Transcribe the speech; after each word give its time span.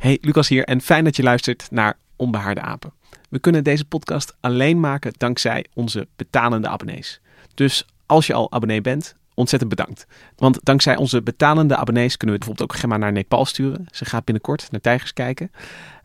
Hey, 0.00 0.18
Lucas 0.20 0.48
hier 0.48 0.64
en 0.64 0.80
fijn 0.80 1.04
dat 1.04 1.16
je 1.16 1.22
luistert 1.22 1.68
naar 1.70 1.96
Onbehaarde 2.16 2.60
Apen. 2.60 2.92
We 3.28 3.38
kunnen 3.38 3.64
deze 3.64 3.84
podcast 3.84 4.36
alleen 4.40 4.80
maken 4.80 5.12
dankzij 5.16 5.66
onze 5.74 6.08
betalende 6.16 6.68
abonnees. 6.68 7.20
Dus 7.54 7.86
als 8.06 8.26
je 8.26 8.34
al 8.34 8.52
abonnee 8.52 8.80
bent, 8.80 9.16
ontzettend 9.34 9.70
bedankt. 9.70 10.06
Want 10.36 10.58
dankzij 10.62 10.96
onze 10.96 11.22
betalende 11.22 11.76
abonnees 11.76 12.16
kunnen 12.16 12.36
we 12.36 12.44
bijvoorbeeld 12.44 12.70
ook 12.72 12.78
Gemma 12.80 12.96
naar 12.96 13.12
Nepal 13.12 13.44
sturen. 13.44 13.86
Ze 13.90 14.04
gaat 14.04 14.24
binnenkort 14.24 14.70
naar 14.70 14.80
tijgers 14.80 15.12
kijken. 15.12 15.50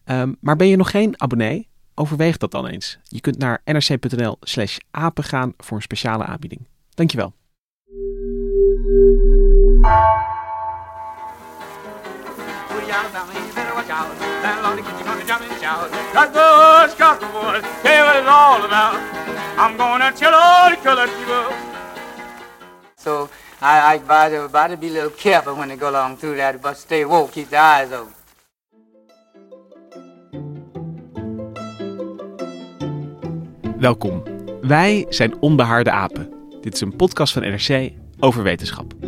Ehm, 0.04 0.34
maar 0.40 0.56
ben 0.56 0.68
je 0.68 0.76
nog 0.76 0.92
geen 0.92 1.22
abonnee? 1.22 1.68
Overweeg 1.94 2.38
dat 2.38 2.52
dan 2.52 2.68
eens. 2.68 3.00
Je 3.04 3.22
kunt 3.22 3.38
naar 3.38 3.62
nrc.nl 3.66 4.38
slash 4.42 4.78
apen 4.92 5.24
gaan 5.24 5.54
voor 5.58 5.78
een 5.78 5.84
speciale 5.84 6.24
aanbieding. 6.24 6.62
Dankjewel. 6.94 7.34
I'm 19.58 19.78
gonna 19.78 20.12
tell 20.12 20.34
all 20.34 20.70
the 20.70 20.76
colored 20.84 21.10
people. 21.18 21.46
So 22.98 23.30
I, 23.62 23.94
I 23.94 23.98
better, 24.00 24.50
better 24.50 24.78
be 24.78 24.88
a 24.88 24.92
little 24.92 25.10
careful 25.10 25.56
when 25.56 25.70
they 25.70 25.78
go 25.78 25.90
along 25.90 26.18
through 26.18 26.36
that, 26.38 26.62
but 26.62 26.78
stay 26.78 27.06
woke, 27.06 27.32
keep 27.32 27.50
the 27.50 27.58
eyes 27.58 27.92
open. 27.92 28.14
Welkom. 33.78 34.24
Wij 34.62 35.06
zijn 35.10 35.40
Onbehaarde 35.40 35.92
Apen. 35.92 36.34
Dit 36.62 36.74
is 36.74 36.82
een 36.82 36.96
podcast 36.96 37.34
van 37.34 37.42
NRC 37.42 37.92
over 38.20 38.44
wetenschap. 38.44 39.05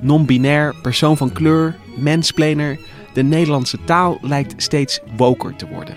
Non-binair, 0.00 0.74
persoon 0.82 1.16
van 1.16 1.32
kleur, 1.32 1.76
mensplaner. 1.96 2.78
De 3.14 3.22
Nederlandse 3.22 3.78
taal 3.84 4.18
lijkt 4.22 4.62
steeds 4.62 5.00
woker 5.16 5.56
te 5.56 5.68
worden. 5.68 5.94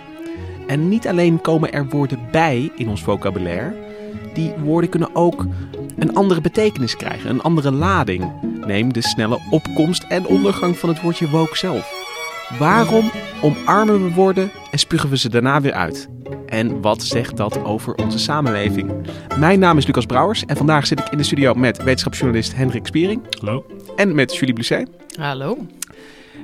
En 0.68 0.90
niet 0.90 1.08
alleen 1.08 1.42
komen 1.42 1.74
er 1.74 1.88
woorden 1.88 2.20
bij 2.32 2.72
in 2.76 2.90
ons 2.90 3.04
vocabulaire, 3.04 3.76
die 4.34 4.54
woorden 4.64 4.90
kunnen 4.90 5.16
ook 5.16 5.46
een 5.98 6.16
andere 6.16 6.42
betekenis 6.42 6.96
krijgen, 6.96 7.30
een 7.30 7.42
andere 7.42 7.72
lading. 7.72 8.32
Neem 8.66 8.94
de 8.94 9.02
snelle 9.02 9.40
opkomst 9.50 10.04
en 10.04 10.26
ondergang 10.26 10.78
van 10.78 10.90
het 10.90 11.02
woordje 11.02 11.30
woke 11.30 11.58
zelf. 11.58 12.01
Waarom 12.60 13.12
omarmen 13.42 14.04
we 14.04 14.14
woorden 14.14 14.52
en 14.72 14.80
spugen 14.80 15.10
we 15.10 15.18
ze 15.18 15.30
daarna 15.30 15.62
weer 15.62 15.74
uit? 15.74 16.10
En 16.46 16.82
wat 16.82 17.04
zegt 17.04 17.38
dat 17.38 17.64
over 17.64 17.96
onze 17.96 18.20
samenleving? 18.20 18.92
Mijn 19.38 19.60
naam 19.60 19.78
is 19.78 19.86
Lucas 19.86 20.06
Brouwers 20.06 20.46
en 20.46 20.58
vandaag 20.58 20.88
zit 20.88 21.00
ik 21.00 21.10
in 21.10 21.18
de 21.18 21.24
studio 21.24 21.54
met 21.54 21.84
wetenschapsjournalist 21.84 22.56
Hendrik 22.56 22.86
Spiering. 22.86 23.22
Hallo. 23.40 23.66
En 23.96 24.16
met 24.16 24.36
Julie 24.36 24.54
Blusset. 24.54 24.90
Hallo. 25.20 25.58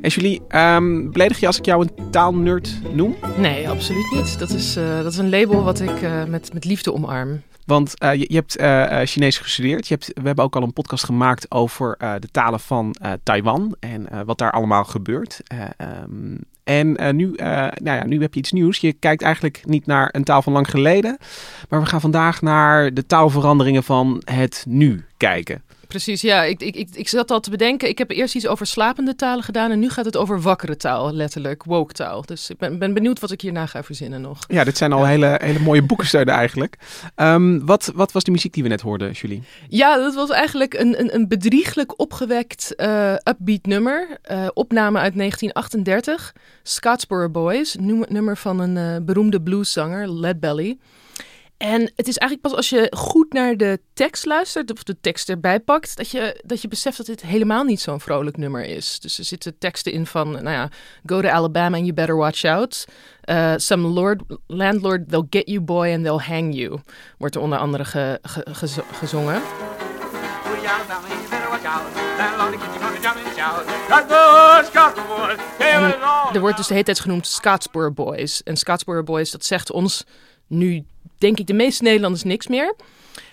En 0.01 0.09
Julie, 0.09 0.41
um, 0.49 1.11
beledig 1.11 1.39
je 1.39 1.47
als 1.47 1.57
ik 1.57 1.65
jou 1.65 1.81
een 1.81 2.09
taalnerd 2.11 2.79
noem? 2.93 3.15
Nee, 3.37 3.69
absoluut 3.69 4.11
niet. 4.15 4.39
Dat 4.39 4.49
is, 4.49 4.77
uh, 4.77 4.97
dat 5.03 5.11
is 5.11 5.17
een 5.17 5.29
label 5.29 5.63
wat 5.63 5.79
ik 5.79 6.01
uh, 6.01 6.23
met, 6.23 6.53
met 6.53 6.65
liefde 6.65 6.93
omarm. 6.93 7.41
Want 7.67 8.03
uh, 8.03 8.13
je, 8.13 8.25
je, 8.27 8.35
hebt 8.35 8.59
uh, 8.59 8.99
Chinees 9.05 9.37
gestudeerd. 9.37 9.87
Je 9.87 9.93
hebt, 9.93 10.11
we 10.13 10.25
hebben 10.27 10.45
ook 10.45 10.55
al 10.55 10.63
een 10.63 10.73
podcast 10.73 11.03
gemaakt 11.03 11.51
over 11.51 11.97
de 12.19 12.27
talen 12.31 12.59
van 12.59 12.95
Taiwan 13.23 13.75
en 13.79 14.25
wat 14.25 14.37
daar 14.37 14.51
allemaal 14.51 14.83
gebeurt. 14.83 15.41
Um, 16.03 16.39
en 16.63 17.15
nu, 17.15 17.33
nou 17.35 17.71
ja, 17.83 18.05
nu 18.05 18.21
heb 18.21 18.33
je 18.33 18.39
iets 18.39 18.51
nieuws. 18.51 18.77
Je 18.77 18.93
kijkt 18.93 19.21
eigenlijk 19.21 19.61
niet 19.65 19.85
naar 19.85 20.09
een 20.11 20.23
taal 20.23 20.41
van 20.41 20.53
lang 20.53 20.69
geleden, 20.69 21.17
maar 21.69 21.79
we 21.79 21.85
gaan 21.85 22.01
vandaag 22.01 22.41
naar 22.41 22.93
de 22.93 23.05
taalveranderingen 23.05 23.83
van 23.83 24.21
het 24.25 24.65
nu 24.67 25.05
kijken. 25.17 25.61
Precies, 25.87 26.21
ja. 26.21 26.43
Ik, 26.43 26.61
ik, 26.61 26.75
ik, 26.75 26.89
ik 26.93 27.07
zat 27.07 27.31
al 27.31 27.39
te 27.39 27.49
bedenken. 27.49 27.89
Ik 27.89 27.97
heb 27.97 28.11
eerst 28.11 28.35
iets 28.35 28.47
over 28.47 28.67
slapende 28.67 29.15
talen 29.15 29.43
gedaan. 29.43 29.71
En 29.71 29.79
nu 29.79 29.89
gaat 29.89 30.05
het 30.05 30.17
over 30.17 30.41
wakkere 30.41 30.77
taal, 30.77 31.13
letterlijk. 31.13 31.63
Woke 31.63 31.93
taal. 31.93 32.25
Dus 32.25 32.49
ik 32.49 32.57
ben, 32.57 32.79
ben 32.79 32.93
benieuwd 32.93 33.19
wat 33.19 33.31
ik 33.31 33.41
hierna 33.41 33.65
ga 33.65 33.83
verzinnen 33.83 34.21
nog. 34.21 34.39
Ja, 34.47 34.63
dit 34.63 34.77
zijn 34.77 34.93
al 34.93 34.99
ja. 34.99 35.05
hele, 35.05 35.39
hele 35.43 35.59
mooie 35.59 35.81
boekensteunen 35.81 36.33
eigenlijk. 36.33 36.77
Um, 37.15 37.65
wat, 37.65 37.91
wat 37.95 38.11
was 38.11 38.23
die 38.23 38.33
muziek 38.33 38.53
die 38.53 38.63
we 38.63 38.69
net 38.69 38.81
hoorden, 38.81 39.11
Julie? 39.11 39.43
Ja, 39.67 39.97
dat 39.97 40.15
was 40.15 40.29
eigenlijk 40.29 40.73
een, 40.73 40.99
een, 40.99 41.15
een 41.15 41.27
bedrieglijk 41.27 41.99
opgewekt 41.99 42.73
uh, 42.77 43.13
upbeat 43.23 43.65
nummer. 43.65 44.17
Uh, 44.31 44.47
opname 44.53 44.99
uit 44.99 45.15
1938. 45.15 46.33
Scottsboro 46.63 47.29
Boys. 47.29 47.75
Nummer, 47.79 48.07
nummer 48.09 48.37
van 48.37 48.59
een 48.59 48.75
uh, 48.75 49.05
beroemde 49.05 49.41
blueszanger, 49.41 50.11
Led 50.11 50.39
Belly. 50.39 50.77
En 51.57 51.81
het 51.81 52.07
is 52.07 52.17
eigenlijk 52.17 52.41
pas 52.41 52.55
als 52.55 52.69
je 52.69 52.93
goed 52.95 53.33
naar 53.33 53.57
de 53.57 53.79
tekst 53.93 54.25
luistert, 54.25 54.71
of 54.71 54.83
de 54.83 54.97
tekst 55.01 55.29
erbij 55.29 55.59
pakt, 55.59 55.97
dat 55.97 56.09
je, 56.09 56.41
dat 56.45 56.61
je 56.61 56.67
beseft 56.67 56.97
dat 56.97 57.05
dit 57.05 57.21
helemaal 57.21 57.63
niet 57.63 57.81
zo'n 57.81 57.99
vrolijk 57.99 58.37
nummer 58.37 58.65
is. 58.65 58.99
Dus 58.99 59.17
er 59.17 59.23
zitten 59.23 59.57
teksten 59.57 59.91
in 59.91 60.05
van, 60.05 60.31
nou 60.31 60.49
ja, 60.49 60.69
go 61.05 61.21
to 61.21 61.27
Alabama 61.27 61.77
and 61.77 61.85
you 61.85 61.93
better 61.93 62.15
watch 62.15 62.43
out. 62.43 62.85
Uh, 63.29 63.53
some 63.55 63.87
lord, 63.87 64.21
landlord, 64.47 65.09
they'll 65.09 65.27
get 65.29 65.47
you 65.47 65.61
boy 65.61 65.93
and 65.93 66.03
they'll 66.03 66.35
hang 66.35 66.55
you. 66.55 66.79
Wordt 67.17 67.35
er 67.35 67.41
onder 67.41 67.57
andere 67.57 67.85
ge, 67.85 68.19
ge, 68.21 68.45
ge, 68.51 68.83
gezongen. 68.91 69.41
En 75.57 75.83
er 76.33 76.39
wordt 76.39 76.57
dus 76.57 76.67
de 76.67 76.73
hele 76.73 76.85
tijd 76.85 76.99
genoemd 76.99 77.27
Scottsboro 77.27 77.91
Boys. 77.91 78.43
En 78.43 78.57
Scottsboro 78.57 79.03
Boys, 79.03 79.31
dat 79.31 79.45
zegt 79.45 79.71
ons 79.71 80.03
nu 80.47 80.85
denk 81.17 81.39
ik 81.39 81.47
de 81.47 81.53
meeste 81.53 81.83
Nederlanders 81.83 82.23
niks 82.23 82.47
meer. 82.47 82.75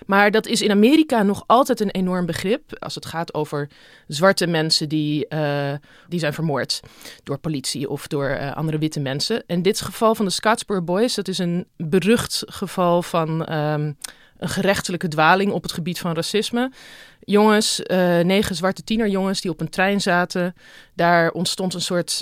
Maar 0.05 0.31
dat 0.31 0.47
is 0.47 0.61
in 0.61 0.71
Amerika 0.71 1.23
nog 1.23 1.43
altijd 1.47 1.79
een 1.79 1.91
enorm 1.91 2.25
begrip 2.25 2.77
als 2.79 2.95
het 2.95 3.05
gaat 3.05 3.33
over 3.33 3.69
zwarte 4.07 4.47
mensen 4.47 4.89
die, 4.89 5.25
uh, 5.29 5.73
die 6.09 6.19
zijn 6.19 6.33
vermoord 6.33 6.79
door 7.23 7.37
politie 7.37 7.89
of 7.89 8.07
door 8.07 8.29
uh, 8.29 8.55
andere 8.55 8.77
witte 8.77 8.99
mensen. 8.99 9.43
En 9.47 9.61
dit 9.61 9.81
geval 9.81 10.15
van 10.15 10.25
de 10.25 10.31
Scottsboro 10.31 10.81
Boys, 10.81 11.15
dat 11.15 11.27
is 11.27 11.37
een 11.37 11.67
berucht 11.77 12.43
geval 12.45 13.01
van 13.01 13.53
um, 13.53 13.97
een 14.37 14.49
gerechtelijke 14.49 15.07
dwaling 15.07 15.51
op 15.51 15.63
het 15.63 15.71
gebied 15.71 15.99
van 15.99 16.13
racisme. 16.13 16.71
Jongens, 17.19 17.79
uh, 17.79 18.19
negen 18.19 18.55
zwarte 18.55 18.83
tienerjongens 18.83 19.41
die 19.41 19.51
op 19.51 19.61
een 19.61 19.69
trein 19.69 20.01
zaten. 20.01 20.55
Daar 20.93 21.31
ontstond 21.31 21.73
een 21.73 21.81
soort 21.81 22.21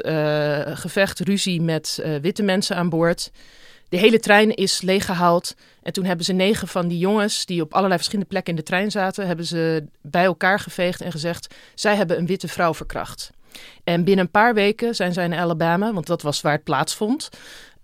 gevecht, 0.73 1.19
ruzie 1.19 1.61
met 1.61 2.03
witte 2.21 2.43
mensen 2.43 2.75
aan 2.75 2.89
boord. 2.89 3.31
De 3.93 3.99
hele 3.99 4.19
trein 4.19 4.55
is 4.55 4.81
leeggehaald. 4.81 5.55
En 5.83 5.93
toen 5.93 6.05
hebben 6.05 6.25
ze 6.25 6.33
negen 6.33 6.67
van 6.67 6.87
die 6.87 6.97
jongens, 6.97 7.45
die 7.45 7.61
op 7.61 7.73
allerlei 7.73 7.95
verschillende 7.95 8.29
plekken 8.29 8.53
in 8.53 8.59
de 8.59 8.65
trein 8.65 8.91
zaten, 8.91 9.27
hebben 9.27 9.45
ze 9.45 9.85
bij 10.01 10.23
elkaar 10.23 10.59
geveegd 10.59 11.01
en 11.01 11.11
gezegd: 11.11 11.55
zij 11.75 11.95
hebben 11.95 12.17
een 12.17 12.25
witte 12.25 12.47
vrouw 12.47 12.73
verkracht. 12.73 13.31
En 13.83 14.03
binnen 14.03 14.25
een 14.25 14.31
paar 14.31 14.53
weken 14.53 14.95
zijn 14.95 15.13
zij 15.13 15.25
in 15.25 15.33
Alabama, 15.33 15.93
want 15.93 16.07
dat 16.07 16.21
was 16.21 16.41
waar 16.41 16.53
het 16.53 16.63
plaatsvond, 16.63 17.29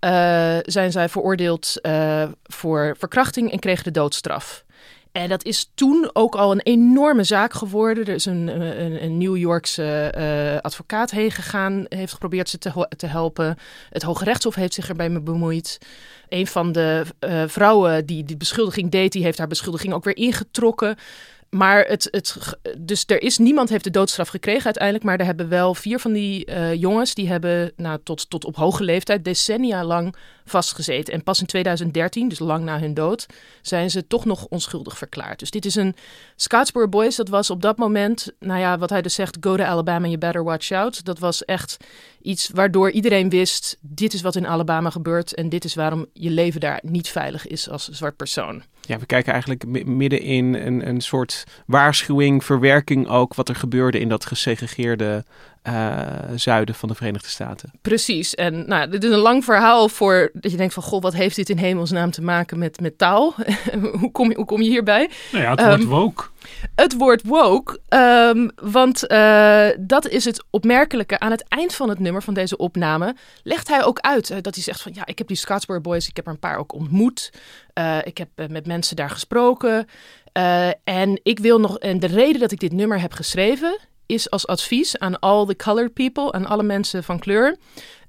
uh, 0.00 0.56
zijn 0.62 0.92
zij 0.92 1.08
veroordeeld 1.08 1.74
uh, 1.82 2.28
voor 2.44 2.96
verkrachting 2.98 3.52
en 3.52 3.58
kregen 3.58 3.84
de 3.84 3.90
doodstraf. 3.90 4.64
En 5.12 5.28
dat 5.28 5.44
is 5.44 5.70
toen 5.74 6.10
ook 6.12 6.34
al 6.34 6.50
een 6.50 6.60
enorme 6.60 7.24
zaak 7.24 7.52
geworden. 7.52 8.06
Er 8.06 8.14
is 8.14 8.26
een, 8.26 8.62
een, 8.62 9.04
een 9.04 9.18
New 9.18 9.36
Yorkse 9.36 10.14
uh, 10.18 10.60
advocaat 10.60 11.10
heen 11.10 11.30
gegaan, 11.30 11.84
heeft 11.88 12.12
geprobeerd 12.12 12.48
ze 12.48 12.58
te, 12.58 12.88
te, 12.96 13.06
helpen. 13.06 13.56
Het 13.90 14.02
Hoge 14.02 14.24
Rechtshof 14.24 14.54
heeft 14.54 14.74
zich 14.74 14.88
erbij 14.88 15.22
bemoeid. 15.22 15.78
Een 16.28 16.46
van 16.46 16.72
de 16.72 17.04
uh, 17.20 17.42
vrouwen 17.46 18.06
die 18.06 18.24
die 18.24 18.36
beschuldiging 18.36 18.90
deed, 18.90 19.12
die 19.12 19.22
heeft 19.22 19.38
haar 19.38 19.46
beschuldiging 19.46 19.92
ook 19.92 20.04
weer 20.04 20.16
ingetrokken. 20.16 20.96
Maar 21.50 21.84
het, 21.84 22.08
het, 22.10 22.36
dus 22.78 23.04
er 23.06 23.22
is 23.22 23.38
niemand 23.38 23.68
heeft 23.68 23.84
de 23.84 23.90
doodstraf 23.90 24.28
gekregen 24.28 24.64
uiteindelijk. 24.64 25.04
Maar 25.04 25.18
er 25.18 25.24
hebben 25.24 25.48
wel 25.48 25.74
vier 25.74 25.98
van 25.98 26.12
die 26.12 26.44
eh, 26.44 26.74
jongens 26.74 27.14
die 27.14 27.28
hebben 27.28 27.72
nou, 27.76 27.98
tot, 28.02 28.30
tot 28.30 28.44
op 28.44 28.56
hoge 28.56 28.84
leeftijd 28.84 29.24
decennia 29.24 29.84
lang 29.84 30.14
vastgezeten. 30.44 31.14
En 31.14 31.22
pas 31.22 31.40
in 31.40 31.46
2013, 31.46 32.28
dus 32.28 32.38
lang 32.38 32.64
na 32.64 32.78
hun 32.78 32.94
dood, 32.94 33.26
zijn 33.62 33.90
ze 33.90 34.06
toch 34.06 34.24
nog 34.24 34.44
onschuldig 34.44 34.98
verklaard. 34.98 35.38
Dus 35.38 35.50
dit 35.50 35.64
is 35.64 35.74
een 35.74 35.94
Scottsboro 36.36 36.88
Boys. 36.88 37.16
Dat 37.16 37.28
was 37.28 37.50
op 37.50 37.62
dat 37.62 37.76
moment, 37.76 38.32
nou 38.38 38.60
ja, 38.60 38.78
wat 38.78 38.90
hij 38.90 39.02
dus 39.02 39.14
zegt, 39.14 39.36
go 39.40 39.56
to 39.56 39.62
Alabama, 39.62 40.06
you 40.06 40.18
better 40.18 40.44
watch 40.44 40.70
out. 40.70 41.04
Dat 41.04 41.18
was 41.18 41.44
echt 41.44 41.76
iets 42.22 42.50
waardoor 42.54 42.90
iedereen 42.90 43.28
wist, 43.28 43.76
dit 43.80 44.12
is 44.12 44.22
wat 44.22 44.36
in 44.36 44.46
Alabama 44.46 44.90
gebeurt 44.90 45.34
en 45.34 45.48
dit 45.48 45.64
is 45.64 45.74
waarom 45.74 46.06
je 46.12 46.30
leven 46.30 46.60
daar 46.60 46.80
niet 46.82 47.08
veilig 47.08 47.46
is 47.46 47.68
als 47.68 47.88
zwart 47.88 48.16
persoon. 48.16 48.62
Ja, 48.90 48.98
we 48.98 49.06
kijken 49.06 49.32
eigenlijk 49.32 49.86
midden 49.86 50.20
in 50.20 50.54
een, 50.54 50.88
een 50.88 51.00
soort 51.00 51.44
waarschuwing, 51.66 52.44
verwerking 52.44 53.08
ook, 53.08 53.34
wat 53.34 53.48
er 53.48 53.54
gebeurde 53.54 53.98
in 54.00 54.08
dat 54.08 54.26
gesegregeerde 54.26 55.24
uh, 55.68 56.06
zuiden 56.34 56.74
van 56.74 56.88
de 56.88 56.94
Verenigde 56.94 57.28
Staten. 57.28 57.70
Precies. 57.82 58.34
En 58.34 58.68
nou, 58.68 58.90
dit 58.90 59.04
is 59.04 59.10
een 59.10 59.18
lang 59.18 59.44
verhaal 59.44 59.88
voor 59.88 60.30
dat 60.32 60.50
je 60.50 60.56
denkt 60.56 60.74
van, 60.74 60.82
goh, 60.82 61.02
wat 61.02 61.12
heeft 61.12 61.36
dit 61.36 61.48
in 61.48 61.56
hemelsnaam 61.56 62.10
te 62.10 62.22
maken 62.22 62.58
met, 62.58 62.80
met 62.80 62.98
taal? 62.98 63.34
hoe, 64.00 64.10
kom 64.10 64.28
je, 64.28 64.36
hoe 64.36 64.44
kom 64.44 64.62
je 64.62 64.68
hierbij? 64.68 65.10
Nou 65.32 65.44
ja, 65.44 65.50
het 65.50 65.60
woord 65.64 65.80
um, 65.80 65.86
woke. 65.88 66.24
Het 66.74 66.96
woord 66.96 67.22
woke, 67.22 67.80
um, 67.88 68.50
want 68.70 69.10
uh, 69.10 69.68
dat 69.80 70.08
is 70.08 70.24
het 70.24 70.44
opmerkelijke. 70.50 71.18
Aan 71.18 71.30
het 71.30 71.44
eind 71.48 71.74
van 71.74 71.88
het 71.88 71.98
nummer 71.98 72.22
van 72.22 72.34
deze 72.34 72.56
opname 72.56 73.16
legt 73.42 73.68
hij 73.68 73.84
ook 73.84 73.98
uit 73.98 74.30
uh, 74.30 74.36
dat 74.40 74.54
hij 74.54 74.64
zegt 74.64 74.82
van, 74.82 74.92
ja, 74.94 75.06
ik 75.06 75.18
heb 75.18 75.26
die 75.26 75.36
Scottsboro 75.36 75.80
Boys, 75.80 76.08
ik 76.08 76.16
heb 76.16 76.26
er 76.26 76.32
een 76.32 76.38
paar 76.38 76.58
ook 76.58 76.72
ontmoet. 76.72 77.32
ik 78.04 78.18
heb 78.18 78.28
met 78.48 78.66
mensen 78.66 78.96
daar 78.96 79.10
gesproken. 79.10 79.86
en 80.84 81.20
ik 81.22 81.38
wil 81.38 81.60
nog, 81.60 81.78
en 81.78 82.00
de 82.00 82.06
reden 82.06 82.40
dat 82.40 82.52
ik 82.52 82.60
dit 82.60 82.72
nummer 82.72 83.00
heb 83.00 83.12
geschreven, 83.12 83.78
is 84.10 84.30
als 84.30 84.46
advies 84.46 84.98
aan 84.98 85.18
all 85.18 85.46
the 85.46 85.56
colored 85.56 85.92
people, 85.92 86.32
aan 86.32 86.46
alle 86.46 86.62
mensen 86.62 87.04
van 87.04 87.18
kleur, 87.18 87.56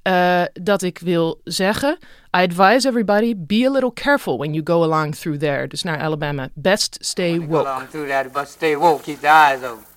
uh, 0.04 0.44
dat 0.54 0.82
ik 0.82 1.00
wil 1.00 1.42
zeggen: 1.44 1.98
I 2.38 2.42
advise 2.42 2.88
everybody 2.88 3.34
be 3.38 3.66
a 3.68 3.72
little 3.72 3.94
careful 3.94 4.38
when 4.38 4.54
you 4.54 4.66
go 4.66 4.84
along 4.84 5.16
through 5.16 5.40
there. 5.40 5.68
Dus 5.68 5.84
naar 5.84 6.00
Alabama. 6.00 6.50
Best 6.54 6.98
stay 7.00 7.40
woke. 7.40 8.46
stay 8.46 8.78
woke. 8.78 9.02
Keep 9.02 9.20
the 9.20 9.28
eyes 9.28 9.64
open. 9.64 9.90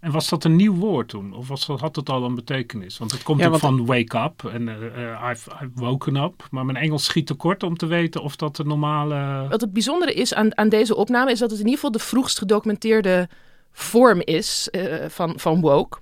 En 0.00 0.10
was 0.10 0.28
dat 0.28 0.44
een 0.44 0.56
nieuw 0.56 0.74
woord 0.74 1.08
toen? 1.08 1.32
Of 1.34 1.48
was 1.48 1.66
dat, 1.66 1.80
had 1.80 1.96
het 1.96 2.08
al 2.08 2.24
een 2.24 2.34
betekenis? 2.34 2.98
Want 2.98 3.12
het 3.12 3.22
komt 3.22 3.40
ja, 3.40 3.48
ook 3.48 3.58
van 3.58 3.86
wake 3.86 4.18
up 4.18 4.44
en 4.52 4.68
uh, 4.68 5.30
I've, 5.30 5.50
I've, 5.50 5.70
woken 5.74 6.16
up. 6.16 6.46
Maar 6.50 6.64
mijn 6.64 6.76
Engels 6.76 7.04
schiet 7.04 7.26
tekort 7.26 7.62
om 7.62 7.76
te 7.76 7.86
weten 7.86 8.22
of 8.22 8.36
dat 8.36 8.56
de 8.56 8.64
normale... 8.64 9.46
Wat 9.48 9.60
het 9.60 9.72
bijzondere 9.72 10.12
is 10.12 10.34
aan, 10.34 10.56
aan 10.56 10.68
deze 10.68 10.96
opname 10.96 11.30
is 11.30 11.38
dat 11.38 11.50
het 11.50 11.58
in 11.58 11.64
ieder 11.64 11.80
geval 11.80 11.92
de 11.92 12.04
vroegst 12.04 12.38
gedocumenteerde 12.38 13.28
vorm 13.72 14.20
is 14.24 14.68
uh, 14.72 14.94
van, 15.08 15.32
van 15.36 15.60
woke. 15.60 15.98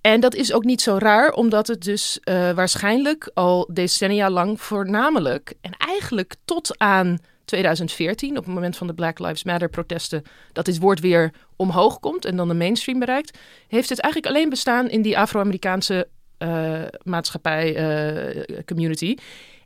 En 0.00 0.20
dat 0.20 0.34
is 0.34 0.52
ook 0.52 0.64
niet 0.64 0.80
zo 0.80 0.96
raar, 0.98 1.32
omdat 1.32 1.66
het 1.66 1.82
dus 1.82 2.20
uh, 2.24 2.50
waarschijnlijk 2.50 3.30
al 3.34 3.68
decennia 3.72 4.30
lang 4.30 4.60
voornamelijk 4.60 5.54
en 5.60 5.72
eigenlijk 5.78 6.34
tot 6.44 6.78
aan 6.78 7.18
2014, 7.44 8.30
op 8.38 8.44
het 8.44 8.54
moment 8.54 8.76
van 8.76 8.86
de 8.86 8.94
Black 8.94 9.18
Lives 9.18 9.44
Matter 9.44 9.68
protesten, 9.68 10.22
dat 10.52 10.64
dit 10.64 10.78
woord 10.78 11.00
weer 11.00 11.32
omhoog 11.56 12.00
komt 12.00 12.24
en 12.24 12.36
dan 12.36 12.48
de 12.48 12.54
mainstream 12.54 12.98
bereikt, 12.98 13.38
heeft 13.68 13.88
het 13.88 14.00
eigenlijk 14.00 14.34
alleen 14.34 14.48
bestaan 14.48 14.90
in 14.90 15.02
die 15.02 15.18
Afro-Amerikaanse 15.18 16.08
uh, 16.38 16.82
maatschappij, 17.02 17.76
community. 18.64 19.16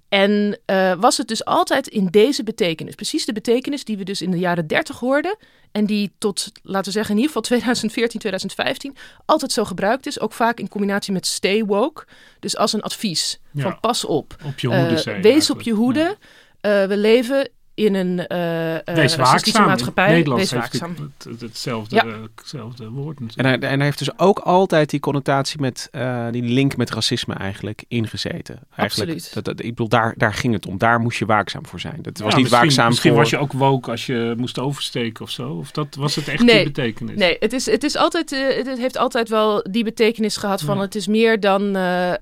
En 0.09 0.59
uh, 0.67 0.95
was 1.01 1.17
het 1.17 1.29
dus 1.29 1.45
altijd 1.45 1.87
in 1.87 2.07
deze 2.07 2.43
betekenis. 2.43 2.95
Precies 2.95 3.25
de 3.25 3.33
betekenis 3.33 3.85
die 3.85 3.97
we 3.97 4.05
dus 4.05 4.23
in 4.23 4.31
de 4.31 4.39
jaren 4.39 4.67
30 4.67 4.99
hoorden. 4.99 5.37
En 5.73 5.87
die 5.87 6.13
tot, 6.19 6.53
laten 6.63 6.85
we 6.85 6.91
zeggen, 6.91 7.15
in 7.15 7.21
ieder 7.21 7.35
geval 7.35 7.43
2014, 7.61 8.21
2015 8.21 8.97
altijd 9.25 9.53
zo 9.53 9.65
gebruikt 9.65 10.07
is. 10.07 10.21
Ook 10.21 10.33
vaak 10.33 10.59
in 10.59 10.69
combinatie 10.69 11.13
met 11.13 11.27
stay 11.27 11.65
woke. 11.65 12.05
Dus 12.41 12.57
als 12.57 12.73
een 12.73 12.83
advies 12.83 13.41
ja. 13.53 13.63
van 13.63 13.81
pas 13.81 14.05
op. 14.05 14.37
Op 14.45 14.59
je 14.59 14.67
hoede 14.67 15.05
uh, 15.17 15.23
Wees 15.23 15.51
op 15.51 15.61
je 15.61 15.73
hoede. 15.73 16.17
Ja. 16.61 16.83
Uh, 16.83 16.89
we 16.89 16.97
leven 16.97 17.49
in 17.79 17.95
een 17.95 18.19
uh, 18.19 18.95
Wees 18.95 19.17
waakzaam. 19.17 19.67
maatschappij. 19.67 20.11
Nederlands 20.11 20.51
Wees 20.51 20.61
waakzaam. 20.61 20.95
Het, 21.19 21.41
hetzelfde, 21.41 21.97
ja. 21.97 22.07
hetzelfde 22.37 22.89
woord 22.89 23.19
En 23.37 23.45
hij, 23.45 23.59
en 23.59 23.77
hij 23.77 23.85
heeft 23.85 23.99
dus 23.99 24.19
ook 24.19 24.39
altijd 24.39 24.91
die 24.91 25.01
connotatie 25.01 25.61
met, 25.61 25.89
uh, 25.93 26.27
die 26.31 26.43
link 26.43 26.77
met 26.77 26.91
racisme 26.91 27.35
eigenlijk 27.35 27.85
ingezeten. 27.89 28.59
Eigenlijk, 28.77 29.11
Absoluut. 29.11 29.35
Dat, 29.35 29.45
dat, 29.45 29.61
ik 29.61 29.69
bedoel, 29.69 29.89
daar, 29.89 30.15
daar 30.17 30.35
ging 30.35 30.55
het 30.55 30.67
om. 30.67 30.79
Daar 30.79 31.01
moest 31.01 31.19
je 31.19 31.27
waakzaam 31.27 31.67
voor 31.67 31.81
zijn. 31.81 31.99
Dat 32.03 32.19
was 32.19 32.19
ja, 32.19 32.25
niet 32.25 32.37
misschien, 32.37 32.61
waakzaam 32.61 32.89
misschien 32.89 33.11
voor... 33.11 33.21
was 33.21 33.31
je 33.31 33.39
ook 33.39 33.53
woke 33.53 33.91
als 33.91 34.07
je 34.07 34.35
moest 34.37 34.59
oversteken 34.59 35.25
of 35.25 35.31
zo. 35.31 35.51
Of 35.51 35.71
dat 35.71 35.95
was 35.95 36.15
het 36.15 36.29
echt 36.29 36.43
nee, 36.43 36.55
die 36.55 36.65
betekenis? 36.65 37.17
Nee, 37.17 37.37
het, 37.41 37.53
is, 37.53 37.67
het, 37.67 37.85
is 37.85 37.97
altijd, 37.97 38.33
uh, 38.33 38.57
het 38.57 38.79
heeft 38.79 38.97
altijd 38.97 39.29
wel 39.29 39.63
die 39.71 39.85
betekenis 39.85 40.37
gehad 40.37 40.63
van 40.63 40.77
ja. 40.77 40.83
het 40.83 40.95
is 40.95 41.07
meer 41.07 41.41
dan, 41.41 41.63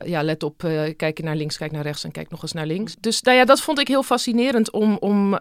ja, 0.05 0.23
let 0.23 0.43
op, 0.43 0.59
kijk 0.97 1.23
naar 1.23 1.37
links, 1.37 1.59
kijk 1.59 1.73
naar 1.73 1.83
rechts 1.83 2.05
en 2.05 2.13
kijk 2.13 2.31
nog 2.31 2.43
eens 2.43 2.53
naar 2.53 2.67
links. 2.67 2.97
Dus 3.01 3.23
nou 3.23 3.37
ja, 3.37 3.45
dat 3.45 3.61
vond 3.61 3.79
ik 3.79 3.89
heel 3.89 4.03
fascinerend 4.03 4.71
om... 4.71 4.97
om 4.97 5.39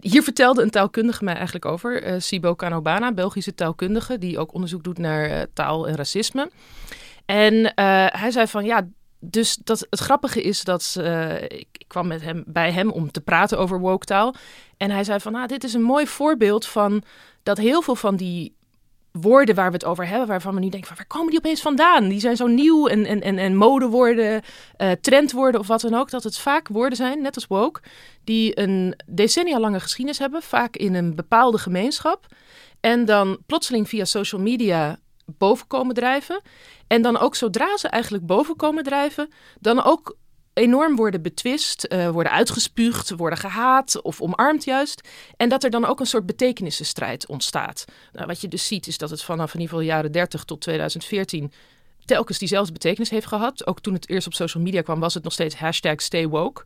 hier 0.00 0.22
vertelde 0.22 0.62
een 0.62 0.70
taalkundige 0.70 1.24
mij 1.24 1.34
eigenlijk 1.34 1.64
over, 1.64 2.06
uh, 2.06 2.14
Sibo 2.18 2.54
Kanobana, 2.54 3.12
Belgische 3.12 3.54
taalkundige, 3.54 4.18
die 4.18 4.38
ook 4.38 4.54
onderzoek 4.54 4.84
doet 4.84 4.98
naar 4.98 5.30
uh, 5.30 5.42
taal 5.52 5.88
en 5.88 5.96
racisme. 5.96 6.50
En 7.24 7.72
hij 8.12 8.30
zei 8.30 8.46
van 8.46 8.64
ja, 8.64 8.88
dus 9.18 9.56
dat, 9.56 9.86
het 9.90 10.00
grappige 10.00 10.42
is 10.42 10.64
dat 10.64 10.96
ik, 11.48 11.68
ik, 11.72 11.84
kwam 11.86 12.06
met 12.06 12.22
hem, 12.22 12.44
bij 12.46 12.72
hem 12.72 12.90
om 12.90 13.10
te 13.10 13.20
praten 13.20 13.58
over 13.58 13.80
woke 13.80 14.06
taal. 14.06 14.34
En 14.76 14.90
hij 14.90 15.04
zei 15.04 15.20
van 15.20 15.32
nou, 15.32 15.46
dit 15.46 15.64
is 15.64 15.74
een 15.74 15.82
mooi 15.82 16.06
voorbeeld 16.06 16.66
van 16.66 17.02
dat 17.42 17.58
heel 17.58 17.82
veel 17.82 17.96
van 17.96 18.16
die 18.16 18.55
woorden 19.20 19.54
waar 19.54 19.66
we 19.66 19.72
het 19.72 19.84
over 19.84 20.06
hebben, 20.08 20.26
waarvan 20.28 20.54
we 20.54 20.60
nu 20.60 20.68
denken 20.68 20.88
van 20.88 20.96
waar 20.96 21.06
komen 21.06 21.30
die 21.30 21.38
opeens 21.38 21.60
vandaan? 21.60 22.08
Die 22.08 22.20
zijn 22.20 22.36
zo 22.36 22.46
nieuw 22.46 22.86
en, 22.86 23.04
en, 23.04 23.20
en, 23.20 23.38
en 23.38 23.56
modewoorden, 23.56 24.42
uh, 24.78 24.90
trendwoorden 25.00 25.60
of 25.60 25.66
wat 25.66 25.80
dan 25.80 25.94
ook. 25.94 26.10
Dat 26.10 26.22
het 26.22 26.38
vaak 26.38 26.68
woorden 26.68 26.96
zijn, 26.96 27.22
net 27.22 27.34
als 27.34 27.46
woke, 27.46 27.80
die 28.24 28.60
een 28.60 28.94
decennia 29.06 29.60
lange 29.60 29.80
geschiedenis 29.80 30.18
hebben, 30.18 30.42
vaak 30.42 30.76
in 30.76 30.94
een 30.94 31.14
bepaalde 31.14 31.58
gemeenschap. 31.58 32.26
En 32.80 33.04
dan 33.04 33.38
plotseling 33.46 33.88
via 33.88 34.04
social 34.04 34.40
media 34.40 34.98
boven 35.24 35.66
komen 35.66 35.94
drijven. 35.94 36.40
En 36.86 37.02
dan 37.02 37.18
ook 37.18 37.34
zodra 37.34 37.76
ze 37.76 37.88
eigenlijk 37.88 38.26
boven 38.26 38.56
komen 38.56 38.84
drijven, 38.84 39.28
dan 39.60 39.82
ook 39.82 40.16
enorm 40.56 40.96
worden 40.96 41.22
betwist, 41.22 41.86
uh, 41.88 42.08
worden 42.08 42.32
uitgespuugd, 42.32 43.10
worden 43.10 43.38
gehaat 43.38 44.02
of 44.02 44.20
omarmd 44.20 44.64
juist. 44.64 45.08
En 45.36 45.48
dat 45.48 45.64
er 45.64 45.70
dan 45.70 45.84
ook 45.84 46.00
een 46.00 46.06
soort 46.06 46.26
betekenissenstrijd 46.26 47.26
ontstaat. 47.26 47.84
Nou, 48.12 48.26
wat 48.26 48.40
je 48.40 48.48
dus 48.48 48.66
ziet 48.66 48.86
is 48.86 48.98
dat 48.98 49.10
het 49.10 49.22
vanaf 49.22 49.54
in 49.54 49.60
ieder 49.60 49.68
geval 49.68 49.78
de 49.78 49.92
jaren 49.92 50.12
30 50.12 50.44
tot 50.44 50.60
2014 50.60 51.52
telkens 52.04 52.38
diezelfde 52.38 52.72
betekenis 52.72 53.10
heeft 53.10 53.26
gehad. 53.26 53.66
Ook 53.66 53.80
toen 53.80 53.94
het 53.94 54.08
eerst 54.08 54.26
op 54.26 54.34
social 54.34 54.62
media 54.62 54.82
kwam, 54.82 55.00
was 55.00 55.14
het 55.14 55.24
nog 55.24 55.32
steeds 55.32 55.54
hashtag 55.54 56.02
stay 56.02 56.28
woke. 56.28 56.62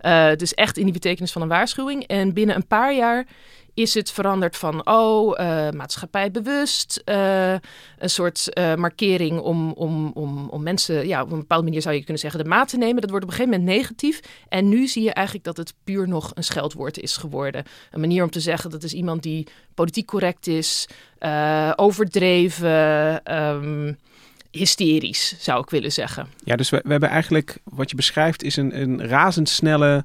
Uh, 0.00 0.34
dus 0.34 0.54
echt 0.54 0.76
in 0.76 0.84
die 0.84 0.92
betekenis 0.92 1.32
van 1.32 1.42
een 1.42 1.48
waarschuwing. 1.48 2.06
En 2.06 2.32
binnen 2.32 2.56
een 2.56 2.66
paar 2.66 2.94
jaar 2.94 3.26
is 3.74 3.94
het 3.94 4.10
veranderd 4.10 4.56
van, 4.56 4.86
oh, 4.86 5.38
uh, 5.40 5.70
maatschappij 5.70 6.30
bewust. 6.30 7.02
Uh, 7.04 7.52
een 7.98 8.10
soort 8.10 8.48
uh, 8.58 8.74
markering 8.74 9.40
om, 9.40 9.72
om, 9.72 10.10
om, 10.14 10.48
om 10.48 10.62
mensen, 10.62 11.06
ja, 11.06 11.22
op 11.22 11.32
een 11.32 11.38
bepaalde 11.38 11.64
manier 11.64 11.82
zou 11.82 11.94
je 11.94 12.00
kunnen 12.00 12.18
zeggen, 12.18 12.42
de 12.42 12.48
maat 12.48 12.68
te 12.68 12.76
nemen. 12.76 13.00
Dat 13.00 13.10
wordt 13.10 13.24
op 13.24 13.30
een 13.30 13.36
gegeven 13.36 13.58
moment 13.58 13.78
negatief. 13.78 14.20
En 14.48 14.68
nu 14.68 14.86
zie 14.86 15.02
je 15.02 15.12
eigenlijk 15.12 15.46
dat 15.46 15.56
het 15.56 15.74
puur 15.84 16.08
nog 16.08 16.30
een 16.34 16.44
scheldwoord 16.44 16.98
is 16.98 17.16
geworden. 17.16 17.64
Een 17.90 18.00
manier 18.00 18.22
om 18.22 18.30
te 18.30 18.40
zeggen 18.40 18.70
dat 18.70 18.82
is 18.82 18.92
iemand 18.92 19.22
die 19.22 19.46
politiek 19.74 20.06
correct 20.06 20.46
is, 20.46 20.88
overdreven. 21.76 23.20
Um, 23.38 23.98
hysterisch, 24.52 25.34
zou 25.38 25.62
ik 25.62 25.70
willen 25.70 25.92
zeggen. 25.92 26.28
Ja, 26.44 26.56
dus 26.56 26.70
we, 26.70 26.80
we 26.84 26.90
hebben 26.90 27.08
eigenlijk, 27.08 27.58
wat 27.64 27.90
je 27.90 27.96
beschrijft, 27.96 28.42
is 28.42 28.56
een, 28.56 28.80
een 28.80 29.06
razendsnelle 29.06 30.04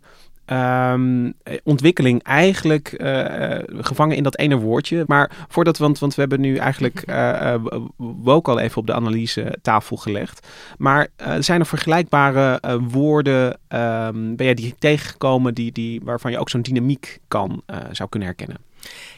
um, 0.51 1.33
ontwikkeling 1.63 2.23
eigenlijk 2.23 2.95
uh, 2.97 3.57
gevangen 3.69 4.15
in 4.15 4.23
dat 4.23 4.37
ene 4.37 4.57
woordje. 4.57 5.03
Maar 5.07 5.31
voordat, 5.47 5.77
want, 5.77 5.99
want 5.99 6.15
we 6.15 6.21
hebben 6.21 6.41
nu 6.41 6.55
eigenlijk 6.55 7.03
uh, 7.09 7.55
woke 7.97 8.51
al 8.51 8.59
even 8.59 8.77
op 8.77 8.87
de 8.87 8.93
analyse 8.93 9.57
tafel 9.61 9.97
gelegd. 9.97 10.47
Maar 10.77 11.07
zijn 11.39 11.59
er 11.59 11.65
vergelijkbare 11.65 12.61
woorden, 12.89 13.47
um, 13.47 14.35
ben 14.35 14.45
jij 14.45 14.53
die 14.53 14.75
tegengekomen 14.79 15.53
die, 15.53 15.71
die, 15.71 16.01
waarvan 16.03 16.31
je 16.31 16.39
ook 16.39 16.49
zo'n 16.49 16.61
dynamiek 16.61 17.19
kan, 17.27 17.61
zou 17.91 18.09
kunnen 18.09 18.27
herkennen? 18.27 18.57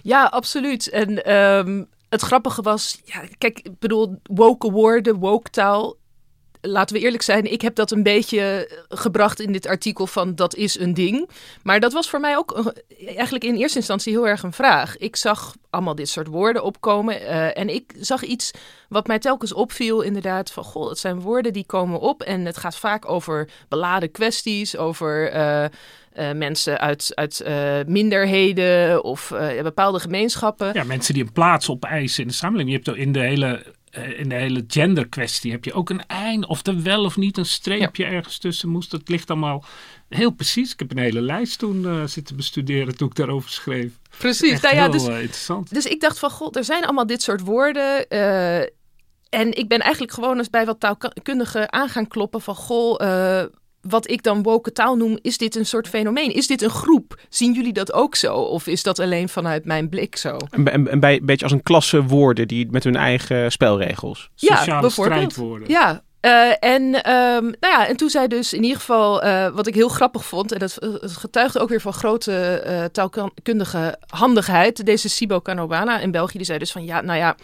Ja, 0.01 0.25
absoluut. 0.25 0.89
En 0.89 1.36
um, 1.36 1.88
het 2.09 2.21
grappige 2.21 2.62
was, 2.62 3.01
ja, 3.05 3.21
kijk, 3.38 3.59
ik 3.59 3.79
bedoel, 3.79 4.19
woke 4.24 4.71
woorden, 4.71 5.15
woke 5.15 5.50
taal 5.50 5.95
laten 6.62 6.96
we 6.96 7.01
eerlijk 7.01 7.24
zijn, 7.24 7.51
ik 7.51 7.62
heb 7.62 7.75
dat 7.75 7.92
een 7.92 8.04
beetje 8.04 8.72
gebracht 8.89 9.39
in 9.39 9.51
dit 9.51 9.68
artikel 9.68 10.08
van 10.08 10.36
dat 10.36 10.56
is 10.56 10.80
een 10.80 10.94
ding. 10.94 11.30
Maar 11.63 11.80
dat 11.80 11.94
was 11.94 12.10
voor 12.10 12.20
mij 12.20 12.38
ook 12.38 12.74
eigenlijk 13.06 13.44
in 13.44 13.56
eerste 13.56 13.78
instantie 13.78 14.13
heel 14.13 14.28
erg 14.28 14.44
een 14.44 14.54
vraag. 14.54 14.98
Ik 14.98 15.16
zag 15.16 15.56
allemaal 15.70 15.96
dit 15.96 16.10
soort 16.10 16.28
woorden 16.28 16.63
opkomen 16.63 17.22
uh, 17.22 17.58
en 17.58 17.70
ik 17.70 17.94
zag 18.00 18.24
iets 18.24 18.51
wat 18.89 19.08
mij 19.08 19.20
telkens 19.20 19.54
opviel 19.54 20.01
inderdaad 20.01 20.51
van 20.51 20.63
goh, 20.63 20.89
het 20.89 21.00
zijn 21.00 21.20
woorden 21.20 21.54
die 21.54 21.66
komen 21.66 22.00
op 22.00 22.22
en 22.22 22.46
het 22.46 22.58
gaat 22.58 22.78
vaak 22.78 23.10
over 23.10 23.50
beladen 23.68 24.12
kwesties, 24.12 24.78
over 24.78 25.32
mensen 26.36 26.80
uit, 26.80 27.12
uit 27.16 27.44
minderheden 27.88 29.04
of 29.04 29.34
bepaalde 29.63 30.00
gemeenschappen. 30.00 30.74
Ja, 30.74 30.84
mensen 30.84 31.13
die 31.13 31.24
een 31.24 31.32
plaats 31.32 31.70
opeisen 31.70 32.22
in 32.22 32.28
de 32.28 32.34
samenleving. 32.34 32.84
Je 32.86 32.92
hebt 32.92 33.00
in 33.00 33.12
de 33.12 33.20
hele 33.20 33.48
eh, 33.48 33.72
in 33.91 34.29
de 34.29 34.36
hele 34.36 34.63
genderkwestie 34.67 35.51
heb 35.51 35.65
je 35.65 35.74
ook 35.74 35.89
een 35.89 36.05
eind 36.05 36.46
of 36.46 36.65
er 36.65 36.81
wel 36.84 37.03
of 37.03 37.17
niet 37.17 37.38
een 37.38 37.46
streepje 37.46 38.05
ergens 38.05 38.38
tussen 38.38 38.69
moest. 38.69 38.91
Dat 38.91 39.10
ligt 39.10 39.29
allemaal 39.29 39.63
heel 40.10 40.31
precies. 40.31 40.74
Ik 40.74 40.79
heb 40.79 40.91
een 40.91 40.98
hele 40.98 41.22
lijst 41.22 41.60
toen 41.60 41.84
uh, 41.84 42.03
zitten 42.05 42.36
bestuderen 42.36 42.98
toen 42.98 43.08
ik 43.08 43.15
daarover 43.15 43.50
schreef. 43.50 43.91
Precies, 44.17 44.62
nou 44.62 44.75
ja, 44.75 44.81
heel, 44.81 44.91
dus, 44.91 45.08
uh, 45.08 45.19
interessant. 45.19 45.74
Dus 45.74 45.86
ik 45.86 46.01
dacht 46.01 46.19
van 46.19 46.29
god, 46.29 46.55
er 46.55 46.63
zijn 46.63 46.84
allemaal 46.84 47.08
dit 47.08 47.22
soort 47.22 47.41
woorden. 47.41 48.05
Uh, 48.10 48.60
en 49.29 49.58
ik 49.58 49.67
ben 49.67 49.79
eigenlijk 49.79 50.13
gewoon 50.13 50.38
eens 50.38 50.50
bij 50.50 50.65
wat 50.65 50.79
taalkundigen 50.79 51.74
aan 51.74 51.89
gaan 51.89 52.08
kloppen 52.08 52.41
van 52.41 52.55
goh, 52.55 52.96
wat 53.89 54.10
ik 54.10 54.24
dan 54.24 54.43
woke 54.43 54.72
taal 54.72 54.96
noem, 54.96 55.19
is 55.22 55.38
dit 55.38 55.55
een 55.55 55.65
soort 55.65 55.88
fenomeen? 55.88 56.34
Is 56.34 56.48
dit 56.48 56.62
een 56.62 56.69
groep? 56.69 57.19
Zien 57.29 57.53
jullie 57.53 57.74
dat 57.74 57.93
ook 57.93 58.15
zo? 58.15 58.36
Of 58.36 58.67
is 58.67 58.84
dat 58.84 59.00
alleen 59.00 59.29
vanuit 59.29 59.65
mijn 59.65 59.89
blik 59.89 60.15
zo? 60.15 60.38
Een, 60.50 60.91
een 60.91 61.25
beetje 61.25 61.43
als 61.43 61.51
een 61.51 61.63
klasse 61.63 62.03
woorden 62.03 62.48
die 62.48 62.67
met 62.72 62.84
hun 62.84 62.96
eigen 62.96 63.51
spelregels. 63.51 64.29
Sociale 64.36 64.65
ja, 64.65 64.79
bijvoorbeeld. 64.79 65.31
strijdwoorden. 65.31 65.69
Ja, 65.69 66.03
uh, 66.22 66.51
en, 66.60 66.81
um, 66.84 67.53
nou 67.60 67.74
ja, 67.74 67.88
en 67.88 67.98
toen 67.98 68.10
zei 68.10 68.27
dus 68.27 68.53
in 68.53 68.63
ieder 68.63 68.77
geval, 68.77 69.25
uh, 69.25 69.48
wat 69.48 69.67
ik 69.67 69.75
heel 69.75 69.89
grappig 69.89 70.25
vond, 70.25 70.51
en 70.51 70.60
dat 70.60 70.75
het 70.79 71.12
getuigde 71.12 71.60
ook 71.60 71.69
weer 71.69 71.81
van 71.81 71.93
grote 71.93 72.63
uh, 72.67 72.84
taalkundige 72.86 73.98
handigheid, 74.08 74.86
deze 74.86 75.10
Sibo 75.10 75.41
Canobana 75.41 76.00
in 76.00 76.12
België, 76.12 76.38
die 76.38 76.46
zei 76.46 76.60
dus 76.60 76.72
van 76.72 76.86
ja, 76.86 77.01
nou 77.01 77.17
ja, 77.19 77.36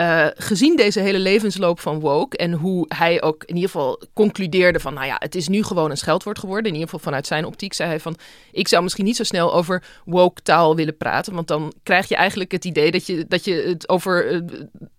uh, 0.00 0.26
gezien 0.34 0.76
deze 0.76 1.00
hele 1.00 1.18
levensloop 1.18 1.80
van 1.80 2.00
woke 2.00 2.36
en 2.36 2.52
hoe 2.52 2.84
hij 2.88 3.22
ook 3.22 3.44
in 3.44 3.54
ieder 3.54 3.70
geval 3.70 4.02
concludeerde 4.12 4.80
van, 4.80 4.94
nou 4.94 5.06
ja, 5.06 5.16
het 5.18 5.34
is 5.34 5.48
nu 5.48 5.62
gewoon 5.62 5.90
een 5.90 5.96
scheldwoord 5.96 6.38
geworden. 6.38 6.66
In 6.66 6.72
ieder 6.72 6.88
geval 6.88 7.04
vanuit 7.04 7.26
zijn 7.26 7.44
optiek 7.44 7.72
zei 7.72 7.88
hij 7.88 8.00
van, 8.00 8.16
ik 8.52 8.68
zou 8.68 8.82
misschien 8.82 9.04
niet 9.04 9.16
zo 9.16 9.24
snel 9.24 9.54
over 9.54 9.82
woke 10.04 10.42
taal 10.42 10.76
willen 10.76 10.96
praten, 10.96 11.34
want 11.34 11.48
dan 11.48 11.72
krijg 11.82 12.08
je 12.08 12.16
eigenlijk 12.16 12.52
het 12.52 12.64
idee 12.64 12.90
dat 12.90 13.06
je, 13.06 13.24
dat 13.28 13.44
je 13.44 13.54
het 13.54 13.88
over 13.88 14.32
uh, 14.32 14.40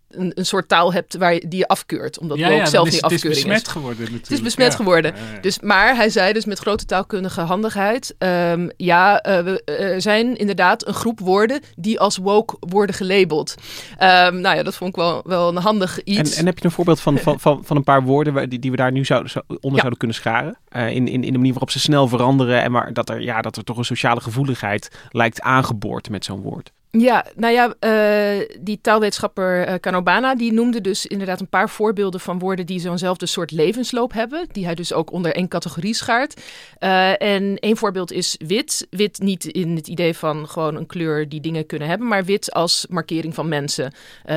een, 0.10 0.32
een 0.36 0.46
soort 0.46 0.68
taal 0.68 0.94
hebt 0.94 1.18
waar 1.18 1.34
je, 1.34 1.48
die 1.48 1.60
je 1.60 1.68
afkeurt. 1.68 2.20
Omdat 2.20 2.38
ja, 2.38 2.48
woke 2.48 2.60
ja, 2.60 2.66
zelf 2.66 2.92
niet 2.92 3.02
afkeuring 3.02 3.36
is. 3.36 3.38
Het 3.38 3.38
is 3.38 3.44
besmet 3.44 3.68
geworden 3.68 4.00
natuurlijk. 4.00 4.24
Het 4.24 4.38
is 4.38 4.42
besmet 4.42 4.76
geworden. 4.76 5.14
Dus, 5.42 5.60
maar 5.60 5.96
hij 5.96 6.10
zei 6.10 6.34
dus 6.34 6.46
met 6.46 6.60
grote 6.60 6.86
taalkundige 6.86 7.42
handigheid... 7.42 8.16
Um, 8.18 8.70
ja, 8.78 9.26
uh, 9.26 9.40
we 9.40 9.62
uh, 9.80 10.00
zijn 10.02 10.36
inderdaad 10.36 10.88
een 10.88 10.94
groep 10.94 11.20
woorden 11.20 11.62
die 11.76 12.00
als 12.00 12.18
woke 12.18 12.56
worden 12.60 12.96
gelabeld. 12.96 13.56
Um, 13.92 14.42
nou 14.42 14.56
ja, 14.56 14.64
dat 14.64 14.76
vond 14.76 14.90
ik 14.90 14.96
wel, 14.96 15.22
wel 15.26 15.50
een 15.50 15.58
handig 15.58 16.04
iets. 16.04 16.34
En, 16.34 16.40
en 16.40 16.46
heb 16.46 16.58
je 16.58 16.66
een 16.66 16.72
voorbeeld 16.72 17.00
van, 17.00 17.18
van, 17.18 17.40
van, 17.40 17.62
van 17.66 17.78
een 17.78 17.84
paar 17.84 18.04
woorden 18.04 18.34
waar, 18.34 18.50
die, 18.50 18.60
die 18.60 18.72
we 18.72 18.78
daar 18.78 18.92
nu 18.92 19.06
zouden, 19.06 19.44
onder 19.48 19.80
zouden 19.80 19.98
kunnen 19.98 20.18
scharen? 20.18 20.58
Uh, 20.76 20.90
in, 20.90 21.08
in, 21.08 21.24
in 21.24 21.32
de 21.32 21.38
manier 21.38 21.52
waarop 21.52 21.72
ze 21.72 21.80
snel 21.80 22.08
veranderen 22.08 22.62
en 22.62 22.72
maar 22.72 22.94
dat 22.94 23.10
er, 23.10 23.22
ja, 23.22 23.42
dat 23.42 23.58
er 23.58 23.64
toch 23.64 23.78
een 23.78 23.86
sociale 23.86 24.22
gevoeligheid 24.22 24.92
lijkt 25.10 25.42
aangeboord 25.42 26.10
met 26.10 26.26
zo'n 26.26 26.42
woord. 26.42 26.72
Ja, 26.91 27.25
nou 27.36 27.53
ja, 27.53 27.75
uh, 27.79 28.46
die 28.60 28.82
taalwetenschapper 28.82 29.67
uh, 29.67 29.74
Canobana 29.75 30.36
die 30.36 30.53
noemde 30.53 30.82
dus 30.82 31.06
inderdaad 31.06 31.39
een 31.39 31.50
paar 31.50 31.70
voorbeelden 31.70 32.20
van 32.20 32.39
woorden 32.39 32.65
die 32.65 32.79
zo'nzelfde 32.79 33.25
soort 33.25 33.51
levensloop 33.51 34.13
hebben, 34.13 34.48
die 34.51 34.65
hij 34.65 34.75
dus 34.75 34.94
ook 34.94 35.12
onder 35.12 35.36
één 35.36 35.48
categorie 35.48 35.94
schaart. 35.94 36.41
Uh, 36.79 37.22
en 37.22 37.58
één 37.60 37.77
voorbeeld 37.77 38.12
is 38.12 38.36
wit. 38.48 38.88
Wit 38.89 39.20
niet 39.20 39.46
in 39.46 39.75
het 39.75 39.88
idee 39.88 40.13
van 40.13 40.48
gewoon 40.48 40.75
een 40.75 40.86
kleur 40.86 41.29
die 41.29 41.41
dingen 41.41 41.65
kunnen 41.65 41.88
hebben, 41.88 42.08
maar 42.08 42.25
wit 42.25 42.53
als 42.53 42.86
markering 42.89 43.34
van 43.34 43.48
mensen. 43.48 43.94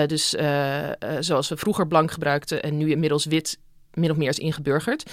dus 0.06 0.34
zoals 1.20 1.48
we 1.48 1.56
vroeger 1.56 1.86
blank 1.86 2.10
gebruikten 2.10 2.62
en 2.62 2.76
nu 2.76 2.90
inmiddels 2.90 3.24
wit 3.24 3.58
min 3.94 4.10
of 4.10 4.16
meer 4.16 4.28
is 4.28 4.38
ingeburgerd. 4.38 5.10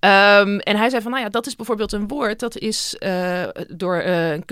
Um, 0.00 0.58
en 0.58 0.76
hij 0.76 0.90
zei 0.90 1.02
van, 1.02 1.10
nou 1.10 1.22
ja, 1.22 1.28
dat 1.28 1.46
is 1.46 1.56
bijvoorbeeld 1.56 1.92
een 1.92 2.08
woord 2.08 2.40
dat 2.40 2.58
is 2.58 2.96
uh, 2.98 3.44
door 3.68 4.02
uh, 4.02 4.32
een 4.32 4.44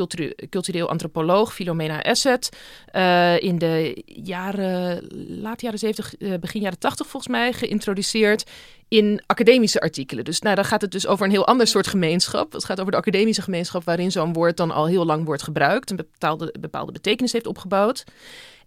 cultureel, 0.48 0.88
antropoloog, 0.88 1.54
Philomena 1.54 2.02
Asset, 2.02 2.48
uh, 2.92 3.42
in 3.42 3.58
de 3.58 4.02
jaren, 4.06 5.06
laat 5.40 5.60
jaren 5.60 5.78
70, 5.78 6.14
begin 6.40 6.60
jaren 6.60 6.78
80 6.78 7.06
volgens 7.06 7.32
mij, 7.32 7.52
geïntroduceerd 7.52 8.50
in 8.88 9.22
academische 9.26 9.80
artikelen. 9.80 10.24
Dus 10.24 10.40
nou, 10.40 10.54
dan 10.54 10.64
gaat 10.64 10.80
het 10.80 10.90
dus 10.90 11.06
over 11.06 11.24
een 11.24 11.32
heel 11.32 11.46
ander 11.46 11.66
soort 11.66 11.86
gemeenschap. 11.86 12.52
Het 12.52 12.64
gaat 12.64 12.80
over 12.80 12.92
de 12.92 12.98
academische 12.98 13.42
gemeenschap 13.42 13.84
waarin 13.84 14.12
zo'n 14.12 14.32
woord 14.32 14.56
dan 14.56 14.70
al 14.70 14.86
heel 14.86 15.04
lang 15.04 15.24
wordt 15.24 15.42
gebruikt, 15.42 15.90
een 15.90 15.96
bepaalde, 15.96 16.54
bepaalde 16.60 16.92
betekenis 16.92 17.32
heeft 17.32 17.46
opgebouwd. 17.46 18.04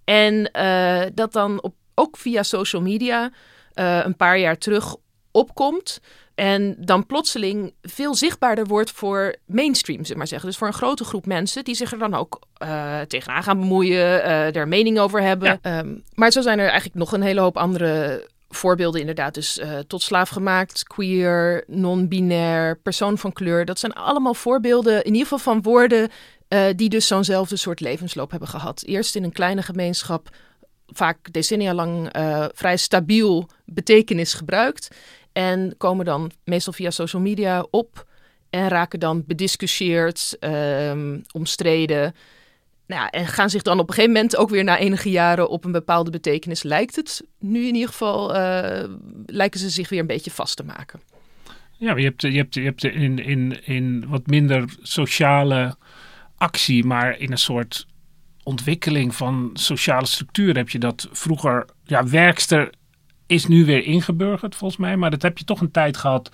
En 0.03 0.51
dat 1.13 1.33
dan 1.33 1.61
op, 1.61 1.73
ook 1.95 2.17
via 2.17 2.43
social 2.43 2.81
media 2.81 3.31
een 3.73 4.15
paar 4.15 4.39
jaar 4.39 4.57
terug 4.57 4.95
opkomt. 5.31 5.99
En 6.39 6.75
dan 6.79 7.05
plotseling 7.05 7.73
veel 7.81 8.15
zichtbaarder 8.15 8.65
wordt 8.65 8.91
voor 8.91 9.35
mainstream, 9.45 10.05
zeg 10.05 10.17
maar 10.17 10.27
zeggen. 10.27 10.49
Dus 10.49 10.57
voor 10.57 10.67
een 10.67 10.73
grote 10.73 11.03
groep 11.03 11.25
mensen 11.25 11.63
die 11.63 11.75
zich 11.75 11.91
er 11.91 11.99
dan 11.99 12.13
ook 12.13 12.39
uh, 12.63 13.01
tegenaan 13.01 13.43
gaan 13.43 13.59
bemoeien, 13.59 13.97
uh, 13.97 14.55
er 14.55 14.67
mening 14.67 14.99
over 14.99 15.21
hebben. 15.21 15.59
Ja. 15.61 15.79
Um, 15.79 16.03
maar 16.13 16.31
zo 16.31 16.41
zijn 16.41 16.59
er 16.59 16.67
eigenlijk 16.67 16.95
nog 16.95 17.11
een 17.11 17.21
hele 17.21 17.39
hoop 17.39 17.57
andere 17.57 18.27
voorbeelden 18.49 18.99
inderdaad. 18.99 19.33
Dus 19.33 19.57
uh, 19.57 19.79
tot 19.87 20.01
slaaf 20.01 20.29
gemaakt, 20.29 20.83
queer, 20.83 21.63
non-binair, 21.67 22.79
persoon 22.83 23.17
van 23.17 23.33
kleur. 23.33 23.65
Dat 23.65 23.79
zijn 23.79 23.93
allemaal 23.93 24.33
voorbeelden 24.33 25.03
in 25.03 25.11
ieder 25.11 25.27
geval 25.27 25.53
van 25.53 25.61
woorden 25.61 26.09
uh, 26.49 26.65
die 26.75 26.89
dus 26.89 27.07
zo'nzelfde 27.07 27.55
soort 27.55 27.79
levensloop 27.79 28.31
hebben 28.31 28.49
gehad. 28.49 28.83
Eerst 28.85 29.15
in 29.15 29.23
een 29.23 29.31
kleine 29.31 29.61
gemeenschap, 29.61 30.29
vaak 30.87 31.33
decennia 31.33 31.73
lang 31.73 32.17
uh, 32.17 32.45
vrij 32.53 32.77
stabiel 32.77 33.49
betekenis 33.65 34.33
gebruikt. 34.33 34.87
En 35.39 35.73
komen 35.77 36.05
dan 36.05 36.31
meestal 36.43 36.73
via 36.73 36.89
social 36.89 37.21
media 37.21 37.65
op 37.71 38.07
en 38.49 38.67
raken 38.67 38.99
dan 38.99 39.23
bediscussieerd, 39.27 40.37
um, 40.39 41.21
omstreden. 41.31 42.15
Nou 42.87 43.01
ja, 43.01 43.09
en 43.09 43.27
gaan 43.27 43.49
zich 43.49 43.61
dan 43.61 43.79
op 43.79 43.87
een 43.87 43.93
gegeven 43.93 44.13
moment 44.13 44.35
ook 44.35 44.49
weer 44.49 44.63
na 44.63 44.77
enige 44.77 45.09
jaren 45.09 45.49
op 45.49 45.65
een 45.65 45.71
bepaalde 45.71 46.11
betekenis, 46.11 46.63
lijkt 46.63 46.95
het 46.95 47.21
nu 47.39 47.67
in 47.67 47.73
ieder 47.73 47.89
geval, 47.89 48.35
uh, 48.35 48.83
lijken 49.25 49.59
ze 49.59 49.69
zich 49.69 49.89
weer 49.89 49.99
een 49.99 50.07
beetje 50.07 50.31
vast 50.31 50.55
te 50.55 50.63
maken. 50.63 51.01
Ja, 51.77 51.95
je 51.97 52.03
hebt, 52.03 52.21
je 52.21 52.31
hebt, 52.31 52.53
je 52.53 52.61
hebt 52.61 52.83
in, 52.83 53.19
in, 53.19 53.65
in 53.65 54.05
wat 54.07 54.27
minder 54.27 54.75
sociale 54.81 55.75
actie, 56.37 56.85
maar 56.85 57.19
in 57.19 57.31
een 57.31 57.37
soort 57.37 57.87
ontwikkeling 58.43 59.15
van 59.15 59.49
sociale 59.53 60.05
structuur 60.05 60.55
heb 60.55 60.69
je 60.69 60.79
dat 60.79 61.07
vroeger, 61.11 61.65
ja, 61.83 62.07
werkster 62.07 62.77
is 63.29 63.47
nu 63.47 63.65
weer 63.65 63.83
ingeburgerd 63.83 64.55
volgens 64.55 64.79
mij. 64.79 64.97
Maar 64.97 65.09
dat 65.09 65.21
heb 65.21 65.37
je 65.37 65.43
toch 65.43 65.61
een 65.61 65.71
tijd 65.71 65.97
gehad 65.97 66.31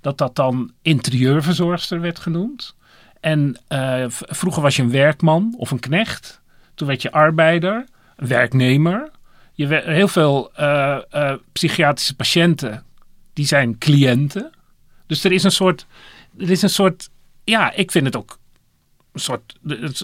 dat 0.00 0.18
dat 0.18 0.36
dan 0.36 0.72
interieurverzorgster 0.82 2.00
werd 2.00 2.18
genoemd. 2.18 2.74
En 3.20 3.58
uh, 3.68 4.04
vroeger 4.08 4.62
was 4.62 4.76
je 4.76 4.82
een 4.82 4.90
werkman 4.90 5.54
of 5.56 5.70
een 5.70 5.80
knecht. 5.80 6.40
Toen 6.74 6.86
werd 6.86 7.02
je 7.02 7.12
arbeider, 7.12 7.84
werknemer. 8.16 9.10
Je 9.52 9.66
werd, 9.66 9.84
heel 9.84 10.08
veel 10.08 10.50
uh, 10.60 10.98
uh, 11.14 11.34
psychiatrische 11.52 12.16
patiënten, 12.16 12.84
die 13.32 13.46
zijn 13.46 13.78
cliënten. 13.78 14.50
Dus 15.06 15.24
er 15.24 15.32
is 15.32 15.42
een 15.42 15.50
soort, 15.50 15.86
er 16.38 16.50
is 16.50 16.62
een 16.62 16.70
soort, 16.70 17.10
ja, 17.44 17.72
ik 17.72 17.90
vind 17.90 18.04
het 18.04 18.16
ook 18.16 18.38
soort. 19.14 19.58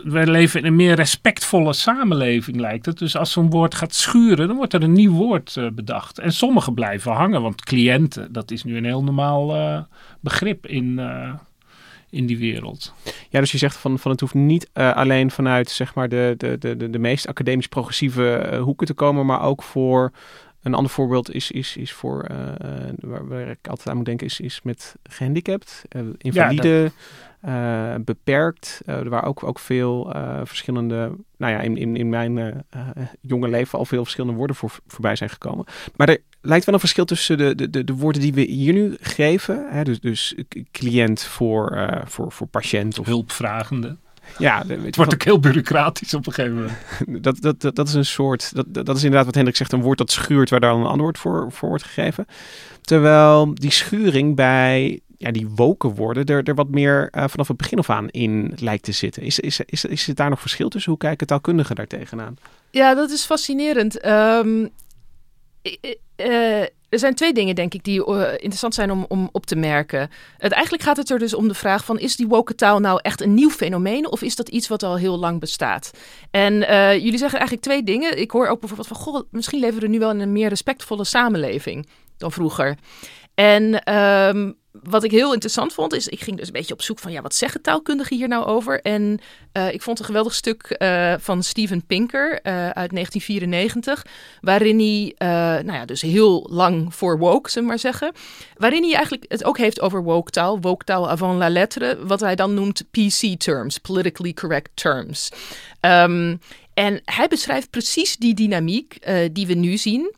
We 0.04 0.30
leven 0.30 0.60
in 0.60 0.66
een 0.66 0.76
meer 0.76 0.94
respectvolle 0.94 1.72
samenleving, 1.72 2.60
lijkt 2.60 2.86
het. 2.86 2.98
Dus 2.98 3.16
als 3.16 3.32
zo'n 3.32 3.50
woord 3.50 3.74
gaat 3.74 3.94
schuren, 3.94 4.46
dan 4.48 4.56
wordt 4.56 4.72
er 4.72 4.82
een 4.82 4.92
nieuw 4.92 5.12
woord 5.12 5.56
uh, 5.58 5.70
bedacht. 5.70 6.18
En 6.18 6.32
sommige 6.32 6.72
blijven 6.72 7.12
hangen, 7.12 7.42
want 7.42 7.64
cliënten, 7.64 8.32
dat 8.32 8.50
is 8.50 8.64
nu 8.64 8.76
een 8.76 8.84
heel 8.84 9.04
normaal 9.04 9.56
uh, 9.56 9.80
begrip 10.20 10.66
in, 10.66 10.98
uh, 10.98 11.34
in 12.10 12.26
die 12.26 12.38
wereld. 12.38 12.94
Ja, 13.30 13.40
dus 13.40 13.52
je 13.52 13.58
zegt 13.58 13.76
van, 13.76 13.98
van 13.98 14.10
het 14.10 14.20
hoeft 14.20 14.34
niet 14.34 14.70
alleen 14.72 15.30
vanuit 15.30 15.70
zeg 15.70 15.94
maar, 15.94 16.08
de, 16.08 16.34
de, 16.36 16.58
de, 16.58 16.90
de 16.90 16.98
meest 16.98 17.26
academisch 17.26 17.68
progressieve 17.68 18.58
hoeken 18.62 18.86
te 18.86 18.94
komen, 18.94 19.26
maar 19.26 19.42
ook 19.42 19.62
voor. 19.62 20.12
Een 20.68 20.74
ander 20.74 20.92
voorbeeld 20.92 21.34
is, 21.34 21.50
is, 21.50 21.76
is 21.76 21.92
voor, 21.92 22.26
waar, 22.96 23.28
waar, 23.28 23.48
ik 23.48 23.68
altijd 23.68 23.88
aan 23.88 23.96
moet 23.96 24.04
denken, 24.04 24.26
is, 24.26 24.40
is 24.40 24.62
met 24.62 24.94
gehandicapt, 25.02 25.82
invalide. 26.18 26.68
Ja, 26.68 26.82
dat 26.82 26.92
uh, 27.46 27.94
beperkt. 28.04 28.80
Er 28.84 29.08
waren 29.08 29.28
ook, 29.28 29.42
ook 29.42 29.58
veel 29.58 30.12
verschillende, 30.44 31.16
nou 31.36 31.52
ja, 31.52 31.60
in, 31.60 31.76
in, 31.76 31.96
in 31.96 32.08
mijn 32.08 32.64
jonge 33.20 33.48
leven 33.48 33.78
al 33.78 33.84
veel 33.84 34.02
verschillende 34.02 34.36
woorden 34.36 34.56
voor, 34.56 34.78
voorbij 34.86 35.16
zijn 35.16 35.30
gekomen. 35.30 35.64
Maar 35.96 36.08
er 36.08 36.18
lijkt 36.40 36.64
wel 36.64 36.74
een 36.74 36.80
verschil 36.80 37.04
tussen 37.04 37.38
de, 37.38 37.70
de, 37.70 37.84
de, 37.84 37.94
woorden 37.94 38.22
die 38.22 38.34
we 38.34 38.40
hier 38.40 38.72
nu 38.72 38.96
geven. 39.00 39.66
Hè, 39.70 39.84
dus, 39.84 40.00
dus 40.00 40.34
cliënt 40.70 41.22
voor, 41.22 41.92
voor, 42.06 42.32
voor 42.32 42.46
patiënt. 42.46 42.98
Of 42.98 43.06
hulpvragende. 43.06 43.96
Ja, 44.38 44.64
Het 44.66 44.96
wordt 44.96 45.14
ook 45.14 45.22
heel 45.22 45.40
bureaucratisch 45.40 46.14
op 46.14 46.26
een 46.26 46.32
gegeven 46.32 46.56
moment. 46.56 46.78
dat, 47.24 47.40
dat, 47.40 47.60
dat, 47.60 47.74
dat 47.74 47.88
is 47.88 47.94
een 47.94 48.04
soort, 48.04 48.54
dat, 48.54 48.66
dat 48.84 48.96
is 48.96 49.02
inderdaad 49.02 49.26
wat 49.26 49.34
Hendrik 49.34 49.56
zegt, 49.56 49.72
een 49.72 49.82
woord 49.82 49.98
dat 49.98 50.10
schuurt 50.10 50.50
waar 50.50 50.60
dan 50.60 50.80
een 50.80 50.86
antwoord 50.86 51.18
voor, 51.18 51.52
voor 51.52 51.68
wordt 51.68 51.84
gegeven. 51.84 52.26
Terwijl 52.80 53.54
die 53.54 53.70
schuring 53.70 54.36
bij 54.36 55.00
ja, 55.18 55.30
die 55.30 55.48
woken 55.48 55.94
worden 55.94 56.24
er, 56.24 56.42
er 56.42 56.54
wat 56.54 56.68
meer 56.68 57.08
uh, 57.12 57.24
vanaf 57.26 57.48
het 57.48 57.56
begin 57.56 57.78
af 57.78 57.90
aan 57.90 58.08
in 58.08 58.52
lijkt 58.56 58.84
te 58.84 58.92
zitten. 58.92 59.22
Is, 59.22 59.40
is, 59.40 59.60
is, 59.60 59.84
is, 59.84 60.06
is 60.08 60.14
daar 60.14 60.30
nog 60.30 60.40
verschil 60.40 60.68
tussen? 60.68 60.90
Hoe 60.90 61.00
kijken 61.00 61.26
taalkundigen 61.26 61.76
daar 61.76 61.86
tegenaan? 61.86 62.36
Ja, 62.70 62.94
dat 62.94 63.10
is 63.10 63.24
fascinerend. 63.24 64.06
Um, 64.06 64.70
uh, 66.16 66.64
er 66.88 66.98
zijn 66.98 67.14
twee 67.14 67.32
dingen, 67.32 67.54
denk 67.54 67.74
ik, 67.74 67.84
die 67.84 68.08
uh, 68.08 68.30
interessant 68.30 68.74
zijn 68.74 68.90
om, 68.90 69.04
om 69.08 69.28
op 69.32 69.46
te 69.46 69.56
merken. 69.56 70.10
Het, 70.36 70.52
eigenlijk 70.52 70.82
gaat 70.82 70.96
het 70.96 71.10
er 71.10 71.18
dus 71.18 71.34
om 71.34 71.48
de 71.48 71.54
vraag 71.54 71.84
van... 71.84 71.98
is 71.98 72.16
die 72.16 72.26
woke 72.26 72.54
taal 72.54 72.78
nou 72.78 72.98
echt 73.02 73.20
een 73.20 73.34
nieuw 73.34 73.50
fenomeen... 73.50 74.10
of 74.10 74.22
is 74.22 74.36
dat 74.36 74.48
iets 74.48 74.68
wat 74.68 74.82
al 74.82 74.96
heel 74.96 75.18
lang 75.18 75.40
bestaat? 75.40 75.90
En 76.30 76.52
uh, 76.54 76.92
jullie 76.92 77.18
zeggen 77.18 77.38
eigenlijk 77.38 77.68
twee 77.68 77.82
dingen. 77.82 78.18
Ik 78.18 78.30
hoor 78.30 78.46
ook 78.46 78.60
bijvoorbeeld 78.60 78.88
van... 78.88 78.96
goh, 78.96 79.22
misschien 79.30 79.60
leven 79.60 79.80
we 79.80 79.88
nu 79.88 79.98
wel 79.98 80.10
in 80.10 80.20
een 80.20 80.32
meer 80.32 80.48
respectvolle 80.48 81.04
samenleving 81.04 81.88
dan 82.16 82.32
vroeger. 82.32 82.76
En 83.34 83.94
um, 83.94 84.56
wat 84.82 85.04
ik 85.04 85.10
heel 85.10 85.32
interessant 85.32 85.72
vond, 85.72 85.94
is 85.94 86.08
ik 86.08 86.20
ging 86.20 86.36
dus 86.36 86.46
een 86.46 86.52
beetje 86.52 86.74
op 86.74 86.82
zoek 86.82 86.98
van 86.98 87.12
ja, 87.12 87.22
wat 87.22 87.34
zeggen 87.34 87.62
taalkundigen 87.62 88.16
hier 88.16 88.28
nou 88.28 88.44
over? 88.44 88.80
En 88.80 89.20
uh, 89.52 89.72
ik 89.72 89.82
vond 89.82 89.98
een 89.98 90.04
geweldig 90.04 90.34
stuk 90.34 90.76
uh, 90.78 91.14
van 91.18 91.42
Steven 91.42 91.86
Pinker 91.86 92.30
uh, 92.30 92.52
uit 92.70 92.90
1994, 92.90 94.06
waarin 94.40 94.78
hij, 94.78 95.14
nou 95.62 95.72
ja, 95.72 95.84
dus 95.84 96.02
heel 96.02 96.46
lang 96.50 96.94
voor 96.94 97.18
woke, 97.18 97.50
zullen 97.50 97.68
maar 97.68 97.78
zeggen, 97.78 98.12
waarin 98.56 98.82
hij 98.82 98.94
eigenlijk 98.94 99.24
het 99.28 99.44
ook 99.44 99.58
heeft 99.58 99.80
over 99.80 100.02
woke 100.02 100.30
taal, 100.30 100.60
woke 100.60 100.84
taal 100.84 101.10
avant 101.10 101.38
la 101.38 101.48
lettre, 101.48 102.06
wat 102.06 102.20
hij 102.20 102.34
dan 102.34 102.54
noemt 102.54 102.84
PC 102.90 103.40
terms, 103.40 103.78
politically 103.78 104.32
correct 104.32 104.70
terms. 104.74 105.30
Um, 105.80 106.40
en 106.74 107.00
hij 107.04 107.28
beschrijft 107.28 107.70
precies 107.70 108.16
die 108.16 108.34
dynamiek 108.34 109.06
die 109.32 109.46
we 109.46 109.54
nu 109.54 109.76
zien. 109.76 110.14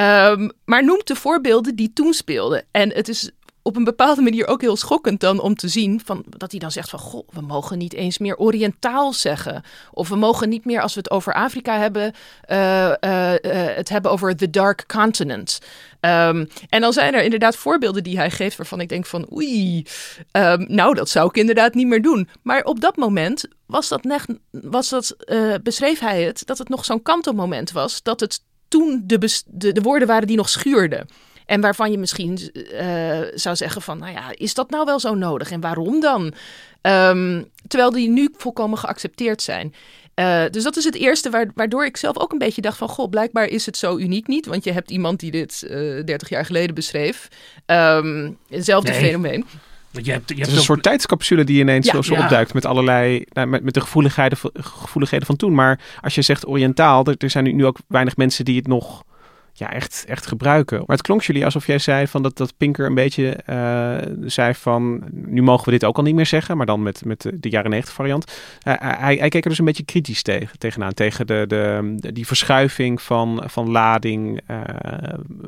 Um, 0.00 0.50
maar 0.64 0.84
noemt 0.84 1.06
de 1.06 1.16
voorbeelden 1.16 1.76
die 1.76 1.92
toen 1.92 2.12
speelden. 2.12 2.64
En 2.70 2.92
het 2.92 3.08
is 3.08 3.30
op 3.68 3.76
een 3.76 3.84
bepaalde 3.84 4.22
manier 4.22 4.46
ook 4.46 4.60
heel 4.60 4.76
schokkend 4.76 5.20
dan 5.20 5.40
om 5.40 5.54
te 5.54 5.68
zien 5.68 6.00
van, 6.04 6.24
dat 6.28 6.50
hij 6.50 6.60
dan 6.60 6.70
zegt 6.70 6.90
van, 6.90 6.98
goh, 6.98 7.28
we 7.30 7.40
mogen 7.40 7.78
niet 7.78 7.94
eens 7.94 8.18
meer 8.18 8.36
oriëntaal 8.36 9.12
zeggen. 9.12 9.62
Of 9.92 10.08
we 10.08 10.16
mogen 10.16 10.48
niet 10.48 10.64
meer, 10.64 10.80
als 10.80 10.94
we 10.94 11.00
het 11.00 11.10
over 11.10 11.34
Afrika 11.34 11.78
hebben, 11.78 12.12
uh, 12.50 12.92
uh, 13.00 13.32
uh, 13.32 13.38
het 13.52 13.88
hebben 13.88 14.10
over 14.10 14.36
the 14.36 14.50
dark 14.50 14.84
continent. 14.86 15.58
Um, 16.00 16.48
en 16.68 16.80
dan 16.80 16.92
zijn 16.92 17.14
er 17.14 17.22
inderdaad 17.22 17.56
voorbeelden 17.56 18.02
die 18.02 18.16
hij 18.16 18.30
geeft 18.30 18.56
waarvan 18.56 18.80
ik 18.80 18.88
denk 18.88 19.06
van, 19.06 19.26
oei, 19.32 19.86
um, 20.32 20.64
nou 20.68 20.94
dat 20.94 21.08
zou 21.08 21.28
ik 21.28 21.36
inderdaad 21.36 21.74
niet 21.74 21.86
meer 21.86 22.02
doen. 22.02 22.28
Maar 22.42 22.64
op 22.64 22.80
dat 22.80 22.96
moment 22.96 23.44
was 23.66 23.88
dat, 23.88 24.26
was 24.50 24.88
dat 24.88 25.16
beschreef 25.62 25.98
hij 25.98 26.22
het, 26.22 26.42
dat 26.46 26.58
het 26.58 26.68
nog 26.68 26.84
zo'n 26.84 27.02
kantelmoment 27.02 27.72
was, 27.72 28.02
dat 28.02 28.20
het 28.20 28.40
toen 28.68 29.02
de, 29.06 29.42
de 29.72 29.80
woorden 29.82 30.08
waren 30.08 30.26
die 30.26 30.36
nog 30.36 30.48
schuurden. 30.48 31.06
En 31.48 31.60
waarvan 31.60 31.90
je 31.90 31.98
misschien 31.98 32.38
uh, 32.54 33.18
zou 33.34 33.56
zeggen 33.56 33.82
van, 33.82 33.98
nou 33.98 34.12
ja, 34.12 34.24
is 34.34 34.54
dat 34.54 34.70
nou 34.70 34.84
wel 34.84 35.00
zo 35.00 35.14
nodig? 35.14 35.50
En 35.50 35.60
waarom 35.60 36.00
dan? 36.00 36.34
Um, 36.82 37.48
terwijl 37.68 37.90
die 37.90 38.08
nu 38.08 38.28
volkomen 38.36 38.78
geaccepteerd 38.78 39.42
zijn. 39.42 39.74
Uh, 40.14 40.42
dus 40.50 40.62
dat 40.62 40.76
is 40.76 40.84
het 40.84 40.94
eerste 40.94 41.50
waardoor 41.54 41.84
ik 41.84 41.96
zelf 41.96 42.18
ook 42.18 42.32
een 42.32 42.38
beetje 42.38 42.60
dacht 42.60 42.76
van... 42.76 42.88
goh, 42.88 43.10
blijkbaar 43.10 43.46
is 43.46 43.66
het 43.66 43.76
zo 43.76 43.96
uniek 43.96 44.26
niet. 44.26 44.46
Want 44.46 44.64
je 44.64 44.72
hebt 44.72 44.90
iemand 44.90 45.20
die 45.20 45.30
dit 45.30 45.64
uh, 45.64 46.04
30 46.04 46.28
jaar 46.28 46.44
geleden 46.44 46.74
beschreef. 46.74 47.28
Um, 47.66 48.38
hetzelfde 48.48 48.90
nee. 48.90 49.00
fenomeen. 49.00 49.44
Want 49.90 50.06
je 50.06 50.12
hebt, 50.12 50.28
je 50.28 50.34
het 50.34 50.48
is 50.48 50.56
een 50.56 50.62
soort 50.62 50.82
tijdscapsule 50.82 51.44
die 51.44 51.60
ineens 51.60 51.86
ja, 51.86 51.92
zo, 51.92 52.02
zo 52.02 52.14
ja. 52.14 52.22
opduikt 52.22 52.54
met 52.54 52.64
allerlei, 52.64 53.24
nou, 53.32 53.46
met, 53.46 53.62
met 53.62 53.74
de 53.74 53.80
gevoeligheden, 53.80 54.38
gevoeligheden 54.52 55.26
van 55.26 55.36
toen. 55.36 55.54
Maar 55.54 55.80
als 56.00 56.14
je 56.14 56.22
zegt 56.22 56.46
oriëntaal, 56.46 57.04
er, 57.04 57.14
er 57.18 57.30
zijn 57.30 57.56
nu 57.56 57.66
ook 57.66 57.78
weinig 57.86 58.16
mensen 58.16 58.44
die 58.44 58.56
het 58.56 58.66
nog 58.66 59.04
ja, 59.58 59.72
echt, 59.72 60.04
echt 60.08 60.26
gebruiken. 60.26 60.78
Maar 60.78 60.96
het 60.96 61.02
klonk 61.06 61.22
jullie 61.22 61.44
alsof 61.44 61.66
jij 61.66 61.78
zei 61.78 62.06
van 62.06 62.22
dat, 62.22 62.36
dat 62.36 62.56
Pinker 62.56 62.86
een 62.86 62.94
beetje 62.94 63.38
uh, 63.46 63.96
zei 64.28 64.54
van 64.54 65.02
nu 65.10 65.42
mogen 65.42 65.64
we 65.64 65.70
dit 65.70 65.84
ook 65.84 65.96
al 65.96 66.02
niet 66.02 66.14
meer 66.14 66.26
zeggen, 66.26 66.56
maar 66.56 66.66
dan 66.66 66.82
met, 66.82 67.04
met 67.04 67.30
de, 67.34 67.48
jaren 67.48 67.70
90 67.70 67.94
variant. 67.94 68.32
Uh, 68.68 68.74
hij, 68.78 69.16
hij 69.16 69.28
keek 69.28 69.42
er 69.42 69.50
dus 69.50 69.58
een 69.58 69.64
beetje 69.64 69.84
kritisch 69.84 70.22
tegen, 70.22 70.58
tegenaan, 70.58 70.94
tegen 70.94 71.26
de, 71.26 71.44
de, 71.48 72.12
die 72.12 72.26
verschuiving 72.26 73.02
van, 73.02 73.42
van 73.46 73.70
lading, 73.70 74.40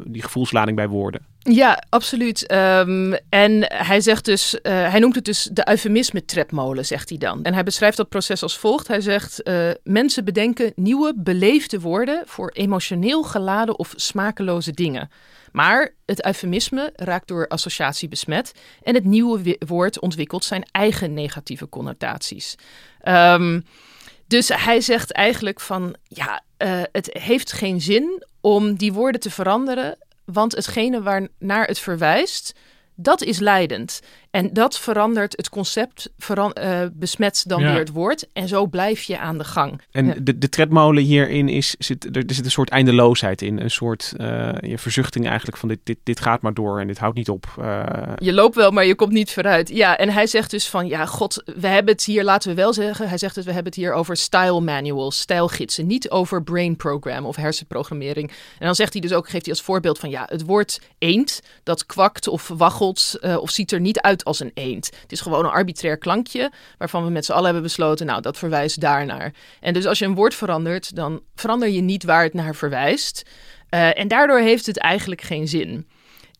die 0.04 0.22
gevoelslading 0.22 0.76
bij 0.76 0.88
woorden. 0.88 1.20
Ja, 1.42 1.82
absoluut. 1.88 2.52
Um, 2.52 3.14
en 3.28 3.64
hij 3.74 4.00
zegt 4.00 4.24
dus, 4.24 4.54
uh, 4.54 4.60
hij 4.62 4.98
noemt 4.98 5.14
het 5.14 5.24
dus 5.24 5.48
de 5.52 5.68
eufemisme-tredmolen, 5.68 6.86
zegt 6.86 7.08
hij 7.08 7.18
dan. 7.18 7.42
En 7.42 7.54
hij 7.54 7.62
beschrijft 7.62 7.96
dat 7.96 8.08
proces 8.08 8.42
als 8.42 8.58
volgt. 8.58 8.88
Hij 8.88 9.00
zegt, 9.00 9.48
uh, 9.48 9.70
mensen 9.82 10.24
bedenken 10.24 10.72
nieuwe 10.74 11.12
beleefde 11.16 11.80
woorden 11.80 12.22
voor 12.26 12.50
emotioneel 12.50 13.22
geladen 13.22 13.78
of 13.78 13.92
smakeloze 13.96 14.72
dingen. 14.72 15.10
Maar 15.52 15.94
het 16.06 16.24
eufemisme 16.26 16.92
raakt 16.96 17.28
door 17.28 17.48
associatie 17.48 18.08
besmet 18.08 18.52
en 18.82 18.94
het 18.94 19.04
nieuwe 19.04 19.56
woord 19.66 20.00
ontwikkelt 20.00 20.44
zijn 20.44 20.64
eigen 20.70 21.14
negatieve 21.14 21.68
connotaties. 21.68 22.54
Um, 23.04 23.64
dus 24.26 24.48
hij 24.48 24.80
zegt 24.80 25.12
eigenlijk 25.12 25.60
van, 25.60 25.94
ja, 26.08 26.42
uh, 26.58 26.82
het 26.92 27.10
heeft 27.12 27.52
geen 27.52 27.80
zin 27.80 28.24
om 28.40 28.74
die 28.74 28.92
woorden 28.92 29.20
te 29.20 29.30
veranderen 29.30 29.98
want 30.32 30.54
hetgene 30.54 31.02
waar 31.02 31.28
naar 31.38 31.66
het 31.66 31.78
verwijst, 31.78 32.52
dat 32.94 33.22
is 33.22 33.38
leidend. 33.38 34.00
En 34.30 34.52
dat 34.52 34.78
verandert 34.78 35.36
het 35.36 35.48
concept, 35.48 36.10
veran 36.18 36.56
uh, 36.62 36.80
besmet 36.92 37.44
dan 37.46 37.60
ja. 37.60 37.70
weer 37.70 37.78
het 37.78 37.90
woord. 37.90 38.28
En 38.32 38.48
zo 38.48 38.66
blijf 38.66 39.02
je 39.02 39.18
aan 39.18 39.38
de 39.38 39.44
gang. 39.44 39.80
En 39.90 40.06
ja. 40.06 40.14
de, 40.22 40.38
de 40.38 40.48
tredmolen 40.48 41.02
hierin 41.02 41.48
is, 41.48 41.74
zit, 41.78 42.16
er, 42.16 42.26
er 42.26 42.34
zit 42.34 42.44
een 42.44 42.50
soort 42.50 42.70
eindeloosheid 42.70 43.42
in. 43.42 43.60
Een 43.60 43.70
soort 43.70 44.14
uh, 44.20 44.52
je 44.60 44.78
verzuchting 44.78 45.26
eigenlijk 45.26 45.56
van 45.56 45.68
dit, 45.68 45.78
dit, 45.82 45.98
dit 46.02 46.20
gaat 46.20 46.42
maar 46.42 46.54
door 46.54 46.80
en 46.80 46.86
dit 46.86 46.98
houdt 46.98 47.16
niet 47.16 47.28
op. 47.28 47.46
Uh... 47.58 47.82
Je 48.18 48.32
loopt 48.32 48.54
wel, 48.54 48.70
maar 48.70 48.84
je 48.84 48.94
komt 48.94 49.12
niet 49.12 49.32
vooruit. 49.32 49.68
Ja, 49.68 49.96
en 49.96 50.08
hij 50.08 50.26
zegt 50.26 50.50
dus 50.50 50.68
van, 50.68 50.86
ja 50.86 51.06
god, 51.06 51.42
we 51.44 51.66
hebben 51.66 51.92
het 51.92 52.04
hier, 52.04 52.24
laten 52.24 52.48
we 52.50 52.56
wel 52.56 52.72
zeggen. 52.72 53.08
Hij 53.08 53.18
zegt 53.18 53.34
dat 53.34 53.44
we 53.44 53.52
hebben 53.52 53.72
het 53.72 53.80
hier 53.80 53.92
over 53.92 54.16
style 54.16 54.60
manuals, 54.60 55.18
stijlgidsen. 55.18 55.86
Niet 55.86 56.10
over 56.10 56.42
brain 56.42 56.76
program 56.76 57.26
of 57.26 57.36
hersenprogrammering. 57.36 58.28
En 58.58 58.66
dan 58.66 58.74
zegt 58.74 58.92
hij 58.92 59.02
dus 59.02 59.12
ook, 59.12 59.28
geeft 59.28 59.44
hij 59.44 59.54
als 59.54 59.64
voorbeeld 59.64 59.98
van, 59.98 60.10
ja, 60.10 60.24
het 60.26 60.44
woord 60.44 60.80
eend, 60.98 61.42
dat 61.62 61.86
kwakt 61.86 62.28
of 62.28 62.48
waggelt 62.48 63.18
of 63.40 63.50
ziet 63.50 63.72
er 63.72 63.80
niet 63.80 64.00
uit 64.00 64.19
als 64.24 64.40
een 64.40 64.50
eend. 64.54 64.90
Het 65.02 65.12
is 65.12 65.20
gewoon 65.20 65.44
een 65.44 65.50
arbitrair 65.50 65.98
klankje 65.98 66.50
waarvan 66.78 67.04
we 67.04 67.10
met 67.10 67.24
z'n 67.24 67.32
allen 67.32 67.44
hebben 67.44 67.62
besloten, 67.62 68.06
nou, 68.06 68.20
dat 68.20 68.38
verwijst 68.38 68.80
daarnaar. 68.80 69.32
En 69.60 69.72
dus 69.72 69.86
als 69.86 69.98
je 69.98 70.04
een 70.04 70.14
woord 70.14 70.34
verandert, 70.34 70.96
dan 70.96 71.22
verander 71.34 71.68
je 71.68 71.80
niet 71.80 72.04
waar 72.04 72.22
het 72.22 72.34
naar 72.34 72.54
verwijst. 72.54 73.22
Uh, 73.70 73.98
en 73.98 74.08
daardoor 74.08 74.38
heeft 74.38 74.66
het 74.66 74.78
eigenlijk 74.78 75.20
geen 75.20 75.48
zin. 75.48 75.86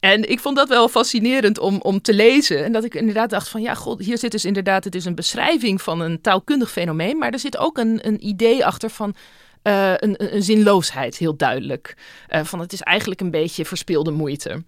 En 0.01 0.31
ik 0.31 0.41
vond 0.41 0.57
dat 0.57 0.69
wel 0.69 0.89
fascinerend 0.89 1.59
om, 1.59 1.81
om 1.81 2.01
te 2.01 2.15
lezen. 2.15 2.65
En 2.65 2.73
dat 2.73 2.85
ik 2.85 2.95
inderdaad 2.95 3.31
dacht 3.31 3.49
van 3.49 3.63
ja, 3.63 3.75
god, 3.75 3.99
hier 3.99 4.19
zit 4.19 4.31
dus 4.31 4.45
inderdaad, 4.45 4.85
het 4.85 4.95
is 4.95 5.05
een 5.05 5.15
beschrijving 5.15 5.83
van 5.83 6.01
een 6.01 6.21
taalkundig 6.21 6.71
fenomeen, 6.71 7.19
maar 7.19 7.33
er 7.33 7.39
zit 7.39 7.57
ook 7.57 7.79
een, 7.79 8.07
een 8.07 8.27
idee 8.27 8.67
achter 8.67 8.91
van 8.91 9.15
uh, 9.63 9.93
een, 9.97 10.35
een, 10.35 10.43
zinloosheid, 10.43 11.17
heel 11.17 11.37
duidelijk. 11.37 11.97
Uh, 12.29 12.45
van 12.45 12.61
het 12.61 12.73
is 12.73 12.81
eigenlijk 12.81 13.21
een 13.21 13.31
beetje 13.31 13.65
verspilde 13.65 14.11
moeite. 14.11 14.63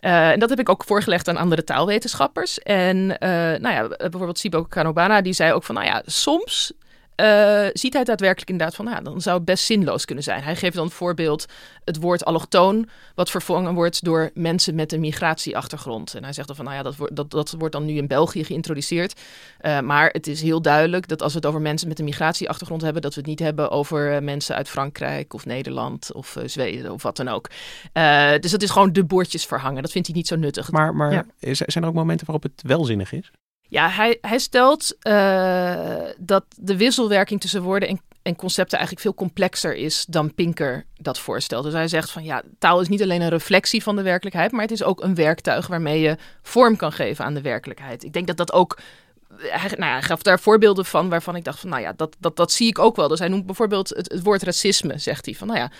Uh, 0.00 0.30
en 0.30 0.38
dat 0.38 0.50
heb 0.50 0.58
ik 0.58 0.68
ook 0.68 0.84
voorgelegd 0.84 1.28
aan 1.28 1.36
andere 1.36 1.64
taalwetenschappers. 1.64 2.58
En 2.58 2.96
uh, 2.96 3.18
nou 3.58 3.68
ja, 3.68 3.88
bijvoorbeeld 3.88 4.38
Sibo 4.38 4.64
Kanobana, 4.64 5.20
die 5.20 5.32
zei 5.32 5.52
ook 5.52 5.64
van, 5.64 5.74
nou 5.74 5.86
ja, 5.86 6.02
soms 6.06 6.72
uh, 7.20 7.70
ziet 7.72 7.92
hij 7.92 8.04
daadwerkelijk 8.04 8.50
inderdaad 8.50 8.76
van, 8.76 8.84
nou, 8.84 9.02
dan 9.02 9.20
zou 9.20 9.36
het 9.36 9.44
best 9.44 9.64
zinloos 9.64 10.04
kunnen 10.04 10.24
zijn. 10.24 10.42
Hij 10.42 10.56
geeft 10.56 10.74
dan 10.74 10.84
een 10.84 10.90
voorbeeld 10.90 11.46
het 11.84 11.96
woord 11.96 12.24
allochtoon, 12.24 12.88
wat 13.14 13.30
vervangen 13.30 13.74
wordt 13.74 14.04
door 14.04 14.30
mensen 14.34 14.74
met 14.74 14.92
een 14.92 15.00
migratieachtergrond. 15.00 16.14
En 16.14 16.24
hij 16.24 16.32
zegt 16.32 16.46
dan 16.46 16.56
van, 16.56 16.64
nou 16.64 16.76
ja, 16.76 16.82
dat, 16.82 16.96
wordt, 16.96 17.16
dat, 17.16 17.30
dat 17.30 17.54
wordt 17.58 17.74
dan 17.74 17.84
nu 17.84 17.96
in 17.96 18.06
België 18.06 18.44
geïntroduceerd. 18.44 19.20
Uh, 19.60 19.80
maar 19.80 20.08
het 20.08 20.26
is 20.26 20.42
heel 20.42 20.62
duidelijk 20.62 21.08
dat 21.08 21.22
als 21.22 21.32
we 21.32 21.38
het 21.38 21.46
over 21.46 21.60
mensen 21.60 21.88
met 21.88 21.98
een 21.98 22.04
migratieachtergrond 22.04 22.82
hebben, 22.82 23.02
dat 23.02 23.14
we 23.14 23.20
het 23.20 23.28
niet 23.28 23.38
hebben 23.38 23.70
over 23.70 24.14
uh, 24.14 24.20
mensen 24.20 24.56
uit 24.56 24.68
Frankrijk 24.68 25.34
of 25.34 25.46
Nederland 25.46 26.12
of 26.12 26.36
Zweden 26.44 26.92
of 26.92 27.02
wat 27.02 27.16
dan 27.16 27.28
ook. 27.28 27.50
dus 28.40 28.50
dat 28.50 28.62
is 28.62 28.70
gewoon 28.70 28.92
de 28.92 29.04
boordjes 29.04 29.46
verhangen. 29.46 29.82
Dat 29.82 29.92
vindt 29.92 30.06
hij 30.06 30.16
niet 30.16 30.26
zo 30.26 30.36
nuttig. 30.36 30.70
Maar, 30.70 30.94
maar 30.94 31.12
ja. 31.12 31.54
zijn 31.54 31.84
er 31.84 31.86
ook 31.86 31.94
momenten 31.94 32.26
waarop 32.26 32.42
het 32.42 32.62
wel 32.62 32.84
zinnig 32.84 33.12
is? 33.12 33.30
Ja, 33.70 33.88
hij, 33.88 34.18
hij 34.20 34.38
stelt 34.38 34.96
uh, 35.02 35.98
dat 36.18 36.44
de 36.56 36.76
wisselwerking 36.76 37.40
tussen 37.40 37.62
woorden 37.62 37.88
en, 37.88 38.00
en, 38.22 38.36
concepten 38.36 38.78
eigenlijk 38.78 39.06
veel 39.06 39.26
complexer 39.26 39.74
is 39.74 40.04
dan 40.08 40.34
Pinker 40.34 40.84
dat 40.96 41.18
voorstelt. 41.18 41.64
Dus 41.64 41.72
hij 41.72 41.88
zegt 41.88 42.10
van 42.10 42.24
ja, 42.24 42.42
taal 42.58 42.80
is 42.80 42.88
niet 42.88 43.02
alleen 43.02 43.20
een 43.20 43.28
reflectie 43.28 43.82
van 43.82 43.96
de 43.96 44.02
werkelijkheid, 44.02 44.52
maar 44.52 44.62
het 44.62 44.70
is 44.70 44.82
ook 44.82 45.02
een 45.02 45.14
werktuig 45.14 45.66
waarmee 45.66 46.00
je 46.00 46.16
vorm 46.42 46.76
kan 46.76 46.92
geven 46.92 47.24
aan 47.24 47.34
de 47.34 47.40
werkelijkheid. 47.40 48.04
Ik 48.04 48.12
denk 48.12 48.26
dat 48.26 48.36
dat 48.36 48.52
ook. 48.52 48.78
Hij, 49.36 49.70
nou 49.70 49.92
ja, 49.92 50.00
gaf 50.00 50.22
daar 50.22 50.40
voorbeelden 50.40 50.84
van 50.84 51.08
waarvan 51.08 51.36
ik 51.36 51.44
dacht 51.44 51.60
van 51.60 51.70
nou 51.70 51.82
ja, 51.82 51.92
dat, 51.92 52.16
dat, 52.18 52.36
dat 52.36 52.52
zie 52.52 52.68
ik 52.68 52.78
ook 52.78 52.96
wel. 52.96 53.08
Dus 53.08 53.18
hij 53.18 53.28
noemt 53.28 53.46
bijvoorbeeld 53.46 53.88
het, 53.88 54.12
het 54.12 54.22
woord 54.22 54.42
racisme, 54.42 54.98
zegt 54.98 55.24
hij. 55.24 55.34
Van 55.34 55.46
nou 55.46 55.58
ja, 55.58 55.70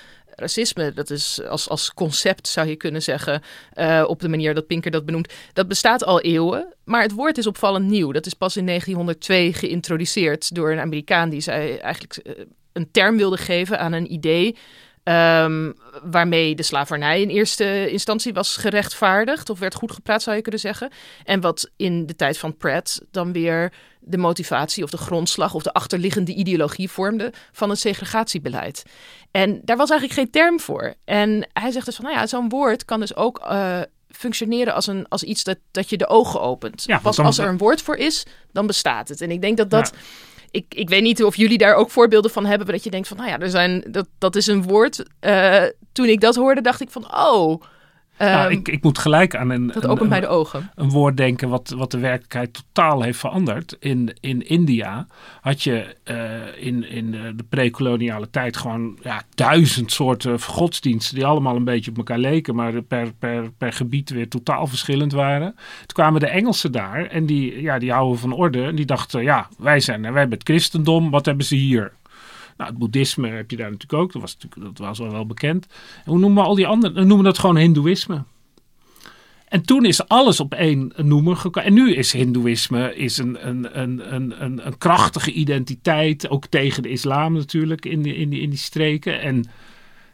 racisme, 0.40 0.92
dat 0.92 1.11
is 1.11 1.42
als, 1.42 1.68
als 1.68 1.94
concept 1.94 2.48
zou 2.48 2.68
je 2.68 2.76
kunnen 2.76 3.03
zeggen, 3.03 3.42
eh, 3.72 4.05
op 4.07 4.20
de 4.20 4.29
manier 4.29 4.55
dat 4.55 4.66
Pinker 4.66 4.90
dat 4.90 5.05
benoemt, 5.05 5.33
dat 5.53 5.68
bestaat 5.68 6.05
al 6.05 6.20
eeuwen. 6.20 6.74
Maar 6.85 7.03
het 7.03 7.12
woord 7.12 7.38
is 7.38 7.46
opvallend 7.46 7.87
nieuw. 7.87 8.12
Dat 8.12 8.26
is 8.26 8.35
pas 8.35 8.57
in 8.57 8.66
1902 8.66 9.53
geïntroduceerd 9.53 10.55
door 10.55 10.72
een 10.72 10.81
Amerikaan 10.81 11.29
die 11.29 11.40
zij 11.40 11.81
eigenlijk 11.81 12.16
eh, 12.16 12.44
een 12.72 12.90
term 12.90 13.16
wilde 13.16 13.37
geven 13.37 13.79
aan 13.79 13.92
een 13.92 14.12
idee 14.12 14.57
Ehm, 15.11 15.73
waarmee 16.03 16.55
de 16.55 16.62
slavernij 16.62 17.20
in 17.20 17.29
eerste 17.29 17.90
instantie 17.90 18.33
was 18.33 18.57
gerechtvaardigd 18.57 19.51
of 19.51 19.59
werd 19.59 19.75
goed 19.75 19.92
gepraat, 19.92 20.23
zou 20.23 20.37
je 20.37 20.42
kunnen 20.42 20.61
zeggen. 20.61 20.90
En 21.25 21.40
wat 21.40 21.70
in 21.77 22.07
de 22.07 22.16
tijd 22.16 22.38
van 22.38 22.57
Pratt 22.57 23.01
dan 23.11 23.33
weer 23.33 23.73
de 24.01 24.18
motivatie 24.18 24.85
of 24.85 24.90
de 24.90 24.96
grondslag 24.96 25.55
of 25.55 25.62
de 25.62 25.73
achterliggende 25.73 26.35
ideologie 26.35 26.90
vormde 26.90 27.33
van 27.53 27.70
het 27.70 27.79
segregatiebeleid. 27.79 28.83
En 29.31 29.61
daar 29.64 29.77
was 29.77 29.90
eigenlijk 29.90 30.20
geen 30.20 30.31
term 30.31 30.61
voor. 30.61 30.94
En 31.05 31.49
hij 31.53 31.70
zegt 31.70 31.87
dus 31.87 31.96
van, 31.96 32.05
nou 32.05 32.16
ja, 32.16 32.27
zo'n 32.27 32.49
woord 32.49 32.85
kan 32.85 33.01
dus 33.01 33.16
ook 33.16 33.40
uh, 33.51 33.81
functioneren 34.11 34.75
als, 34.75 34.87
een, 34.87 35.09
als 35.09 35.23
iets 35.23 35.44
dat, 35.44 35.59
dat 35.70 35.90
je 35.90 35.96
de 35.96 36.09
ogen 36.09 36.40
opent. 36.40 36.85
Ja, 36.87 36.99
Pas 36.99 37.18
als 37.18 37.38
er 37.38 37.49
een 37.49 37.59
woord 37.59 37.83
voor 37.83 37.96
is, 37.96 38.27
dan 38.53 38.66
bestaat 38.66 39.09
het. 39.09 39.20
En 39.20 39.31
ik 39.31 39.40
denk 39.40 39.57
dat 39.57 39.70
dat 39.70 39.92
ik, 40.50 40.64
ik 40.68 40.88
weet 40.88 41.02
niet 41.02 41.24
of 41.24 41.36
jullie 41.36 41.58
daar 41.58 41.74
ook 41.74 41.90
voorbeelden 41.90 42.30
van 42.30 42.46
hebben. 42.46 42.66
Dat 42.66 42.84
je 42.84 42.90
denkt 42.90 43.08
van, 43.08 43.16
nou 43.16 43.28
ja, 43.28 43.38
er 43.38 43.50
zijn, 43.50 43.84
dat, 43.90 44.08
dat 44.18 44.36
is 44.36 44.46
een 44.46 44.62
woord. 44.62 45.04
Uh, 45.20 45.62
toen 45.92 46.06
ik 46.06 46.20
dat 46.20 46.34
hoorde, 46.34 46.60
dacht 46.60 46.80
ik 46.80 46.90
van, 46.90 47.14
oh, 47.14 47.62
nou, 48.28 48.50
ik, 48.50 48.68
ik 48.68 48.83
moet 48.83 48.98
gelijk 48.98 49.37
aan 49.37 49.50
een, 49.50 49.66
dat 49.66 49.87
opent 49.87 50.09
mij 50.09 50.20
de 50.20 50.28
ogen. 50.28 50.70
een 50.74 50.90
woord 50.90 51.16
denken 51.16 51.48
wat, 51.48 51.74
wat 51.76 51.90
de 51.90 51.98
werkelijkheid 51.98 52.52
totaal 52.52 53.02
heeft 53.02 53.18
veranderd. 53.18 53.76
In, 53.80 54.16
in 54.20 54.46
India 54.46 55.06
had 55.40 55.62
je 55.62 55.96
uh, 56.04 56.66
in, 56.66 56.88
in 56.88 57.11
de 57.11 57.44
pre-koloniale 57.48 58.30
tijd 58.30 58.56
gewoon 58.56 58.98
ja, 59.02 59.22
duizend 59.35 59.92
soorten 59.92 60.40
godsdiensten 60.40 61.14
die 61.14 61.26
allemaal 61.26 61.56
een 61.56 61.64
beetje 61.64 61.90
op 61.90 61.96
elkaar 61.96 62.18
leken, 62.18 62.54
maar 62.54 62.83
per, 62.83 63.12
per, 63.18 63.50
per 63.59 63.72
gebied 63.72 64.11
weer 64.11 64.28
totaal 64.28 64.66
verschillend 64.66 65.12
waren. 65.12 65.54
Toen 65.54 65.87
kwamen 65.87 66.20
de 66.20 66.28
Engelsen 66.28 66.72
daar 66.72 67.06
en 67.06 67.26
die, 67.26 67.61
ja, 67.62 67.78
die 67.78 67.92
houden 67.92 68.18
van 68.18 68.33
orde 68.33 68.64
en 68.64 68.74
die 68.74 68.87
dachten, 68.87 69.22
ja, 69.22 69.48
wij 69.59 69.80
zijn 69.80 70.00
wij 70.00 70.20
hebben 70.20 70.38
het 70.38 70.48
christendom, 70.48 71.11
wat 71.11 71.26
hebben 71.26 71.44
ze 71.44 71.54
hier? 71.54 71.92
Nou, 72.61 72.73
het 72.73 72.81
boeddhisme 72.81 73.29
heb 73.29 73.51
je 73.51 73.57
daar 73.57 73.70
natuurlijk 73.70 74.03
ook. 74.03 74.12
Dat 74.12 74.23
was, 74.23 74.37
dat 74.59 74.79
was 74.79 75.01
al 75.01 75.11
wel 75.11 75.27
bekend. 75.27 75.66
En 76.05 76.11
hoe 76.11 76.18
noemen 76.18 76.42
we 76.42 76.49
al 76.49 76.55
die 76.55 76.66
andere? 76.66 76.94
We 76.94 77.05
noemen 77.05 77.25
dat 77.25 77.38
gewoon 77.38 77.57
hindoeïsme. 77.57 78.23
En 79.49 79.62
toen 79.62 79.85
is 79.85 80.09
alles 80.09 80.40
op 80.40 80.55
één 80.55 80.92
noemer 80.96 81.37
gekomen. 81.37 81.68
En 81.68 81.75
nu 81.75 81.94
is 81.94 82.12
hindoeïsme 82.12 82.96
is 82.96 83.18
een, 83.18 83.49
een, 83.49 83.81
een, 83.81 84.14
een, 84.14 84.66
een, 84.66 84.79
krachtige 84.79 85.33
identiteit. 85.33 86.29
Ook 86.29 86.46
tegen 86.46 86.83
de 86.83 86.88
islam 86.88 87.33
natuurlijk 87.33 87.87
in 87.87 88.03
die, 88.03 88.16
in 88.16 88.29
die, 88.29 88.40
in 88.40 88.51
die 88.51 88.59
streken. 88.59 89.20
En 89.20 89.44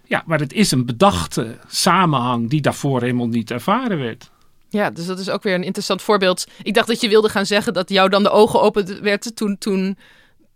ja, 0.04 0.22
maar 0.26 0.38
het 0.38 0.52
is 0.52 0.70
een 0.70 0.86
bedachte 0.86 1.58
samenhang 1.68 2.50
die 2.50 2.60
daarvoor 2.60 3.00
helemaal 3.00 3.28
niet 3.28 3.50
ervaren 3.50 3.98
werd. 3.98 4.30
Ja, 4.68 4.90
dus 4.90 5.06
dat 5.06 5.18
is 5.18 5.30
ook 5.30 5.42
weer 5.42 5.54
een 5.54 5.64
interessant 5.64 6.02
voorbeeld. 6.02 6.46
Ik 6.62 6.74
dacht 6.74 6.88
dat 6.88 7.00
je 7.00 7.08
wilde 7.08 7.28
gaan 7.28 7.46
zeggen 7.46 7.72
dat 7.72 7.88
jou 7.88 8.08
dan 8.08 8.22
de 8.22 8.30
ogen 8.30 8.60
open 8.60 9.02
werden 9.02 9.34
toen, 9.34 9.58
toen 9.58 9.96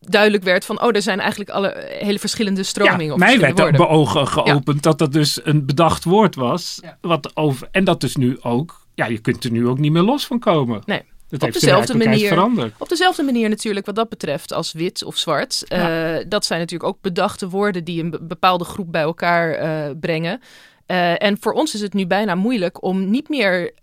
duidelijk 0.01 0.45
werd 0.45 0.65
van, 0.65 0.83
oh, 0.83 0.95
er 0.95 1.03
zijn 1.03 1.21
eigenlijk 1.21 1.51
alle 1.51 1.87
hele 1.89 2.19
verschillende 2.19 2.63
stromingen. 2.63 3.07
Ja, 3.07 3.17
mij 3.17 3.41
werd 3.41 3.61
ook 3.61 3.71
mijn 3.71 3.89
ogen 3.89 4.29
geopend 4.29 4.83
dat 4.83 4.99
dat 4.99 5.13
dus 5.13 5.41
een 5.45 5.67
bedacht 5.67 6.05
woord 6.05 6.35
was. 6.35 6.81
Wat 7.01 7.37
over, 7.37 7.69
en 7.71 7.85
dat 7.85 8.01
dus 8.01 8.17
nu 8.17 8.41
ook, 8.41 8.87
ja, 8.95 9.07
je 9.07 9.19
kunt 9.19 9.45
er 9.45 9.51
nu 9.51 9.69
ook 9.69 9.79
niet 9.79 9.93
meer 9.93 10.03
los 10.03 10.27
van 10.27 10.39
komen. 10.39 10.83
Nee. 10.87 11.03
Dat 11.29 11.43
op 11.43 11.53
dezelfde 11.53 11.97
manier. 11.97 12.29
Veranderd. 12.29 12.75
Op 12.79 12.89
dezelfde 12.89 13.23
manier 13.23 13.49
natuurlijk, 13.49 13.87
wat 13.87 13.95
dat 13.95 14.09
betreft, 14.09 14.53
als 14.53 14.73
wit 14.73 15.05
of 15.05 15.17
zwart. 15.17 15.65
Uh, 15.73 16.17
dat 16.29 16.45
zijn 16.45 16.61
natuurlijk 16.61 16.91
ook 16.91 17.01
bedachte 17.01 17.49
woorden 17.49 17.85
die 17.85 18.03
een 18.03 18.19
bepaalde 18.21 18.65
groep 18.65 18.93
bij 18.93 19.03
elkaar 19.03 19.63
uh, 19.63 19.95
brengen. 20.01 20.41
Uh, 20.87 21.23
en 21.23 21.37
voor 21.41 21.53
ons 21.53 21.75
is 21.75 21.81
het 21.81 21.95
nu 21.95 22.07
bijna 22.07 22.35
moeilijk 22.35 22.83
om 22.83 23.11
niet 23.11 23.29
meer 23.29 23.75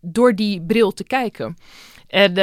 door 0.00 0.34
die 0.34 0.62
bril 0.62 0.92
te 0.92 1.04
kijken. 1.04 1.56
En, 2.14 2.30
uh, 2.30 2.36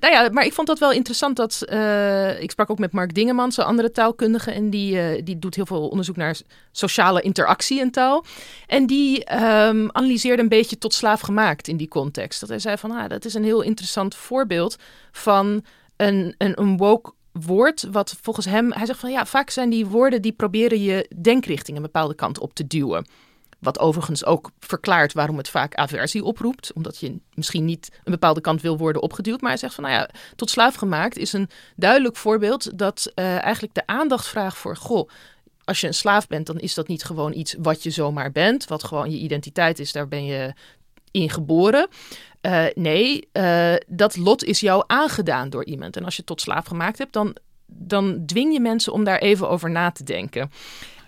nou 0.00 0.12
ja, 0.12 0.28
maar 0.32 0.44
ik 0.44 0.52
vond 0.52 0.66
dat 0.66 0.78
wel 0.78 0.92
interessant 0.92 1.36
dat. 1.36 1.62
Uh, 1.72 2.42
ik 2.42 2.50
sprak 2.50 2.70
ook 2.70 2.78
met 2.78 2.92
Mark 2.92 3.14
Dingemans, 3.14 3.56
een 3.56 3.64
andere 3.64 3.90
taalkundige. 3.90 4.50
En 4.50 4.70
die, 4.70 4.94
uh, 4.94 5.24
die 5.24 5.38
doet 5.38 5.54
heel 5.54 5.66
veel 5.66 5.88
onderzoek 5.88 6.16
naar 6.16 6.36
sociale 6.72 7.20
interactie 7.20 7.80
in 7.80 7.90
taal. 7.90 8.24
En 8.66 8.86
die 8.86 9.34
um, 9.42 9.90
analyseerde 9.92 10.42
een 10.42 10.48
beetje 10.48 10.78
tot 10.78 10.94
slaaf 10.94 11.20
gemaakt 11.20 11.68
in 11.68 11.76
die 11.76 11.88
context. 11.88 12.40
Dat 12.40 12.48
hij 12.48 12.58
zei 12.58 12.76
van 12.76 12.90
ah, 12.90 13.08
dat 13.08 13.24
is 13.24 13.34
een 13.34 13.44
heel 13.44 13.62
interessant 13.62 14.14
voorbeeld 14.14 14.76
van 15.12 15.64
een, 15.96 16.34
een, 16.38 16.60
een 16.60 16.76
woke 16.76 17.12
woord. 17.32 17.86
Wat 17.90 18.16
volgens 18.22 18.46
hem. 18.46 18.72
Hij 18.72 18.86
zegt 18.86 19.00
van 19.00 19.10
ja, 19.10 19.26
vaak 19.26 19.50
zijn 19.50 19.70
die 19.70 19.86
woorden 19.86 20.22
die 20.22 20.32
proberen 20.32 20.82
je 20.82 21.10
denkrichting 21.20 21.76
een 21.76 21.82
bepaalde 21.82 22.14
kant 22.14 22.38
op 22.38 22.54
te 22.54 22.66
duwen. 22.66 23.06
Wat 23.58 23.78
overigens 23.78 24.24
ook 24.24 24.50
verklaart 24.60 25.12
waarom 25.12 25.36
het 25.36 25.48
vaak 25.48 25.74
aversie 25.74 26.24
oproept. 26.24 26.72
Omdat 26.72 26.98
je 26.98 27.18
misschien 27.34 27.64
niet 27.64 27.88
een 28.04 28.12
bepaalde 28.12 28.40
kant 28.40 28.62
wil 28.62 28.76
worden 28.76 29.02
opgeduwd. 29.02 29.40
Maar 29.40 29.50
hij 29.50 29.58
zegt 29.58 29.74
van 29.74 29.84
nou 29.84 29.96
ja, 29.96 30.10
tot 30.36 30.50
slaaf 30.50 30.74
gemaakt 30.74 31.16
is 31.16 31.32
een 31.32 31.48
duidelijk 31.76 32.16
voorbeeld 32.16 32.78
dat 32.78 33.12
uh, 33.14 33.42
eigenlijk 33.42 33.74
de 33.74 33.86
aandacht 33.86 34.26
vraagt 34.26 34.56
voor 34.56 34.76
goh. 34.76 35.08
Als 35.64 35.80
je 35.80 35.86
een 35.86 35.94
slaaf 35.94 36.26
bent, 36.26 36.46
dan 36.46 36.58
is 36.58 36.74
dat 36.74 36.88
niet 36.88 37.04
gewoon 37.04 37.34
iets 37.34 37.54
wat 37.58 37.82
je 37.82 37.90
zomaar 37.90 38.32
bent. 38.32 38.64
Wat 38.64 38.84
gewoon 38.84 39.10
je 39.10 39.18
identiteit 39.18 39.78
is, 39.78 39.92
daar 39.92 40.08
ben 40.08 40.24
je 40.24 40.54
in 41.10 41.30
geboren. 41.30 41.88
Uh, 42.42 42.64
nee, 42.74 43.28
uh, 43.32 43.74
dat 43.86 44.16
lot 44.16 44.44
is 44.44 44.60
jou 44.60 44.84
aangedaan 44.86 45.50
door 45.50 45.64
iemand. 45.64 45.96
En 45.96 46.04
als 46.04 46.16
je 46.16 46.24
tot 46.24 46.40
slaaf 46.40 46.66
gemaakt 46.66 46.98
hebt, 46.98 47.12
dan, 47.12 47.36
dan 47.66 48.26
dwing 48.26 48.52
je 48.52 48.60
mensen 48.60 48.92
om 48.92 49.04
daar 49.04 49.18
even 49.18 49.48
over 49.48 49.70
na 49.70 49.90
te 49.90 50.04
denken. 50.04 50.50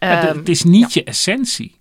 Um, 0.00 0.08
het 0.38 0.48
is 0.48 0.62
niet 0.62 0.92
ja. 0.92 1.00
je 1.00 1.04
essentie. 1.04 1.79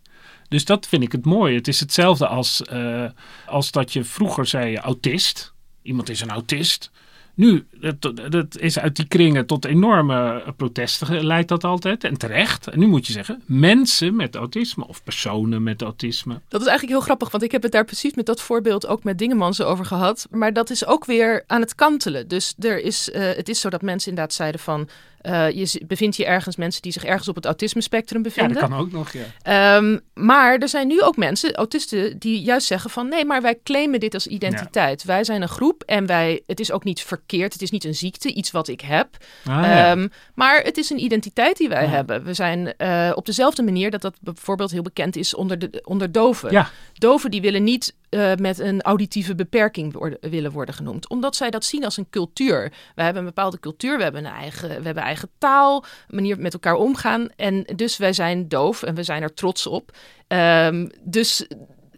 Dus 0.49 0.65
dat 0.65 0.88
vind 0.88 1.03
ik 1.03 1.12
het 1.12 1.25
mooie. 1.25 1.55
Het 1.55 1.67
is 1.67 1.79
hetzelfde 1.79 2.27
als, 2.27 2.62
uh, 2.73 3.05
als 3.45 3.71
dat 3.71 3.93
je 3.93 4.03
vroeger 4.03 4.45
zei 4.45 4.77
autist. 4.77 5.53
Iemand 5.81 6.09
is 6.09 6.21
een 6.21 6.29
autist. 6.29 6.91
Nu, 7.39 7.67
dat, 7.79 8.12
dat 8.29 8.57
is 8.57 8.79
uit 8.79 8.95
die 8.95 9.07
kringen 9.07 9.45
tot 9.45 9.65
enorme 9.65 10.43
protesten 10.57 11.25
leidt 11.25 11.47
dat 11.47 11.63
altijd. 11.63 12.03
En 12.03 12.17
terecht. 12.17 12.67
En 12.67 12.79
nu 12.79 12.88
moet 12.88 13.07
je 13.07 13.13
zeggen, 13.13 13.43
mensen 13.45 14.15
met 14.15 14.35
autisme 14.35 14.88
of 14.88 15.03
personen 15.03 15.63
met 15.63 15.81
autisme. 15.81 16.41
Dat 16.47 16.62
is 16.62 16.67
eigenlijk 16.67 16.97
heel 16.97 17.05
grappig, 17.05 17.31
want 17.31 17.43
ik 17.43 17.51
heb 17.51 17.63
het 17.63 17.71
daar 17.71 17.85
precies 17.85 18.13
met 18.13 18.25
dat 18.25 18.41
voorbeeld 18.41 18.88
ook 18.88 19.03
met 19.03 19.17
Dingemansen 19.17 19.67
over 19.67 19.85
gehad. 19.85 20.27
Maar 20.31 20.53
dat 20.53 20.69
is 20.69 20.85
ook 20.85 21.05
weer 21.05 21.43
aan 21.47 21.62
het 21.62 21.75
kantelen. 21.75 22.27
Dus 22.27 22.55
er 22.59 22.83
is, 22.83 23.09
uh, 23.09 23.21
het 23.21 23.49
is 23.49 23.59
zo 23.59 23.69
dat 23.69 23.81
mensen 23.81 24.09
inderdaad 24.09 24.33
zeiden 24.33 24.59
van... 24.59 24.89
Uh, 25.21 25.51
je 25.51 25.82
bevindt 25.88 26.15
je 26.15 26.25
ergens 26.25 26.55
mensen 26.55 26.82
die 26.82 26.91
zich 26.91 27.03
ergens 27.03 27.27
op 27.27 27.36
het 27.36 27.45
autisme-spectrum 27.45 28.21
bevinden. 28.21 28.53
Ja, 28.53 28.60
dat 28.60 28.69
kan 28.69 28.79
ook 28.79 28.91
nog, 28.91 29.12
ja. 29.12 29.75
Um, 29.77 29.99
maar 30.13 30.58
er 30.58 30.69
zijn 30.69 30.88
nu 30.88 31.01
ook 31.01 31.17
mensen, 31.17 31.55
autisten, 31.55 32.19
die 32.19 32.41
juist 32.41 32.67
zeggen 32.67 32.89
van... 32.89 33.08
nee, 33.10 33.25
maar 33.25 33.41
wij 33.41 33.60
claimen 33.63 33.99
dit 33.99 34.13
als 34.13 34.27
identiteit. 34.27 35.01
Ja. 35.01 35.08
Wij 35.08 35.23
zijn 35.23 35.41
een 35.41 35.47
groep 35.47 35.84
en 35.86 36.05
wij, 36.05 36.41
het 36.45 36.60
is 36.60 36.71
ook 36.71 36.84
niet 36.84 37.01
verkeerd. 37.01 37.53
Het 37.53 37.62
is 37.62 37.71
niet 37.71 37.84
een 37.84 37.95
ziekte, 37.95 38.34
iets 38.34 38.51
wat 38.51 38.67
ik 38.67 38.82
heb. 38.82 39.17
Ah, 39.45 39.63
ja. 39.63 39.91
um, 39.91 40.12
maar 40.34 40.62
het 40.62 40.77
is 40.77 40.89
een 40.89 41.03
identiteit 41.03 41.58
die 41.58 41.69
wij 41.69 41.86
hebben. 41.86 42.23
We 42.23 42.34
zijn 42.34 42.73
uh, 42.77 43.12
op 43.15 43.25
dezelfde 43.25 43.63
manier 43.63 43.91
dat 43.91 44.01
dat 44.01 44.15
bijvoorbeeld 44.21 44.71
heel 44.71 44.82
bekend 44.82 45.15
is 45.15 45.36
onder, 45.36 45.60
de, 45.60 45.82
onder 45.84 46.12
doven. 46.12 46.67
Doven 46.93 47.32
die 47.32 47.41
willen 47.41 47.63
niet 47.63 47.95
uh, 48.10 48.36
met 48.36 48.60
een 48.60 48.82
auditieve 48.82 49.36
beperking 49.36 49.93
worden, 49.93 50.17
willen 50.30 50.52
worden 50.52 50.76
genoemd. 50.76 51.10
Omdat 51.10 51.36
zij 51.36 51.50
dat 51.50 51.65
zien 51.65 51.84
als 51.84 51.98
een 51.98 52.10
cultuur. 52.10 52.72
We 52.95 53.04
hebben 53.04 53.22
een 53.22 53.28
bepaalde 53.28 53.60
cultuur, 53.60 53.98
we 53.98 54.04
hebben 54.04 54.26
een 54.26 54.32
eigen, 54.32 54.69
we 54.69 54.86
hebben 54.86 55.04
eigen 55.04 55.30
taal, 55.38 55.84
een 55.84 56.15
manier 56.15 56.39
met 56.39 56.54
elkaar 56.54 56.76
omgaan. 56.76 57.28
En 57.36 57.65
dus 57.76 57.98
wij 57.98 58.13
zijn 58.13 58.48
doof 58.48 58.84
en 58.84 58.95
we 58.95 59.04
zijn 59.04 59.22
er 59.22 59.34
trots 59.34 59.67
op. 59.67 59.91
Um, 60.28 60.89
dus 61.04 61.48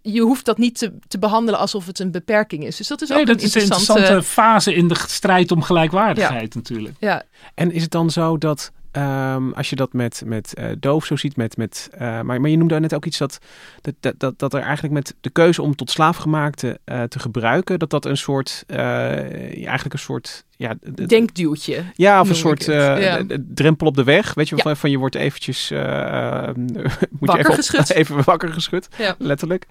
je 0.02 0.22
hoeft 0.22 0.46
dat 0.46 0.58
niet 0.58 0.78
te, 0.78 0.94
te, 1.08 1.20
behandelen 1.20 1.60
alsof 1.60 1.86
het 1.86 2.00
een 2.00 2.12
beperking 2.12 2.66
is. 2.66 2.78
Dus 2.78 2.88
dat 2.88 3.02
is 3.02 3.10
nee, 3.10 3.20
ook 3.20 3.26
dat 3.26 3.36
een 3.36 3.42
interessante... 3.42 3.82
is 3.82 3.88
een 3.88 3.96
interessante 3.96 4.32
fase 4.32 4.74
in 4.74 4.88
de 4.88 4.96
strijd 5.08 5.52
om 5.52 5.62
gelijkwaardigheid 5.62 6.54
ja. 6.54 6.60
natuurlijk. 6.60 6.96
Ja. 7.00 7.24
En 7.54 7.72
is 7.72 7.82
het 7.82 7.92
dan 7.92 8.10
zo 8.10 8.38
dat 8.38 8.72
Um, 8.98 9.54
als 9.54 9.70
je 9.70 9.76
dat 9.76 9.94
met, 9.94 10.22
met 10.26 10.54
uh, 10.60 10.66
doof 10.80 11.06
zo 11.06 11.16
ziet, 11.16 11.36
met, 11.36 11.58
met, 11.58 11.90
uh, 11.94 12.00
maar, 12.00 12.42
maar 12.42 12.50
je 12.50 12.58
noemde 12.58 12.80
net 12.80 12.94
ook 12.94 13.06
iets 13.06 13.18
dat, 13.18 13.40
dat, 14.00 14.14
dat, 14.18 14.40
dat 14.40 14.54
er 14.54 14.62
eigenlijk 14.62 14.94
met 14.94 15.16
de 15.22 15.30
keuze 15.30 15.62
om 15.62 15.76
tot 15.76 15.92
slaafgemaakte 15.92 16.80
uh, 16.86 17.04
te 17.04 17.20
gebruiken, 17.20 17.80
dat 17.80 17.90
dat 17.90 18.06
een 18.06 18.18
soort, 18.18 18.64
eigenlijk 18.68 19.94
een 19.94 20.00
soort 20.00 20.46
ja, 20.58 20.76
denkduwtje. 21.06 21.84
Ja, 21.96 22.22
of 22.22 22.30
een 22.30 22.36
soort 22.36 22.66
ja. 22.66 23.24
drempel 23.40 23.88
op 23.88 23.96
de 23.96 24.04
weg. 24.04 24.34
Weet 24.34 24.50
je, 24.50 24.56
ja. 24.56 24.62
van, 24.62 24.78
van 24.78 24.92
je 24.92 24.98
wordt 24.98 25.16
eventjes 25.16 25.70
moet 25.70 25.80
wakker 27.20 27.38
je 27.38 27.40
even, 27.40 27.54
geschud. 27.54 27.90
even 28.00 28.24
wakker 28.24 28.54
geschud, 28.54 28.88
ja. 28.98 29.16
letterlijk. 29.18 29.66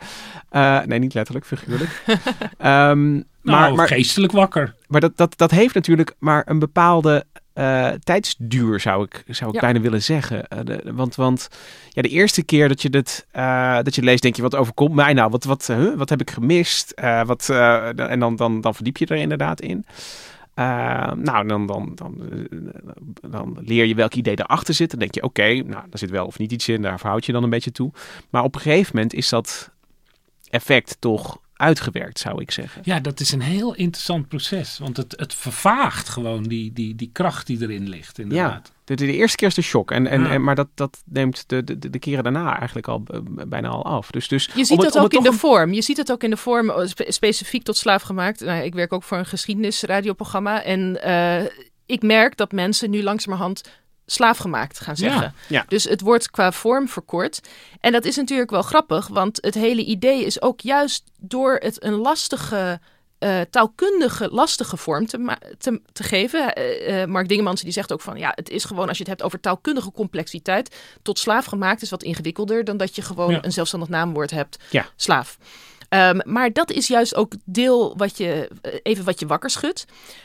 nee, 0.87 0.98
niet 0.98 1.14
letterlijk, 1.14 1.46
figuurlijk. 1.46 2.02
um, 2.06 2.16
nou, 2.66 3.24
maar, 3.42 3.74
maar, 3.74 3.87
geestelijk 3.87 4.33
wakker. 4.33 4.74
Maar 4.87 5.00
dat, 5.00 5.16
dat, 5.16 5.38
dat 5.38 5.50
heeft 5.50 5.74
natuurlijk 5.74 6.14
maar 6.18 6.42
een 6.46 6.59
bepaalde 6.59 7.24
uh, 7.61 7.88
tijdsduur, 8.05 8.81
zou 8.81 9.05
ik, 9.05 9.25
zou 9.27 9.49
ik 9.49 9.55
ja. 9.55 9.61
bijna 9.61 9.81
willen 9.81 10.03
zeggen. 10.03 10.46
Uh, 10.53 10.59
de, 10.64 10.92
want, 10.94 11.14
want 11.14 11.49
ja, 11.88 12.03
de 12.03 12.09
eerste 12.09 12.42
keer 12.42 12.68
dat 12.68 12.83
je, 12.83 12.90
dit, 12.90 13.27
uh, 13.37 13.79
dat 13.83 13.94
je 13.94 14.03
leest, 14.03 14.23
denk 14.23 14.37
je, 14.37 14.42
wat 14.42 14.57
overkomt 14.57 14.94
mij 14.94 15.12
nou? 15.12 15.31
Wat, 15.31 15.44
wat, 15.44 15.73
wat 15.96 16.09
heb 16.09 16.20
ik 16.20 16.31
gemist? 16.31 16.92
wat, 17.27 17.49
en 17.49 18.18
dan, 18.18 18.37
dan, 18.37 18.61
dan 18.61 18.75
verdiep 18.75 18.96
je 18.96 19.07
er 19.07 19.16
inderdaad 19.16 19.61
in. 19.61 19.87
Uh, 20.55 21.12
nou, 21.12 21.46
dan, 21.46 21.66
dan, 21.66 21.92
dan, 21.94 22.20
dan 23.31 23.57
leer 23.61 23.85
je 23.85 23.94
welk 23.94 24.14
idee 24.14 24.38
erachter 24.38 24.75
zit. 24.75 24.90
Dan 24.90 24.99
denk 24.99 25.14
je, 25.14 25.23
oké, 25.23 25.55
nou, 25.55 25.66
daar 25.68 25.88
zit 25.92 26.11
wel 26.11 26.27
of 26.27 26.38
niet 26.38 26.53
iets 26.53 26.68
in. 26.68 26.83
Daar 26.83 26.99
verhoud 26.99 27.27
je 27.27 27.33
dan 27.33 27.42
een 27.42 27.51
beetje 27.51 27.73
toe. 27.73 27.92
Maar 28.31 28.42
op 28.42 28.55
een 28.55 28.61
gegeven 28.61 28.90
moment 28.94 29.14
is 29.14 29.29
dat 29.29 29.70
effect 30.51 30.96
toch 30.99 31.40
uitgewerkt, 31.61 32.18
zou 32.18 32.40
ik 32.40 32.51
zeggen. 32.51 32.83
Ja, 32.85 33.01
dat 33.01 33.20
is 33.20 33.33
een 33.33 33.40
heel 33.40 33.75
interessant 33.75 34.29
proces. 34.29 34.79
Want 34.79 34.96
het, 34.96 35.14
het 35.16 35.35
vervaagt 35.35 36.09
gewoon 36.09 36.42
die, 36.42 36.73
die, 36.73 36.94
die 36.94 37.11
kracht 37.12 37.46
die 37.46 37.62
erin 37.62 37.88
ligt, 37.88 38.18
inderdaad. 38.18 38.73
Ja, 38.75 38.75
de, 38.85 38.94
de 38.94 39.12
eerste 39.12 39.37
keer 39.37 39.49
is 39.49 39.55
de 39.55 39.62
shock. 39.62 39.90
En, 39.90 40.07
en, 40.07 40.27
en, 40.27 40.42
maar 40.42 40.55
dat, 40.55 40.68
dat 40.75 41.03
neemt 41.05 41.44
de, 41.46 41.64
de, 41.64 41.90
de 41.90 41.99
keren 41.99 42.23
daarna 42.23 42.57
eigenlijk 42.57 42.88
al 42.88 43.03
bijna 43.46 43.68
al 43.68 43.85
af. 43.85 44.11
Dus, 44.11 44.29
dus 44.29 44.51
je 44.55 44.64
ziet 44.64 44.83
het, 44.83 44.99
ook 44.99 45.12
in 45.12 45.23
de 45.23 45.33
vorm. 45.33 45.73
Je 45.73 45.83
ziet 45.83 45.96
het 45.96 46.12
ook 46.12 46.23
in 46.23 46.31
de 46.31 46.37
vorm, 46.37 46.73
specifiek 46.94 47.62
tot 47.62 47.77
slaafgemaakt. 47.77 48.40
Nou, 48.40 48.62
ik 48.62 48.75
werk 48.75 48.92
ook 48.92 49.03
voor 49.03 49.18
een 49.18 49.27
geschiedenisradioprogramma. 49.27 50.62
En 50.62 51.01
uh, 51.05 51.51
ik 51.87 52.03
merk 52.03 52.37
dat 52.37 52.53
mensen 52.53 52.90
nu 52.90 53.03
langzamerhand 53.03 53.62
slaafgemaakt 54.12 54.81
gaan 54.81 54.96
zeggen. 54.96 55.35
Ja, 55.46 55.64
Dus 55.68 55.85
het 55.85 56.01
wordt 56.01 56.31
qua 56.31 56.53
vorm 56.53 56.88
verkort. 56.88 57.40
En 57.81 57.92
dat 57.92 58.05
is 58.05 58.16
natuurlijk 58.16 58.51
wel 58.51 58.62
grappig, 58.62 59.09
want 59.09 59.38
het 59.40 59.55
hele 59.55 59.85
idee 59.85 60.25
is 60.25 60.42
ook 60.42 60.61
juist 60.61 61.05
door 61.18 61.57
het 61.61 61.85
een 61.85 61.94
lastige. 61.94 62.81
Uh, 63.25 63.40
taalkundige 63.51 64.29
lastige 64.31 64.77
vorm 64.77 65.07
te, 65.07 65.37
te, 65.59 65.81
te 65.92 66.03
geven. 66.03 66.59
Uh, 66.59 67.01
uh, 67.01 67.05
Mark 67.07 67.29
Dingemans 67.29 67.62
die 67.62 67.73
zegt 67.73 67.92
ook 67.92 68.01
van 68.01 68.18
ja, 68.18 68.33
het 68.35 68.51
is 68.51 68.64
gewoon 68.64 68.88
als 68.88 68.96
je 68.96 69.03
het 69.03 69.12
hebt 69.12 69.23
over 69.23 69.40
taalkundige 69.40 69.92
complexiteit. 69.92 70.77
Tot 71.03 71.18
slaaf 71.18 71.44
gemaakt 71.44 71.83
is 71.83 71.90
wat 71.90 72.03
ingewikkelder 72.03 72.64
dan 72.64 72.77
dat 72.77 72.96
je 72.96 73.03
gewoon 73.03 73.38
een 73.42 73.53
zelfstandig 73.53 73.88
naamwoord 73.88 74.31
hebt. 74.31 74.59
Ja. 74.70 74.87
Slaaf. 74.96 75.38
Um, 75.94 76.20
maar 76.24 76.53
dat 76.53 76.70
is 76.70 76.87
juist 76.87 77.14
ook 77.14 77.33
deel 77.44 77.96
wat 77.96 78.16
je 78.16 78.50
even 78.83 79.05
wat 79.05 79.20
je 79.20 79.26
wakker 79.26 79.50
schudt. 79.50 79.85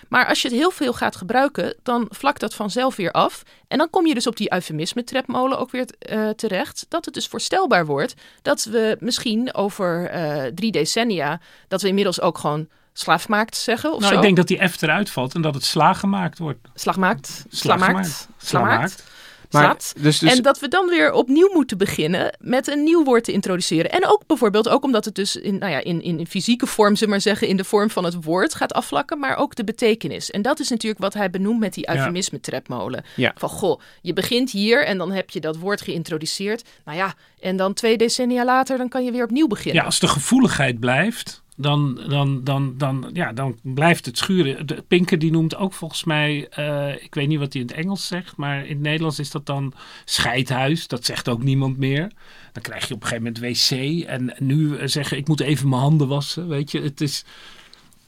Maar 0.09 0.27
als 0.27 0.41
je 0.41 0.47
het 0.47 0.57
heel 0.57 0.71
veel 0.71 0.93
gaat 0.93 1.15
gebruiken, 1.15 1.75
dan 1.83 2.05
vlakt 2.09 2.39
dat 2.39 2.55
vanzelf 2.55 2.95
weer 2.95 3.11
af. 3.11 3.43
En 3.67 3.77
dan 3.77 3.89
kom 3.89 4.05
je 4.05 4.13
dus 4.13 4.27
op 4.27 4.35
die 4.35 4.53
eufemisme-trepmolen 4.53 5.59
ook 5.59 5.71
weer 5.71 5.85
uh, 6.09 6.29
terecht. 6.29 6.85
Dat 6.89 7.05
het 7.05 7.13
dus 7.13 7.27
voorstelbaar 7.27 7.85
wordt 7.85 8.13
dat 8.41 8.63
we 8.63 8.97
misschien 8.99 9.53
over 9.53 10.15
uh, 10.15 10.43
drie 10.43 10.71
decennia, 10.71 11.39
dat 11.67 11.81
we 11.81 11.87
inmiddels 11.87 12.21
ook 12.21 12.37
gewoon 12.37 12.67
slaafgemaakt 12.93 13.55
zeggen 13.55 13.93
of 13.93 13.99
nou, 13.99 14.11
zo. 14.11 14.17
ik 14.17 14.23
denk 14.23 14.37
dat 14.37 14.47
die 14.47 14.67
F 14.67 14.81
eruit 14.81 15.09
valt 15.09 15.35
en 15.35 15.41
dat 15.41 15.53
het 15.53 15.63
slaggemaakt 15.63 16.37
wordt. 16.37 16.59
Slagmaakt. 16.73 17.45
Slagmaakt. 17.49 18.27
Slagmaakt. 18.37 19.03
Maar, 19.51 19.75
dus, 19.75 20.19
dus... 20.19 20.21
En 20.21 20.41
dat 20.41 20.59
we 20.59 20.67
dan 20.67 20.87
weer 20.87 21.11
opnieuw 21.11 21.49
moeten 21.53 21.77
beginnen 21.77 22.37
met 22.39 22.67
een 22.67 22.83
nieuw 22.83 23.03
woord 23.03 23.23
te 23.23 23.31
introduceren. 23.31 23.91
En 23.91 24.07
ook 24.07 24.23
bijvoorbeeld, 24.27 24.69
ook 24.69 24.83
omdat 24.83 25.05
het 25.05 25.15
dus 25.15 25.35
in, 25.35 25.57
nou 25.57 25.71
ja, 25.71 25.83
in, 25.83 26.01
in 26.01 26.27
fysieke 26.27 26.67
vorm, 26.67 26.95
zullen 26.95 27.09
maar 27.09 27.21
zeggen, 27.21 27.47
in 27.47 27.57
de 27.57 27.63
vorm 27.63 27.89
van 27.89 28.03
het 28.03 28.23
woord 28.23 28.55
gaat 28.55 28.73
afvlakken, 28.73 29.19
maar 29.19 29.37
ook 29.37 29.55
de 29.55 29.63
betekenis. 29.63 30.31
En 30.31 30.41
dat 30.41 30.59
is 30.59 30.69
natuurlijk 30.69 31.01
wat 31.01 31.13
hij 31.13 31.29
benoemt 31.29 31.59
met 31.59 31.73
die 31.73 31.89
eufemisme-trepmolen. 31.89 33.03
Ja. 33.15 33.33
Van 33.35 33.49
goh, 33.49 33.79
je 34.01 34.13
begint 34.13 34.51
hier 34.51 34.85
en 34.85 34.97
dan 34.97 35.11
heb 35.11 35.29
je 35.29 35.39
dat 35.39 35.57
woord 35.57 35.81
geïntroduceerd. 35.81 36.63
Nou 36.85 36.97
ja, 36.97 37.13
en 37.39 37.57
dan 37.57 37.73
twee 37.73 37.97
decennia 37.97 38.45
later, 38.45 38.77
dan 38.77 38.89
kan 38.89 39.03
je 39.03 39.11
weer 39.11 39.23
opnieuw 39.23 39.47
beginnen. 39.47 39.81
Ja, 39.81 39.85
als 39.85 39.99
de 39.99 40.07
gevoeligheid 40.07 40.79
blijft, 40.79 41.43
dan, 41.55 42.01
dan, 42.07 42.43
dan, 42.43 42.77
dan, 42.77 43.09
ja, 43.13 43.33
dan 43.33 43.59
blijft 43.61 44.05
het 44.05 44.17
schuren. 44.17 44.67
De 44.67 44.83
Pinker 44.87 45.19
die 45.19 45.31
noemt 45.31 45.55
ook 45.55 45.73
volgens 45.73 46.03
mij, 46.03 46.47
uh, 46.59 47.03
ik 47.03 47.15
weet 47.15 47.27
niet 47.27 47.39
wat 47.39 47.53
hij 47.53 47.61
in 47.61 47.67
het 47.67 47.77
Engels 47.77 48.07
zegt, 48.07 48.37
maar 48.37 48.65
in 48.65 48.73
het 48.73 48.79
Nederlands 48.79 49.19
is 49.19 49.31
dat 49.31 49.45
dan 49.45 49.73
scheidhuis. 50.05 50.87
Dat 50.87 51.05
zegt 51.05 51.29
ook 51.29 51.43
niemand 51.43 51.77
meer. 51.77 52.11
Dan 52.51 52.61
krijg 52.61 52.87
je 52.87 52.93
op 52.93 53.01
een 53.01 53.07
gegeven 53.07 53.33
moment 53.33 53.59
wc 53.59 54.03
en 54.07 54.35
nu 54.39 54.87
zeggen 54.87 55.17
ik 55.17 55.27
moet 55.27 55.39
even 55.39 55.69
mijn 55.69 55.81
handen 55.81 56.07
wassen. 56.07 56.47
Weet 56.47 56.71
je, 56.71 56.81
het 56.81 57.01
is. 57.01 57.25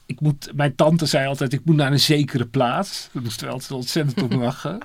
Ik 0.06 0.20
moet, 0.20 0.52
mijn 0.54 0.74
tante 0.74 1.06
zei 1.06 1.26
altijd, 1.26 1.52
ik 1.52 1.64
moet 1.64 1.76
naar 1.76 1.92
een 1.92 2.00
zekere 2.00 2.46
plaats. 2.46 3.08
Dat 3.12 3.22
moest 3.22 3.40
wel 3.40 3.50
altijd 3.50 3.70
ontzettend 3.70 4.22
op 4.22 4.32
lachen. 4.32 4.78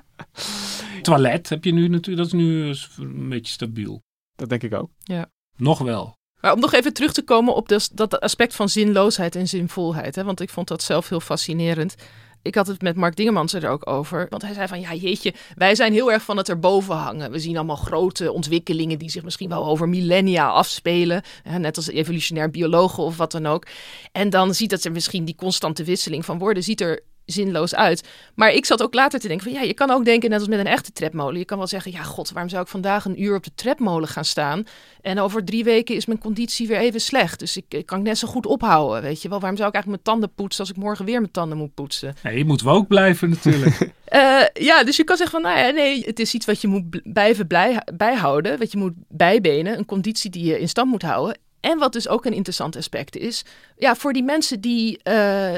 Toilet 1.02 1.50
heb 1.50 1.64
je 1.64 1.74
nu 1.74 1.88
natuurlijk, 1.88 2.18
dat 2.18 2.40
is 2.40 2.46
nu 2.46 2.74
een 2.98 3.30
beetje 3.30 3.54
stabiel. 3.54 4.02
Dat 4.36 4.50
denk 4.50 4.64
ik 4.64 4.74
ook. 4.74 4.90
Ja. 5.04 5.30
Nog 5.58 5.80
wel. 5.80 6.18
Maar 6.44 6.54
om 6.54 6.60
nog 6.60 6.74
even 6.74 6.94
terug 6.94 7.14
te 7.14 7.24
komen 7.24 7.56
op 7.56 7.70
dus, 7.70 7.90
dat 7.90 8.20
aspect 8.20 8.56
van 8.56 8.70
zinloosheid 8.70 9.36
en 9.36 9.48
zinvolheid. 9.48 10.16
Hè, 10.16 10.24
want 10.24 10.40
ik 10.40 10.50
vond 10.50 10.68
dat 10.68 10.84
zelf 10.84 11.10
heel 11.10 11.20
fascinerend. 11.20 11.96
Ik 12.42 12.56
had 12.56 12.68
het 12.68 12.82
met 12.82 12.96
Mark 12.96 13.16
Dingemans 13.16 13.54
er 13.54 13.70
ook 13.70 13.90
over. 13.90 14.28
Want 14.30 14.42
hij 14.42 14.54
zei 14.54 14.68
van, 14.68 14.80
ja 14.80 14.94
jeetje, 14.94 15.34
wij 15.56 15.76
zijn 15.76 15.94
heel 15.94 16.12
erg 16.12 16.24
van 16.24 16.38
het 16.38 16.50
erboven 16.50 16.96
hangen. 16.96 17.32
We 17.32 17.40
zien 17.40 17.56
allemaal 17.56 17.76
grote 17.76 18.32
ontwikkelingen 18.32 19.00
die 19.00 19.10
zich 19.10 19.24
misschien 19.24 19.50
wel 19.50 19.66
over 19.66 19.90
millennia 19.90 20.48
afspelen. 20.48 21.22
Net 21.58 21.78
als 21.78 21.90
evolutionair 21.90 22.50
biologen 22.50 23.04
of 23.04 23.18
wat 23.18 23.32
dan 23.32 23.46
ook. 23.46 23.68
En 24.12 24.30
dan 24.30 24.54
ziet 24.54 24.70
dat 24.70 24.84
er 24.84 24.92
misschien 24.92 25.26
die 25.26 25.36
constante 25.36 25.84
wisseling 25.84 26.26
van 26.26 26.38
woorden, 26.38 26.64
ziet 26.64 26.82
er 26.82 27.04
zinloos 27.26 27.76
uit. 27.76 28.08
Maar 28.36 28.52
ik 28.52 28.66
zat 28.66 28.82
ook 28.82 28.94
later 28.94 29.20
te 29.20 29.28
denken 29.28 29.52
van 29.52 29.62
ja, 29.62 29.66
je 29.66 29.74
kan 29.74 29.92
ook 29.92 30.06
denken 30.06 30.30
net 30.30 30.40
als 30.40 30.48
met 30.48 30.60
een 30.60 30.66
echte 30.66 30.92
trapmolen. 30.92 31.40
Je 31.40 31.46
kan 31.46 31.58
wel 31.58 31.68
zeggen, 31.68 31.92
ja 31.92 32.04
god, 32.04 32.32
waarom 32.32 32.50
zou 32.50 32.64
ik 32.64 32.68
vandaag 32.68 33.06
een 33.06 33.22
uur 33.22 33.36
op 33.36 33.44
de 33.44 33.52
trapmolen 33.56 34.08
gaan 34.08 34.26
staan? 34.26 34.64
En 35.02 35.20
over 35.20 35.46
drie 35.46 35.64
weken 35.64 35.96
is 35.96 36.06
mijn 36.06 36.20
conditie 36.20 36.68
weer 36.68 36.78
even 36.78 37.02
slecht. 37.02 37.40
Dus 37.40 37.58
ik, 37.58 37.66
ik 37.70 37.86
kan 37.86 38.02
net 38.02 38.18
zo 38.18 38.28
goed 38.28 38.46
ophouden, 38.46 39.02
weet 39.02 39.22
je 39.22 39.30
wel. 39.30 39.40
Waarom 39.40 39.58
zou 39.58 39.70
ik 39.70 39.76
eigenlijk 39.76 40.04
mijn 40.04 40.18
tanden 40.18 40.36
poetsen 40.36 40.62
als 40.62 40.70
ik 40.70 40.84
morgen 40.84 41.06
weer 41.06 41.20
mijn 41.20 41.32
tanden 41.32 41.58
moet 41.58 41.74
poetsen? 41.74 42.16
Nee, 42.24 42.38
je 42.38 42.46
moet 42.46 42.66
ook 42.66 42.88
blijven 42.88 43.30
natuurlijk. 43.30 43.80
uh, 43.82 44.42
ja, 44.54 44.84
dus 44.84 44.98
je 44.98 45.04
kan 45.04 45.18
zeggen 45.18 45.42
van 45.42 45.52
nou 45.52 45.66
ja, 45.66 45.72
nee, 45.72 46.04
het 46.06 46.20
is 46.20 46.34
iets 46.34 46.46
wat 46.46 46.62
je 46.62 46.68
moet 46.68 47.14
blijven 47.14 47.48
blij, 47.48 47.82
bijhouden. 47.94 48.60
Wat 48.60 48.72
je 48.72 48.78
moet 48.78 48.94
bijbenen, 49.08 49.78
een 49.78 49.86
conditie 49.86 50.30
die 50.30 50.46
je 50.46 50.60
in 50.60 50.70
stand 50.70 50.90
moet 50.90 51.02
houden. 51.02 51.38
En 51.60 51.78
wat 51.78 51.94
dus 51.94 52.08
ook 52.08 52.26
een 52.26 52.34
interessant 52.34 52.76
aspect 52.76 53.18
is, 53.18 53.46
ja, 53.78 53.96
voor 53.96 54.14
die 54.14 54.24
mensen 54.24 54.62
die... 54.62 55.00
Uh, 55.04 55.56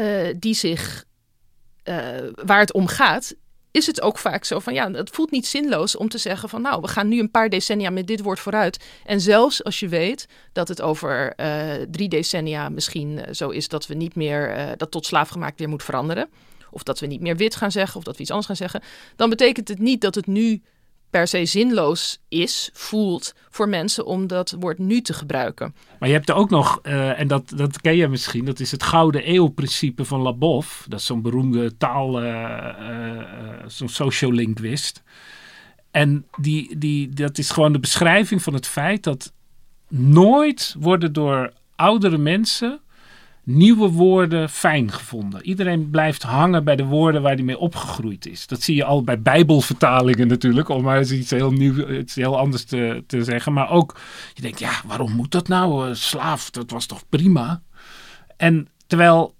uh, 0.00 0.34
die 0.38 0.54
zich, 0.54 1.04
uh, 1.84 1.96
waar 2.44 2.60
het 2.60 2.72
om 2.72 2.86
gaat, 2.86 3.34
is 3.70 3.86
het 3.86 4.00
ook 4.00 4.18
vaak 4.18 4.44
zo 4.44 4.58
van 4.58 4.74
ja, 4.74 4.90
het 4.90 5.10
voelt 5.10 5.30
niet 5.30 5.46
zinloos 5.46 5.96
om 5.96 6.08
te 6.08 6.18
zeggen 6.18 6.48
van 6.48 6.62
nou, 6.62 6.80
we 6.80 6.88
gaan 6.88 7.08
nu 7.08 7.18
een 7.18 7.30
paar 7.30 7.48
decennia 7.48 7.90
met 7.90 8.06
dit 8.06 8.20
woord 8.20 8.40
vooruit. 8.40 8.84
En 9.04 9.20
zelfs 9.20 9.64
als 9.64 9.80
je 9.80 9.88
weet 9.88 10.28
dat 10.52 10.68
het 10.68 10.82
over 10.82 11.32
uh, 11.36 11.72
drie 11.90 12.08
decennia 12.08 12.68
misschien 12.68 13.20
zo 13.30 13.48
is 13.48 13.68
dat 13.68 13.86
we 13.86 13.94
niet 13.94 14.14
meer, 14.14 14.74
dat 14.76 14.90
tot 14.90 15.06
slaafgemaakt 15.06 15.58
weer 15.58 15.68
moet 15.68 15.82
veranderen. 15.82 16.28
Of 16.70 16.82
dat 16.82 17.00
we 17.00 17.06
niet 17.06 17.20
meer 17.20 17.36
wit 17.36 17.56
gaan 17.56 17.72
zeggen 17.72 17.96
of 17.96 18.04
dat 18.04 18.16
we 18.16 18.20
iets 18.20 18.30
anders 18.30 18.46
gaan 18.48 18.56
zeggen. 18.56 18.82
Dan 19.16 19.30
betekent 19.30 19.68
het 19.68 19.78
niet 19.78 20.00
dat 20.00 20.14
het 20.14 20.26
nu 20.26 20.62
per 21.10 21.28
se 21.28 21.44
zinloos 21.44 22.18
is, 22.28 22.70
voelt 22.72 23.34
voor 23.50 23.68
mensen 23.68 24.06
om 24.06 24.26
dat 24.26 24.56
woord 24.58 24.78
nu 24.78 25.00
te 25.00 25.12
gebruiken. 25.12 25.74
Maar 25.98 26.08
je 26.08 26.14
hebt 26.14 26.28
er 26.28 26.34
ook 26.34 26.50
nog, 26.50 26.80
uh, 26.82 27.20
en 27.20 27.28
dat, 27.28 27.52
dat 27.56 27.80
ken 27.80 27.96
je 27.96 28.08
misschien, 28.08 28.44
dat 28.44 28.60
is 28.60 28.70
het 28.70 28.82
Gouden 28.82 29.30
Eeuw-principe 29.34 30.04
van 30.04 30.20
Labov. 30.20 30.84
Dat 30.88 31.00
is 31.00 31.06
zo'n 31.06 31.22
beroemde 31.22 31.76
taal, 31.76 32.22
uh, 32.22 32.28
uh, 32.28 33.22
zo'n 33.66 33.88
sociolinguist. 33.88 35.02
En 35.90 36.26
die, 36.40 36.78
die, 36.78 37.08
dat 37.08 37.38
is 37.38 37.50
gewoon 37.50 37.72
de 37.72 37.78
beschrijving 37.78 38.42
van 38.42 38.54
het 38.54 38.66
feit 38.66 39.02
dat 39.02 39.32
nooit 39.88 40.74
worden 40.78 41.12
door 41.12 41.52
oudere 41.76 42.18
mensen 42.18 42.80
nieuwe 43.46 43.88
woorden 43.90 44.48
fijn 44.48 44.92
gevonden. 44.92 45.46
Iedereen 45.46 45.90
blijft 45.90 46.22
hangen 46.22 46.64
bij 46.64 46.76
de 46.76 46.84
woorden 46.84 47.22
waar 47.22 47.34
hij 47.34 47.42
mee 47.42 47.58
opgegroeid 47.58 48.26
is. 48.26 48.46
Dat 48.46 48.62
zie 48.62 48.76
je 48.76 48.84
al 48.84 49.02
bij 49.02 49.22
bijbelvertalingen 49.22 50.28
natuurlijk, 50.28 50.68
om 50.68 50.82
maar 50.82 50.98
eens 50.98 51.12
iets 51.12 51.30
heel 51.30 51.52
nieuw, 51.52 51.88
iets 51.88 52.14
heel 52.14 52.38
anders 52.38 52.64
te, 52.64 53.04
te 53.06 53.24
zeggen. 53.24 53.52
Maar 53.52 53.70
ook, 53.70 54.00
je 54.34 54.42
denkt, 54.42 54.58
ja, 54.58 54.72
waarom 54.86 55.12
moet 55.12 55.30
dat 55.30 55.48
nou? 55.48 55.94
slaaf, 55.94 56.50
dat 56.50 56.70
was 56.70 56.86
toch 56.86 57.08
prima? 57.08 57.62
En 58.36 58.68
terwijl 58.86 59.34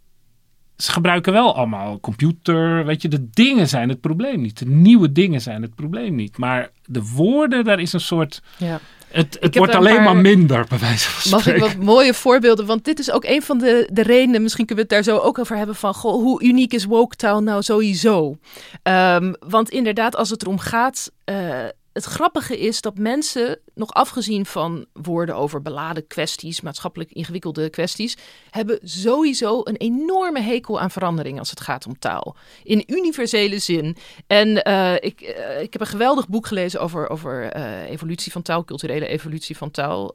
ze 0.76 0.92
gebruiken 0.92 1.32
wel 1.32 1.56
allemaal 1.56 2.00
computer, 2.00 2.84
weet 2.84 3.02
je, 3.02 3.08
de 3.08 3.30
dingen 3.30 3.68
zijn 3.68 3.88
het 3.88 4.00
probleem 4.00 4.40
niet. 4.40 4.58
De 4.58 4.66
nieuwe 4.66 5.12
dingen 5.12 5.40
zijn 5.40 5.62
het 5.62 5.74
probleem 5.74 6.14
niet. 6.14 6.38
Maar 6.38 6.70
de 6.84 7.02
woorden, 7.14 7.64
daar 7.64 7.80
is 7.80 7.92
een 7.92 8.00
soort... 8.00 8.42
Ja. 8.56 8.80
Het, 9.08 9.36
het 9.40 9.56
wordt 9.56 9.74
alleen 9.74 10.02
maar, 10.02 10.16
minder, 10.16 10.66
bij 10.68 10.78
wijze 10.78 11.10
van 11.10 11.30
Mag 11.30 11.40
spreken. 11.40 11.66
ik 11.66 11.74
wat 11.74 11.84
mooie 11.84 12.14
voorbeelden? 12.14 12.66
Want 12.66 12.84
dit 12.84 12.98
is 12.98 13.10
ook 13.10 13.24
een 13.24 13.42
van 13.42 13.58
de, 13.58 13.88
de 13.92 14.02
redenen, 14.02 14.42
misschien 14.42 14.66
kunnen 14.66 14.86
we 14.88 14.94
het 14.94 15.04
daar 15.04 15.14
zo 15.14 15.22
ook 15.22 15.38
over 15.38 15.56
hebben, 15.56 15.74
van 15.76 15.94
goh, 15.94 16.12
hoe 16.12 16.42
uniek 16.42 16.72
is 16.72 16.84
Woketaal 16.84 17.42
nou 17.42 17.62
sowieso? 17.62 18.38
Um, 18.82 19.34
want 19.48 19.70
inderdaad, 19.70 20.16
als 20.16 20.30
het 20.30 20.42
erom 20.42 20.58
gaat, 20.58 21.10
uh, 21.24 21.36
het 21.96 22.04
grappige 22.04 22.58
is 22.58 22.80
dat 22.80 22.98
mensen, 22.98 23.58
nog 23.74 23.92
afgezien 23.92 24.46
van 24.46 24.86
woorden 24.92 25.36
over 25.36 25.62
beladen 25.62 26.06
kwesties, 26.06 26.60
maatschappelijk 26.60 27.12
ingewikkelde 27.12 27.70
kwesties, 27.70 28.16
hebben 28.50 28.78
sowieso 28.82 29.60
een 29.64 29.76
enorme 29.76 30.40
hekel 30.40 30.80
aan 30.80 30.90
verandering 30.90 31.38
als 31.38 31.50
het 31.50 31.60
gaat 31.60 31.86
om 31.86 31.98
taal. 31.98 32.36
In 32.62 32.84
universele 32.86 33.58
zin. 33.58 33.96
En 34.26 34.68
uh, 34.68 34.94
ik, 34.94 35.20
uh, 35.20 35.60
ik 35.60 35.72
heb 35.72 35.80
een 35.80 35.86
geweldig 35.86 36.28
boek 36.28 36.46
gelezen 36.46 36.80
over, 36.80 37.10
over 37.10 37.56
uh, 37.56 37.90
evolutie 37.90 38.32
van 38.32 38.42
taal, 38.42 38.64
culturele 38.64 39.06
evolutie 39.06 39.56
van 39.56 39.70
taal. 39.70 40.14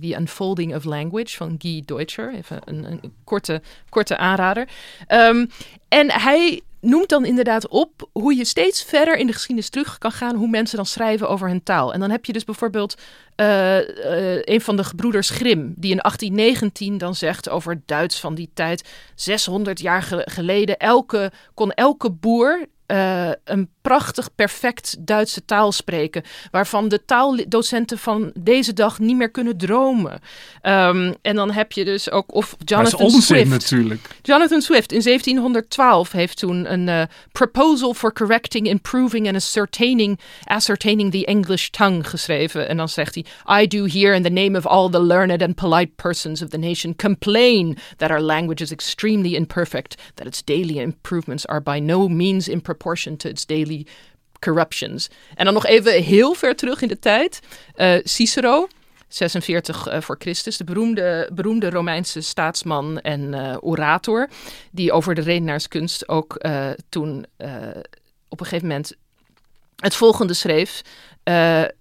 The 0.00 0.14
Unfolding 0.14 0.74
of 0.74 0.84
Language 0.84 1.36
van 1.36 1.54
Guy 1.58 1.82
Deutscher. 1.84 2.34
Even 2.34 2.60
een, 2.64 3.12
korte, 3.24 3.62
korte 3.88 4.16
aanrader. 4.16 4.68
Um, 5.08 5.50
en 5.88 6.10
hij 6.12 6.62
noemt 6.80 7.08
dan 7.08 7.24
inderdaad 7.24 7.68
op 7.68 8.08
hoe 8.12 8.36
je 8.36 8.44
steeds 8.44 8.82
verder 8.82 9.16
in 9.16 9.26
de 9.26 9.32
geschiedenis 9.32 9.70
terug 9.70 9.98
kan 9.98 10.12
gaan, 10.12 10.36
hoe 10.36 10.48
mensen 10.48 10.76
dan 10.76 10.86
schrijven 10.86 11.28
over 11.28 11.48
hun 11.48 11.62
taal. 11.62 11.92
En 11.92 12.00
dan 12.00 12.10
heb 12.10 12.24
je 12.24 12.32
dus 12.32 12.44
bijvoorbeeld 12.44 12.94
uh, 13.36 13.78
uh, 13.78 14.42
een 14.42 14.60
van 14.60 14.76
de 14.76 14.84
gebroeders 14.84 15.30
Grimm, 15.30 15.74
die 15.76 15.90
in 15.90 15.98
1819 15.98 16.98
dan 16.98 17.14
zegt 17.14 17.48
over 17.48 17.80
Duits 17.86 18.20
van 18.20 18.34
die 18.34 18.50
tijd, 18.54 18.88
600 19.14 19.80
jaar 19.80 20.22
geleden, 20.24 20.78
elke, 20.78 21.32
kon 21.54 21.72
elke 21.72 22.10
boer 22.10 22.66
uh, 22.86 23.30
een 23.44 23.70
prachtig, 23.88 24.34
perfect 24.34 24.96
Duitse 24.98 25.44
taal 25.44 25.72
spreken. 25.72 26.22
Waarvan 26.50 26.88
de 26.88 27.04
taaldocenten 27.04 27.98
van 27.98 28.30
deze 28.34 28.72
dag 28.72 28.98
niet 28.98 29.16
meer 29.16 29.30
kunnen 29.30 29.56
dromen. 29.56 30.12
Um, 30.62 31.14
en 31.22 31.36
dan 31.36 31.50
heb 31.50 31.72
je 31.72 31.84
dus 31.84 32.10
ook. 32.10 32.34
Of 32.34 32.56
Jonathan 32.64 33.00
onzin, 33.00 33.22
Swift. 33.22 33.48
natuurlijk. 33.48 34.08
Jonathan 34.22 34.60
Swift 34.60 34.92
in 34.92 35.02
1712 35.02 36.12
heeft 36.12 36.38
toen 36.38 36.72
een 36.72 36.88
uh, 36.88 37.02
proposal 37.32 37.94
for 37.94 38.12
correcting, 38.12 38.66
improving 38.66 39.26
and 39.26 39.36
ascertaining, 39.36 40.18
ascertaining 40.44 41.10
the 41.10 41.24
English 41.24 41.68
tongue 41.68 42.04
geschreven. 42.04 42.68
En 42.68 42.76
dan 42.76 42.88
zegt 42.88 43.14
hij: 43.14 43.24
I 43.62 43.66
do 43.66 43.86
here 43.86 44.14
in 44.14 44.22
the 44.22 44.30
name 44.30 44.58
of 44.58 44.66
all 44.66 44.90
the 44.90 45.02
learned 45.02 45.42
and 45.42 45.54
polite 45.54 45.90
persons 45.96 46.42
of 46.42 46.48
the 46.48 46.58
nation 46.58 46.96
complain 46.96 47.76
that 47.96 48.10
our 48.10 48.20
language 48.20 48.62
is 48.62 48.72
extremely 48.72 49.34
imperfect, 49.34 50.02
that 50.14 50.26
its 50.26 50.44
daily 50.44 50.78
improvements 50.78 51.46
are 51.46 51.60
by 51.60 51.80
no 51.80 52.08
means 52.08 52.48
in 52.48 52.60
proportion 52.60 53.16
to 53.16 53.28
its 53.28 53.46
daily 53.46 53.77
corruptions. 54.38 55.08
En 55.34 55.44
dan 55.44 55.54
nog 55.54 55.66
even 55.66 56.02
heel 56.02 56.34
ver 56.34 56.56
terug 56.56 56.82
in 56.82 56.88
de 56.88 56.98
tijd. 56.98 57.40
Uh, 57.76 57.94
Cicero, 58.02 58.68
46 59.08 59.88
uh, 59.88 60.00
voor 60.00 60.16
Christus, 60.18 60.56
de 60.56 60.64
beroemde, 60.64 61.30
beroemde 61.32 61.70
Romeinse 61.70 62.20
staatsman 62.20 63.00
en 63.00 63.20
uh, 63.20 63.56
orator, 63.60 64.28
die 64.70 64.92
over 64.92 65.14
de 65.14 65.20
redenaarskunst 65.20 66.08
ook 66.08 66.40
toen 66.88 67.26
op 68.28 68.40
een 68.40 68.46
gegeven 68.46 68.68
moment 68.68 68.92
het 69.76 69.94
volgende 69.94 70.34
schreef. 70.34 70.82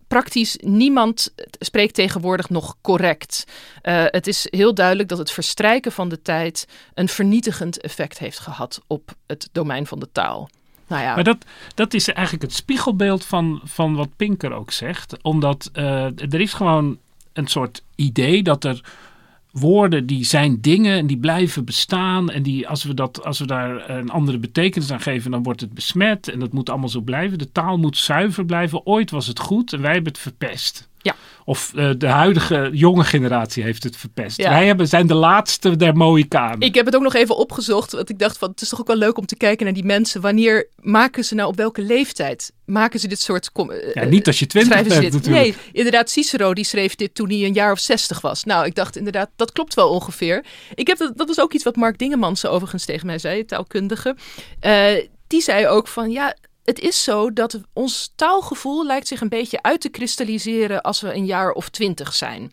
praktisch 0.08 0.58
niemand 0.62 1.34
spreekt 1.60 1.94
tegenwoordig 1.94 2.50
nog 2.50 2.76
correct. 2.82 3.44
het 3.82 4.28
is 4.28 4.48
heel 4.50 4.74
duidelijk 4.74 5.10
dat 5.10 5.18
het 5.18 5.32
verstrijken 5.32 5.92
van 5.92 6.10
de 6.10 6.22
tijd 6.22 6.66
een 6.94 7.10
vernietigend 7.10 7.82
effect 7.82 8.20
heeft 8.20 8.40
gehad 8.40 8.82
op 8.88 9.12
het 9.28 9.50
domein 9.52 9.88
van 9.88 10.00
de 10.00 10.10
taal. 10.12 10.50
Nou 10.88 11.02
ja. 11.02 11.16
Maar 11.16 11.24
dat, 11.24 11.46
dat 11.76 11.94
is 11.94 12.08
eigenlijk 12.14 12.46
het 12.46 12.54
spiegelbeeld 12.54 13.26
van, 13.26 13.62
van 13.64 13.96
wat 13.96 14.10
Pinker 14.16 14.54
ook 14.54 14.72
zegt. 14.72 15.22
Omdat 15.22 15.70
uh, 15.74 16.04
er 16.06 16.42
is 16.42 16.54
gewoon 16.54 16.98
een 17.34 17.48
soort 17.48 17.84
idee 17.96 18.44
dat 18.44 18.64
er 18.64 18.82
woorden 19.52 20.06
die 20.06 20.24
zijn 20.24 20.62
dingen 20.62 20.98
en 20.98 21.08
die 21.08 21.18
blijven 21.18 21.66
bestaan. 21.66 22.30
En 22.30 22.44
die, 22.44 22.68
als, 22.68 22.84
we 22.84 22.94
dat, 22.94 23.24
als 23.24 23.40
we 23.40 23.46
daar 23.46 23.90
een 23.90 24.10
andere 24.10 24.38
betekenis 24.38 24.92
aan 24.92 25.02
geven, 25.02 25.32
dan 25.32 25.44
wordt 25.44 25.62
het 25.62 25.74
besmet. 25.74 26.28
En 26.28 26.40
dat 26.40 26.54
moet 26.54 26.70
allemaal 26.70 26.90
zo 26.90 27.02
blijven. 27.02 27.38
De 27.38 27.52
taal 27.52 27.78
moet 27.78 27.98
zuiver 27.98 28.46
blijven. 28.46 28.86
Ooit 28.86 29.12
was 29.12 29.28
het 29.28 29.40
goed 29.40 29.74
en 29.74 29.82
wij 29.82 29.94
hebben 29.94 30.12
het 30.12 30.22
verpest. 30.22 30.90
Ja. 31.08 31.16
Of 31.46 31.72
uh, 31.76 31.92
de 31.98 32.08
huidige 32.08 32.70
jonge 32.74 33.04
generatie 33.04 33.64
heeft 33.64 33.84
het 33.84 33.98
verpest. 33.98 34.38
Ja. 34.38 34.50
Wij 34.50 34.66
hebben, 34.66 34.88
zijn 34.88 35.08
de 35.08 35.14
laatste 35.14 35.76
der 35.76 35.96
Mohikanen. 35.96 36.60
Ik 36.60 36.76
heb 36.76 36.86
het 36.86 36.96
ook 36.96 37.02
nog 37.02 37.16
even 37.16 37.38
opgezocht. 37.38 37.92
Want 37.92 38.10
ik 38.10 38.20
dacht 38.20 38.38
van 38.38 38.50
het 38.50 38.62
is 38.62 38.70
toch 38.70 38.80
ook 38.80 38.88
wel 38.88 38.96
leuk 38.96 39.18
om 39.18 39.26
te 39.26 39.36
kijken 39.36 39.66
naar 39.66 39.74
die 39.74 39.84
mensen. 39.84 40.22
Wanneer 40.22 40.68
maken 40.76 41.24
ze 41.24 41.36
nou 41.36 41.50
op 41.50 41.56
welke 41.56 41.82
leeftijd? 41.82 42.52
Maken 42.66 43.00
ze 43.00 43.08
dit 43.08 43.20
soort... 43.22 43.50
Uh, 43.56 43.94
ja, 43.94 44.04
niet 44.04 44.28
als 44.28 44.40
je 44.40 44.46
twintig 44.46 44.74
bent 44.74 45.02
dit. 45.02 45.14
natuurlijk. 45.14 45.44
Nee, 45.44 45.56
inderdaad 45.72 46.10
Cicero 46.10 46.54
die 46.54 46.66
schreef 46.66 46.96
dit 46.96 47.16
toen 47.16 47.30
hij 47.30 47.44
een 47.44 47.54
jaar 47.54 47.72
of 47.72 47.80
zestig 47.80 48.22
was. 48.22 48.44
Nou, 48.44 48.66
ik 48.66 48.76
dacht 48.76 48.96
inderdaad, 48.96 49.30
dat 49.36 49.52
klopt 49.52 49.74
wel 49.74 49.90
ongeveer. 49.90 50.46
Ik 50.76 50.88
heb 50.88 50.98
dat, 50.98 51.18
dat 51.18 51.28
was 51.28 51.40
ook 51.40 51.54
iets 51.54 51.64
wat 51.64 51.76
Mark 51.76 51.98
Dingemans 51.98 52.46
overigens 52.46 52.86
tegen 52.86 53.06
mij 53.06 53.18
zei, 53.18 53.46
taalkundige. 53.46 54.16
Uh, 54.62 54.88
die 55.28 55.42
zei 55.42 55.68
ook 55.68 55.88
van 55.88 56.12
ja, 56.12 56.36
het 56.68 56.80
is 56.80 57.04
zo 57.04 57.34
dat 57.34 57.62
ons 57.74 58.12
taalgevoel 58.16 58.86
lijkt 58.86 59.08
zich 59.08 59.22
een 59.22 59.30
beetje 59.30 59.62
uit 59.62 59.82
te 59.82 59.90
kristalliseren 59.90 60.82
als 60.82 61.02
we 61.02 61.14
een 61.14 61.26
jaar 61.26 61.52
of 61.52 61.70
twintig 61.70 62.14
zijn. 62.14 62.52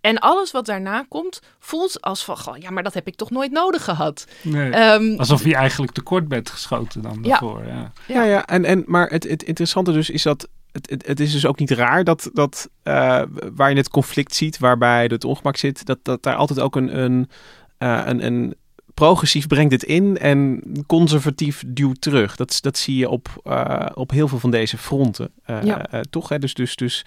En 0.00 0.18
alles 0.18 0.50
wat 0.50 0.66
daarna 0.66 1.04
komt, 1.08 1.40
voelt 1.58 2.00
als 2.00 2.24
van, 2.24 2.38
goh, 2.38 2.56
ja, 2.56 2.70
maar 2.70 2.82
dat 2.82 2.94
heb 2.94 3.06
ik 3.06 3.14
toch 3.14 3.30
nooit 3.30 3.50
nodig 3.50 3.84
gehad. 3.84 4.26
Nee, 4.42 4.92
um, 4.92 5.18
alsof 5.18 5.44
je 5.44 5.54
eigenlijk 5.54 5.92
tekort 5.92 6.28
bent 6.28 6.50
geschoten 6.50 7.02
dan 7.02 7.22
daarvoor. 7.22 7.66
Ja, 7.66 7.92
ja, 8.06 8.14
ja. 8.14 8.22
ja 8.22 8.46
en, 8.46 8.64
en, 8.64 8.84
maar 8.86 9.08
het, 9.08 9.24
het 9.24 9.42
interessante 9.42 9.92
dus 9.92 10.10
is 10.10 10.22
dat 10.22 10.48
het, 10.72 10.90
het, 10.90 11.06
het, 11.06 11.20
is 11.20 11.32
dus 11.32 11.46
ook 11.46 11.58
niet 11.58 11.70
raar 11.70 12.04
dat, 12.04 12.30
dat 12.32 12.68
uh, 12.84 13.22
waar 13.54 13.70
je 13.70 13.76
het 13.76 13.88
conflict 13.88 14.34
ziet, 14.34 14.58
waarbij 14.58 15.04
het 15.04 15.24
ongemak 15.24 15.56
zit, 15.56 15.86
dat, 15.86 15.98
dat 16.02 16.22
daar 16.22 16.36
altijd 16.36 16.60
ook 16.60 16.76
een, 16.76 16.98
een, 16.98 17.30
uh, 17.78 18.02
een, 18.04 18.26
een 18.26 18.54
progressief 18.96 19.46
brengt 19.46 19.72
het 19.72 19.82
in 19.82 20.18
en 20.18 20.62
conservatief 20.86 21.62
duwt 21.66 22.00
terug. 22.00 22.36
Dat, 22.36 22.58
dat 22.60 22.78
zie 22.78 22.96
je 22.96 23.08
op, 23.08 23.42
uh, 23.44 23.86
op 23.94 24.10
heel 24.10 24.28
veel 24.28 24.38
van 24.38 24.50
deze 24.50 24.78
fronten. 24.78 25.30
Uh, 25.46 25.62
ja. 25.62 25.94
uh, 25.94 26.00
toch? 26.00 26.28
Hè? 26.28 26.38
Dus, 26.38 26.54
dus, 26.54 26.76
dus 26.76 27.04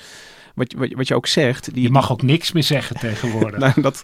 wat, 0.56 0.74
wat, 0.74 0.90
wat 0.92 1.08
je 1.08 1.16
ook 1.16 1.28
zegt. 1.28 1.74
Die, 1.74 1.84
je 1.84 1.90
mag 1.90 2.12
ook 2.12 2.22
niks 2.22 2.52
meer 2.52 2.64
zeggen 2.64 3.00
tegenwoordig. 3.00 3.60
nou, 3.66 3.82
dat, 3.82 4.04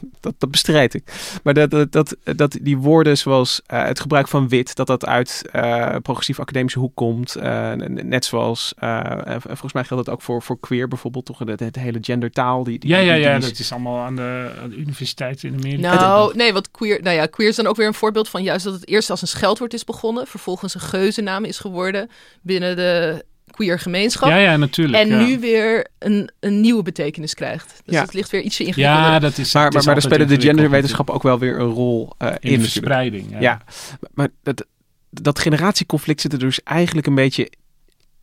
dat, 0.20 0.34
dat 0.38 0.50
bestrijd 0.50 0.94
ik. 0.94 1.38
Maar 1.42 1.54
dat, 1.54 1.70
dat, 1.70 1.92
dat, 1.92 2.16
dat 2.36 2.58
die 2.60 2.78
woorden 2.78 3.18
zoals 3.18 3.60
uh, 3.72 3.84
het 3.84 4.00
gebruik 4.00 4.28
van 4.28 4.48
wit, 4.48 4.76
dat 4.76 4.86
dat 4.86 5.06
uit 5.06 5.42
uh, 5.52 5.94
progressief 6.02 6.40
academische 6.40 6.78
hoek 6.78 6.94
komt. 6.94 7.36
Uh, 7.36 7.72
net 7.88 8.24
zoals, 8.24 8.74
volgens 9.38 9.72
mij 9.72 9.84
geldt 9.84 10.04
dat 10.04 10.14
ook 10.14 10.22
voor, 10.22 10.42
voor 10.42 10.60
queer 10.60 10.88
bijvoorbeeld, 10.88 11.24
toch? 11.24 11.38
Het, 11.38 11.60
het 11.60 11.76
hele 11.76 11.98
gendertaal. 12.00 12.64
Die, 12.64 12.78
die, 12.78 12.90
ja, 12.90 12.98
ja, 12.98 13.14
die, 13.14 13.22
ja, 13.22 13.38
dat 13.38 13.58
is 13.58 13.72
allemaal 13.72 13.98
aan 14.04 14.16
de, 14.16 14.50
aan 14.62 14.70
de 14.70 14.76
universiteit 14.76 15.42
in 15.42 15.54
Amerika. 15.54 15.94
Nou, 15.94 16.36
nee, 16.36 16.52
wat 16.52 16.70
queer, 16.70 17.02
nou 17.02 17.16
ja, 17.16 17.26
queer 17.26 17.48
is 17.48 17.56
dan 17.56 17.66
ook 17.66 17.76
weer 17.76 17.86
een 17.86 17.94
voorbeeld 17.94 18.28
van 18.28 18.42
juist 18.42 18.64
dat 18.64 18.74
het 18.74 18.88
eerst 18.88 19.10
als 19.10 19.22
een 19.22 19.28
scheldwoord 19.28 19.74
is 19.74 19.84
begonnen, 19.84 20.26
vervolgens 20.26 20.74
een 20.74 20.80
geuzennaam 20.80 21.44
is 21.44 21.58
geworden 21.58 22.10
binnen 22.42 22.76
de 22.76 23.24
queer 23.50 23.78
gemeenschap. 23.78 24.28
Ja, 24.28 24.36
ja, 24.36 24.56
natuurlijk. 24.56 24.98
En 24.98 25.08
ja. 25.08 25.24
nu 25.24 25.38
weer 25.38 25.86
een, 25.98 26.30
een 26.40 26.60
nieuwe 26.60 26.82
betekenis 26.82 27.34
krijgt. 27.34 27.80
Dus 27.84 27.94
ja. 27.94 28.02
het 28.02 28.14
ligt 28.14 28.30
weer 28.30 28.42
ietsje 28.42 28.64
ingewikkelder. 28.64 29.12
Ja, 29.12 29.18
dat 29.18 29.38
is. 29.38 29.54
Maar, 29.54 29.72
maar, 29.72 29.84
maar 29.84 29.94
daar 29.94 30.02
spelen 30.02 30.28
de 30.28 30.40
genderwetenschappen 30.40 31.14
ook 31.14 31.22
wel 31.22 31.38
weer 31.38 31.58
een 31.58 31.70
rol 31.70 32.12
uh, 32.18 32.28
in. 32.28 32.36
in 32.40 32.58
de 32.58 32.60
verspreiding. 32.60 33.30
Ja. 33.30 33.40
ja, 33.40 33.62
maar 34.14 34.28
dat, 34.42 34.66
dat 35.10 35.38
generatieconflict 35.38 36.20
zit 36.20 36.32
er 36.32 36.38
dus 36.38 36.62
eigenlijk 36.62 37.06
een 37.06 37.14
beetje 37.14 37.50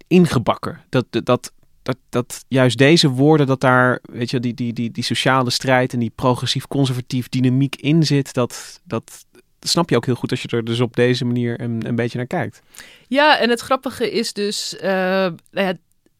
ingebakken. 0.08 0.80
Dat, 0.90 1.06
dat, 1.10 1.52
dat, 1.82 1.98
dat 2.10 2.46
juist 2.48 2.78
deze 2.78 3.10
woorden, 3.10 3.48
dat 3.48 3.62
daar, 3.62 4.00
weet 4.12 4.30
je, 4.30 4.40
die, 4.40 4.54
die, 4.54 4.74
die, 4.74 4.92
die 4.92 5.04
sociale 5.04 5.50
strijd 5.50 5.94
en 5.94 6.00
die 6.00 6.12
progressief-conservatief 6.16 7.30
dynamiek 7.30 7.76
in 7.76 8.06
zit, 8.06 8.34
dat, 8.34 8.82
dat, 8.84 9.26
dat 9.27 9.27
snap 9.60 9.90
je 9.90 9.96
ook 9.96 10.06
heel 10.06 10.16
goed 10.16 10.32
als 10.32 10.42
je 10.42 10.48
er 10.48 10.66
dus 10.66 10.80
op 10.80 10.96
deze 10.96 11.26
manier 11.26 11.62
een, 11.62 11.88
een 11.88 11.96
beetje 11.96 12.18
naar 12.18 12.28
kijkt. 12.28 12.62
Ja, 13.08 13.40
en 13.40 13.50
het 13.50 13.60
grappige 13.60 14.12
is 14.12 14.34
dus, 14.34 14.76
uh, 14.76 14.82
nou 14.82 15.38
ja, 15.52 15.74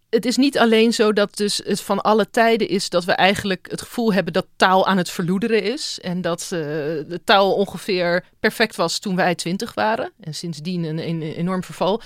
het 0.10 0.26
is 0.26 0.38
niet 0.38 0.58
alleen 0.58 0.94
zo 0.94 1.14
dat 1.14 1.38
dus 1.38 1.62
het 1.66 1.82
van 1.82 2.02
alle 2.02 2.30
tijden 2.30 2.68
is 2.68 2.90
dat 2.90 3.06
we 3.06 3.12
eigenlijk 3.12 3.68
het 3.72 3.82
gevoel 3.82 4.14
hebben 4.14 4.34
dat 4.34 4.48
taal 4.56 4.88
aan 4.88 4.98
het 4.98 5.10
verloederen 5.10 5.64
is. 5.64 6.00
En 6.02 6.22
dat 6.22 6.42
uh, 6.42 6.50
de 6.50 7.22
taal 7.24 7.54
ongeveer 7.54 8.26
perfect 8.40 8.76
was 8.76 9.00
toen 9.00 9.16
wij 9.16 9.36
twintig 9.36 9.74
waren. 9.74 10.12
En 10.20 10.34
sindsdien 10.34 10.84
een, 10.84 11.08
een 11.08 11.22
enorm 11.22 11.64
verval 11.64 12.02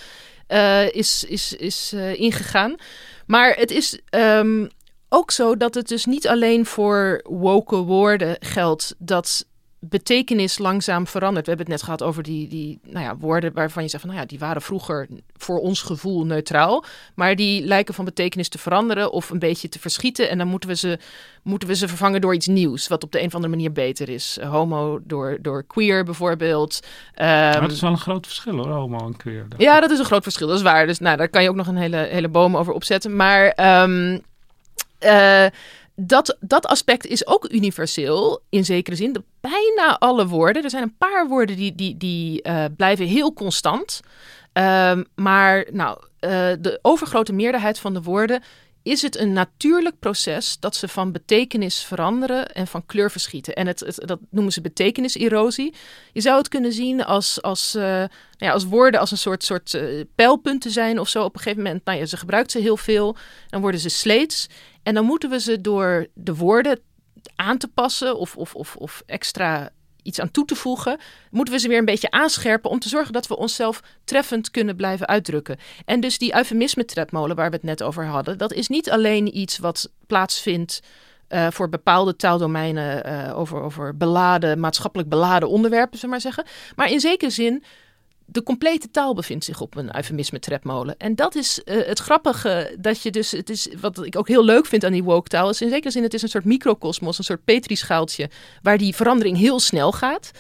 uh, 0.48 0.90
is, 0.92 1.24
is, 1.24 1.54
is 1.54 1.94
ingegaan. 2.16 2.76
Maar 3.26 3.56
het 3.56 3.72
is 3.72 4.00
um, 4.10 4.70
ook 5.10 5.32
zo 5.32 5.58
dat 5.58 5.74
het 5.74 5.88
dus 5.88 6.06
niet 6.06 6.28
alleen 6.28 6.66
voor 6.66 7.22
woke 7.24 7.76
woorden 7.76 8.36
geldt 8.40 8.96
dat 8.98 9.46
betekenis 9.84 10.58
langzaam 10.58 11.08
verandert. 11.08 11.46
We 11.46 11.52
hebben 11.52 11.72
het 11.72 11.76
net 11.76 11.86
gehad 11.86 12.04
over 12.04 12.24
die, 12.24 12.48
die 12.48 12.80
nou 12.84 13.06
ja, 13.06 13.18
woorden 13.18 13.54
waarvan 13.54 13.84
je 13.84 13.90
zegt 13.90 14.04
van 14.04 14.12
nou 14.12 14.24
ja, 14.24 14.30
die 14.30 14.40
waren 14.40 14.62
vroeger 14.62 15.08
voor 15.38 15.60
ons 15.60 15.82
gevoel 15.82 16.26
neutraal. 16.26 16.86
Maar 17.16 17.36
die 17.36 17.66
lijken 17.66 17.94
van 17.94 18.06
betekenis 18.06 18.50
te 18.50 18.58
veranderen 18.58 19.12
of 19.12 19.30
een 19.30 19.40
beetje 19.40 19.70
te 19.70 19.80
verschieten. 19.80 20.30
En 20.30 20.38
dan 20.38 20.48
moeten 20.48 20.70
we 20.70 20.76
ze, 20.76 21.00
moeten 21.44 21.68
we 21.68 21.76
ze 21.76 21.88
vervangen 21.88 22.22
door 22.22 22.34
iets 22.34 22.48
nieuws, 22.48 22.88
wat 22.88 23.04
op 23.04 23.12
de 23.12 23.20
een 23.20 23.26
of 23.26 23.36
andere 23.36 23.54
manier 23.54 23.72
beter 23.72 24.10
is. 24.10 24.40
Homo 24.42 25.00
door, 25.04 25.38
door 25.42 25.64
queer 25.64 26.04
bijvoorbeeld. 26.04 26.80
Um, 27.16 27.26
maar 27.26 27.62
dat 27.62 27.72
is 27.72 27.82
wel 27.82 27.92
een 27.92 27.98
groot 27.98 28.26
verschil 28.26 28.56
hoor, 28.56 28.68
homo 28.68 29.06
en 29.06 29.18
queer. 29.18 29.48
Ja, 29.58 29.80
dat 29.80 29.92
is 29.92 30.00
een 30.00 30.06
groot 30.06 30.24
verschil, 30.24 30.48
dat 30.48 30.58
is 30.58 30.64
waar. 30.64 30.88
Dus 30.88 31.00
nou, 31.00 31.18
daar 31.18 31.30
kan 31.30 31.44
je 31.44 31.50
ook 31.50 31.56
nog 31.56 31.68
een 31.68 31.78
hele, 31.78 31.98
hele 31.98 32.30
boom 32.30 32.58
over 32.58 32.74
opzetten. 32.74 33.16
Maar 33.16 33.82
um, 33.84 34.22
uh, 35.04 35.46
dat, 35.96 36.38
dat 36.40 36.66
aspect 36.66 37.06
is 37.06 37.28
ook 37.28 37.52
universeel 37.52 38.42
in 38.50 38.66
zekere 38.66 38.96
zin. 38.96 39.26
Bijna 39.40 39.98
alle 40.00 40.28
woorden, 40.28 40.64
er 40.64 40.70
zijn 40.70 40.84
een 40.84 40.98
paar 40.98 41.28
woorden 41.28 41.56
die, 41.56 41.76
die, 41.76 41.98
die 41.98 42.48
uh, 42.48 42.66
blijven 42.78 43.06
heel 43.06 43.34
constant. 43.34 44.00
Um, 44.54 45.06
maar 45.16 45.66
nou, 45.72 45.98
uh, 46.20 46.30
de 46.60 46.80
overgrote 46.82 47.34
meerderheid 47.34 47.80
van 47.80 47.94
de 47.94 48.02
woorden 48.02 48.44
is 48.84 49.02
het 49.02 49.18
een 49.18 49.34
natuurlijk 49.34 50.00
proces 50.00 50.58
dat 50.60 50.76
ze 50.76 50.88
van 50.88 51.12
betekenis 51.12 51.84
veranderen 51.84 52.54
en 52.54 52.68
van 52.68 52.86
kleur 52.86 53.12
verschieten. 53.12 53.56
En 53.56 53.68
het, 53.68 53.94
dat 53.96 54.20
noemen 54.30 54.54
ze 54.54 54.62
betekeniserosie. 54.62 55.74
Je 56.14 56.22
zou 56.22 56.38
het 56.38 56.48
kunnen 56.48 56.74
zien 56.74 57.04
als, 57.04 57.42
als, 57.42 57.76
uh, 57.76 57.84
nou 57.84 58.10
ja, 58.38 58.52
als 58.52 58.66
woorden 58.66 59.00
als 59.00 59.12
een 59.12 59.18
soort, 59.18 59.44
soort 59.44 59.74
uh, 59.74 60.04
pijlpunten 60.16 60.72
zijn 60.72 61.00
of 61.00 61.10
zo. 61.10 61.24
Op 61.24 61.34
een 61.36 61.42
gegeven 61.42 61.64
moment, 61.64 61.86
nou 61.86 61.98
ja, 61.98 62.06
ze 62.06 62.18
gebruikt 62.18 62.52
ze 62.52 62.60
heel 62.60 62.78
veel. 62.78 63.16
Dan 63.50 63.62
worden 63.62 63.80
ze 63.80 63.90
sleets. 63.90 64.48
En 64.84 64.94
dan 64.94 65.06
moeten 65.06 65.30
we 65.30 65.40
ze 65.40 65.62
door 65.62 66.08
de 66.14 66.36
woorden 66.36 66.80
aan 67.36 67.58
te 67.58 67.68
passen 67.68 68.18
of, 68.18 68.36
of, 68.36 68.56
of, 68.56 68.76
of 68.76 69.04
extra 69.06 69.72
iets 70.04 70.20
aan 70.20 70.32
toe 70.32 70.46
te 70.46 70.56
voegen, 70.56 71.00
moeten 71.32 71.54
we 71.54 71.60
ze 71.60 71.68
weer 71.68 71.78
een 71.78 71.86
beetje 71.86 72.12
aanscherpen 72.12 72.70
om 72.70 72.80
te 72.80 72.90
zorgen 72.90 73.14
dat 73.14 73.28
we 73.28 73.38
onszelf 73.38 73.84
treffend 74.04 74.52
kunnen 74.52 74.76
blijven 74.76 75.08
uitdrukken. 75.08 75.58
En 75.86 76.00
dus 76.00 76.18
die 76.18 76.36
eufemisme-tredmolen 76.36 77.36
waar 77.36 77.50
we 77.50 77.56
het 77.56 77.66
net 77.66 77.84
over 77.84 78.06
hadden, 78.06 78.38
dat 78.38 78.54
is 78.54 78.68
niet 78.68 78.90
alleen 78.90 79.38
iets 79.38 79.58
wat 79.58 79.92
plaatsvindt 80.08 80.82
uh, 81.30 81.48
voor 81.50 81.70
bepaalde 81.70 82.16
taaldomeinen 82.16 83.08
uh, 83.08 83.38
over, 83.38 83.62
over 83.62 83.98
beladen, 83.98 84.60
maatschappelijk 84.60 85.10
beladen 85.10 85.50
onderwerpen, 85.50 86.00
zullen 86.00 86.16
we 86.16 86.22
maar 86.24 86.34
zeggen. 86.34 86.54
Maar 86.76 86.92
in 86.92 87.00
zekere 87.00 87.32
zin 87.32 87.64
de 88.32 88.44
complete 88.44 88.92
taal 88.92 89.14
bevindt 89.14 89.46
zich 89.46 89.62
op 89.62 89.76
een 89.76 89.96
eufemisme 89.96 90.40
tredmolen. 90.40 90.98
En 90.98 91.16
dat 91.16 91.36
is 91.36 91.62
uh, 91.66 91.86
het 91.86 92.00
grappige, 92.00 92.76
dat 92.80 93.02
je 93.02 93.12
dus, 93.12 93.32
het 93.32 93.50
is, 93.50 93.68
wat 93.82 94.06
ik 94.06 94.18
ook 94.18 94.28
heel 94.28 94.44
leuk 94.44 94.66
vind 94.66 94.86
aan 94.86 94.92
die 94.92 95.04
woke 95.04 95.30
taal, 95.30 95.50
is 95.50 95.62
in 95.62 95.70
zekere 95.70 95.92
zin, 95.92 96.04
het 96.04 96.14
is 96.14 96.22
een 96.22 96.30
soort 96.30 96.46
microcosmos, 96.46 97.18
een 97.18 97.24
soort 97.24 97.44
petrischaaltje, 97.44 98.30
waar 98.62 98.78
die 98.78 98.96
verandering 98.96 99.38
heel 99.38 99.60
snel 99.60 99.92
gaat. 99.92 100.32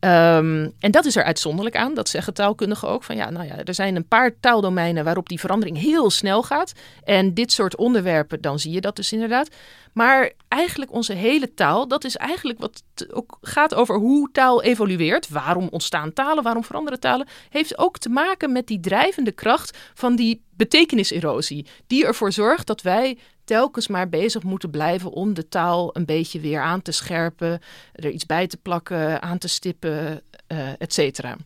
Um, 0.00 0.72
en 0.78 0.90
dat 0.90 1.04
is 1.04 1.16
er 1.16 1.24
uitzonderlijk 1.24 1.76
aan, 1.76 1.94
dat 1.94 2.08
zeggen 2.08 2.34
taalkundigen 2.34 2.88
ook. 2.88 3.04
Van 3.04 3.16
ja, 3.16 3.30
nou 3.30 3.46
ja, 3.46 3.64
er 3.64 3.74
zijn 3.74 3.96
een 3.96 4.08
paar 4.08 4.40
taaldomeinen 4.40 5.04
waarop 5.04 5.28
die 5.28 5.40
verandering 5.40 5.78
heel 5.78 6.10
snel 6.10 6.42
gaat. 6.42 6.72
En 7.04 7.34
dit 7.34 7.52
soort 7.52 7.76
onderwerpen, 7.76 8.40
dan 8.40 8.58
zie 8.58 8.72
je 8.72 8.80
dat 8.80 8.96
dus 8.96 9.12
inderdaad. 9.12 9.48
Maar 9.92 10.32
eigenlijk 10.48 10.92
onze 10.92 11.12
hele 11.12 11.54
taal, 11.54 11.88
dat 11.88 12.04
is 12.04 12.16
eigenlijk 12.16 12.58
wat 12.58 12.82
ook 13.12 13.38
gaat 13.40 13.74
over 13.74 13.96
hoe 13.96 14.28
taal 14.32 14.62
evolueert. 14.62 15.28
Waarom 15.28 15.68
ontstaan 15.70 16.12
talen, 16.12 16.42
waarom 16.42 16.64
veranderen 16.64 17.00
talen? 17.00 17.28
Heeft 17.48 17.78
ook 17.78 17.98
te 17.98 18.08
maken 18.08 18.52
met 18.52 18.66
die 18.66 18.80
drijvende 18.80 19.32
kracht 19.32 19.78
van 19.94 20.16
die 20.16 20.42
betekeniserosie. 20.56 21.66
Die 21.86 22.06
ervoor 22.06 22.32
zorgt 22.32 22.66
dat 22.66 22.82
wij 22.82 23.18
telkens 23.48 23.88
maar 23.88 24.08
bezig 24.08 24.42
moeten 24.42 24.70
blijven 24.70 25.10
om 25.10 25.34
de 25.34 25.48
taal 25.48 25.96
een 25.96 26.04
beetje 26.04 26.40
weer 26.40 26.60
aan 26.60 26.82
te 26.82 26.92
scherpen, 26.92 27.60
er 27.92 28.10
iets 28.10 28.26
bij 28.26 28.46
te 28.46 28.56
plakken, 28.56 29.22
aan 29.22 29.38
te 29.38 29.48
stippen, 29.48 30.22
uh, 30.52 30.68
et 30.78 30.92
cetera. 30.92 31.36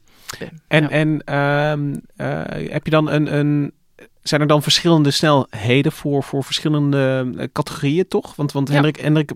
En, 0.69 0.91
en 0.91 1.23
uh, 1.29 1.73
uh, 2.17 2.71
heb 2.73 2.85
je 2.85 2.91
dan 2.91 3.09
een, 3.09 3.35
een 3.35 3.73
zijn 4.23 4.41
er 4.41 4.47
dan 4.47 4.63
verschillende 4.63 5.11
snelheden 5.11 5.93
voor, 5.93 6.23
voor 6.23 6.45
verschillende 6.45 7.33
eh, 7.37 7.47
categorieën, 7.53 8.09
toch? 8.09 8.37
Want, 8.37 8.53
want 8.53 8.69
Hendrik, 8.69 8.97
Hendrik 8.97 9.33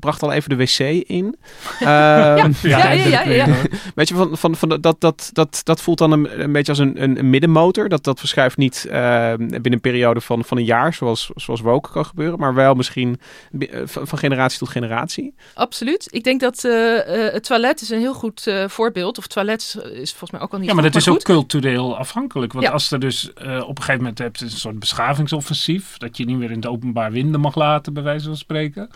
bracht 0.00 0.22
al 0.22 0.32
even 0.32 0.50
de 0.50 0.56
wc 0.56 0.78
in. 1.08 1.24
Um, 1.84 1.88
ja. 1.88 2.52
Ja, 2.62 2.90
ja, 2.90 3.22
ja, 3.22 3.46
Weet 3.94 4.08
je, 4.08 4.14
van, 4.14 4.36
van, 4.38 4.56
van, 4.56 4.68
dat, 4.68 5.00
dat, 5.00 5.30
dat, 5.32 5.60
dat 5.62 5.80
voelt 5.80 5.98
dan 5.98 6.12
een, 6.12 6.40
een 6.40 6.52
beetje 6.52 6.72
als 6.72 6.80
een, 6.80 7.02
een, 7.02 7.30
middenmotor. 7.30 7.88
Dat, 7.88 8.04
dat 8.04 8.18
verschuift 8.18 8.56
niet 8.56 8.86
uh, 8.88 9.34
binnen 9.36 9.72
een 9.72 9.80
periode 9.80 10.20
van, 10.20 10.44
van 10.44 10.56
een 10.56 10.64
jaar, 10.64 10.94
zoals, 10.94 11.30
zoals 11.34 11.60
woken 11.60 11.92
kan 11.92 12.06
gebeuren. 12.06 12.38
Maar 12.38 12.54
wel 12.54 12.74
misschien 12.74 13.20
eh, 13.58 13.80
van 13.84 14.18
generatie 14.18 14.58
tot 14.58 14.68
generatie. 14.68 15.34
Absoluut. 15.54 16.08
Ik 16.10 16.24
denk 16.24 16.40
dat 16.40 16.64
uh, 16.64 16.98
het 17.06 17.44
toilet 17.44 17.80
is 17.80 17.90
een 17.90 17.98
heel 17.98 18.14
goed 18.14 18.46
uh, 18.46 18.68
voorbeeld. 18.68 19.18
Of 19.18 19.26
toilet 19.26 19.76
is 19.92 20.10
volgens 20.10 20.30
mij 20.30 20.40
ook 20.40 20.52
al 20.52 20.58
niet 20.58 20.68
Ja, 20.68 20.74
maar 20.74 20.82
dat 20.82 20.94
is 20.94 21.06
maar 21.06 21.14
ook 21.14 21.22
cultureel 21.22 21.96
afhankelijk. 21.96 22.52
Want 22.52 22.68
als 22.68 22.90
er 22.90 23.00
dus 23.00 23.30
op 23.32 23.78
een 23.78 23.82
gegeven 23.82 23.96
moment 23.96 24.18
hebt 24.24 24.40
een 24.40 24.50
soort 24.50 24.78
beschavingsoffensief. 24.78 25.96
Dat 25.98 26.16
je 26.16 26.24
niet 26.24 26.36
meer 26.36 26.50
in 26.50 26.56
het 26.56 26.66
openbaar 26.66 27.12
winden 27.12 27.40
mag 27.40 27.54
laten, 27.54 27.92
bij 27.92 28.02
wijze 28.02 28.26
van 28.26 28.36
spreken. 28.36 28.90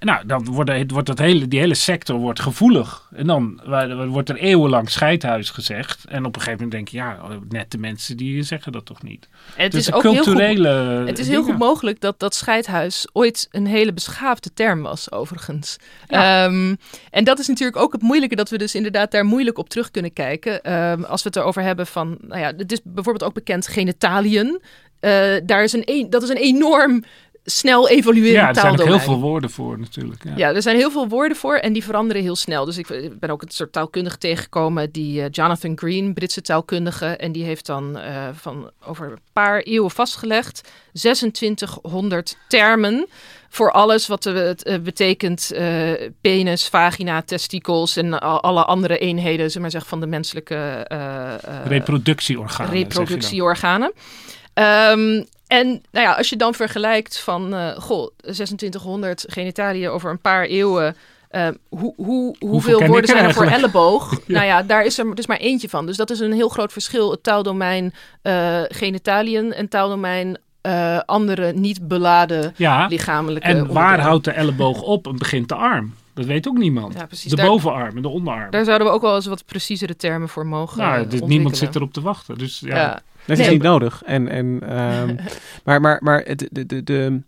Nou, 0.00 0.26
dan 0.26 0.44
wordt, 0.44 0.90
wordt 0.90 1.06
dat 1.06 1.18
hele, 1.18 1.48
die 1.48 1.60
hele 1.60 1.74
sector 1.74 2.18
wordt 2.18 2.40
gevoelig. 2.40 3.08
En 3.14 3.26
dan 3.26 3.60
wordt 4.08 4.28
er 4.28 4.36
eeuwenlang 4.36 4.90
scheidhuis 4.90 5.50
gezegd. 5.50 6.04
En 6.04 6.24
op 6.24 6.36
een 6.36 6.42
gegeven 6.42 6.64
moment 6.64 6.72
denk 6.72 6.88
je, 6.88 6.96
ja, 6.96 7.18
net 7.48 7.70
de 7.70 7.78
mensen 7.78 8.16
die 8.16 8.42
zeggen 8.42 8.72
dat 8.72 8.84
toch 8.84 9.02
niet. 9.02 9.28
Het 9.54 9.72
dus 9.72 9.86
is 9.88 9.92
ook 9.92 10.02
culturele 10.02 10.68
heel 10.68 10.98
goed, 10.98 11.08
Het 11.08 11.18
is 11.18 11.28
heel 11.28 11.42
goed 11.42 11.58
mogelijk 11.58 12.00
dat 12.00 12.18
dat 12.18 12.34
scheidhuis 12.34 13.06
ooit 13.12 13.48
een 13.50 13.66
hele 13.66 13.92
beschaafde 13.92 14.52
term 14.54 14.82
was, 14.82 15.12
overigens. 15.12 15.76
Ja. 16.08 16.44
Um, 16.44 16.76
en 17.10 17.24
dat 17.24 17.38
is 17.38 17.48
natuurlijk 17.48 17.78
ook 17.78 17.92
het 17.92 18.02
moeilijke, 18.02 18.36
dat 18.36 18.50
we 18.50 18.58
dus 18.58 18.74
inderdaad 18.74 19.10
daar 19.10 19.24
moeilijk 19.24 19.58
op 19.58 19.68
terug 19.68 19.90
kunnen 19.90 20.12
kijken. 20.12 20.72
Um, 20.72 21.04
als 21.04 21.22
we 21.22 21.28
het 21.28 21.38
erover 21.38 21.62
hebben 21.62 21.86
van, 21.86 22.18
nou 22.20 22.40
ja, 22.40 22.52
het 22.56 22.72
is 22.72 22.80
bijvoorbeeld 22.84 23.24
ook 23.24 23.34
bekend 23.34 23.66
genitaliën. 23.66 24.60
Uh, 25.00 25.36
daar 25.44 25.62
is 25.62 25.72
een, 25.72 26.06
dat 26.10 26.22
is 26.22 26.28
een 26.28 26.36
enorm 26.36 27.04
snel 27.44 27.88
evoluerend 27.88 28.34
Ja, 28.36 28.48
er 28.48 28.54
zijn 28.54 28.80
ook 28.80 28.86
heel 28.86 28.98
veel 28.98 29.20
woorden 29.20 29.50
voor 29.50 29.78
natuurlijk. 29.78 30.24
Ja. 30.24 30.32
Ja, 30.36 30.54
er 30.54 30.62
zijn 30.62 30.76
heel 30.76 30.90
veel 30.90 31.08
woorden 31.08 31.36
voor 31.36 31.56
en 31.56 31.72
die 31.72 31.84
veranderen 31.84 32.22
heel 32.22 32.36
snel. 32.36 32.64
Dus 32.64 32.78
ik 32.78 33.18
ben 33.18 33.30
ook 33.30 33.42
een 33.42 33.50
soort 33.50 33.72
taalkundige 33.72 34.18
tegengekomen, 34.18 34.90
die 34.90 35.20
uh, 35.20 35.26
Jonathan 35.30 35.78
Green, 35.78 36.14
Britse 36.14 36.40
taalkundige. 36.42 37.06
En 37.06 37.32
die 37.32 37.44
heeft 37.44 37.66
dan 37.66 37.96
uh, 37.96 38.28
van 38.32 38.70
over 38.84 39.10
een 39.10 39.18
paar 39.32 39.60
eeuwen 39.60 39.90
vastgelegd 39.90 40.70
2600 40.92 42.36
termen 42.48 43.06
voor 43.48 43.72
alles 43.72 44.06
wat 44.06 44.24
het 44.24 44.66
uh, 44.66 44.78
betekent 44.78 45.50
uh, 45.54 45.92
penis, 46.20 46.68
vagina, 46.68 47.22
testikels 47.22 47.96
en 47.96 48.20
alle 48.20 48.64
andere 48.64 48.98
eenheden, 48.98 49.50
zeg 49.50 49.62
maar 49.62 49.70
zeggen, 49.70 49.90
van 49.90 50.00
de 50.00 50.06
menselijke 50.06 50.86
reproductieorganen. 51.64 52.72
reproductieorganen. 52.72 53.92
Um, 54.54 55.26
en 55.46 55.82
nou 55.90 56.06
ja, 56.06 56.12
als 56.12 56.28
je 56.28 56.36
dan 56.36 56.54
vergelijkt 56.54 57.18
van, 57.18 57.54
uh, 57.54 57.68
goh, 57.78 58.10
2600 58.16 59.24
genitaliën 59.28 59.88
over 59.88 60.10
een 60.10 60.20
paar 60.20 60.44
eeuwen. 60.44 60.96
Uh, 61.30 61.48
hoe, 61.68 61.94
hoe, 61.96 62.36
hoeveel 62.38 62.86
woorden 62.86 63.10
zijn 63.10 63.24
er 63.24 63.34
voor 63.34 63.46
elleboog? 63.46 64.10
ja. 64.12 64.18
Nou 64.26 64.46
ja, 64.46 64.62
daar 64.62 64.84
is 64.84 64.98
er 64.98 65.14
dus 65.14 65.26
maar 65.26 65.36
eentje 65.36 65.68
van. 65.68 65.86
Dus 65.86 65.96
dat 65.96 66.10
is 66.10 66.20
een 66.20 66.32
heel 66.32 66.48
groot 66.48 66.72
verschil. 66.72 67.10
Het 67.10 67.22
taaldomein 67.22 67.94
uh, 68.22 68.60
genitaliën 68.68 69.52
en 69.52 69.68
taaldomein 69.68 70.38
uh, 70.62 70.98
andere 71.06 71.52
niet 71.52 71.88
beladen 71.88 72.54
ja, 72.56 72.86
lichamelijke 72.86 73.48
En 73.48 73.72
waar 73.72 74.00
houdt 74.00 74.24
de 74.24 74.30
elleboog 74.30 74.82
op 74.82 75.06
en 75.06 75.18
begint 75.18 75.48
de 75.48 75.54
arm? 75.54 75.94
Dat 76.14 76.24
weet 76.24 76.48
ook 76.48 76.58
niemand. 76.58 76.94
Ja, 76.94 77.06
precies, 77.06 77.30
de 77.30 77.36
daar, 77.36 77.46
bovenarm 77.46 77.96
en 77.96 78.02
de 78.02 78.08
onderarm. 78.08 78.50
Daar 78.50 78.64
zouden 78.64 78.86
we 78.86 78.92
ook 78.92 79.02
wel 79.02 79.14
eens 79.14 79.26
wat 79.26 79.44
preciezere 79.44 79.96
termen 79.96 80.28
voor 80.28 80.46
mogen 80.46 80.78
nou, 80.78 81.06
dus 81.06 81.20
Niemand 81.20 81.56
zit 81.56 81.74
erop 81.74 81.92
te 81.92 82.00
wachten. 82.00 82.38
Dus 82.38 82.60
ja. 82.60 82.76
ja. 82.76 83.00
Dat 83.26 83.38
is 83.38 83.44
nee, 83.44 83.54
niet 83.54 83.62
nodig. 83.62 84.02
En, 84.02 84.28
en, 84.28 84.46
um, 84.80 85.18
maar 85.64 85.80
maar, 85.80 85.98
maar 86.02 86.24
de, 86.24 86.48
de, 86.52 86.66
de, 86.66 86.82
de 86.82 87.22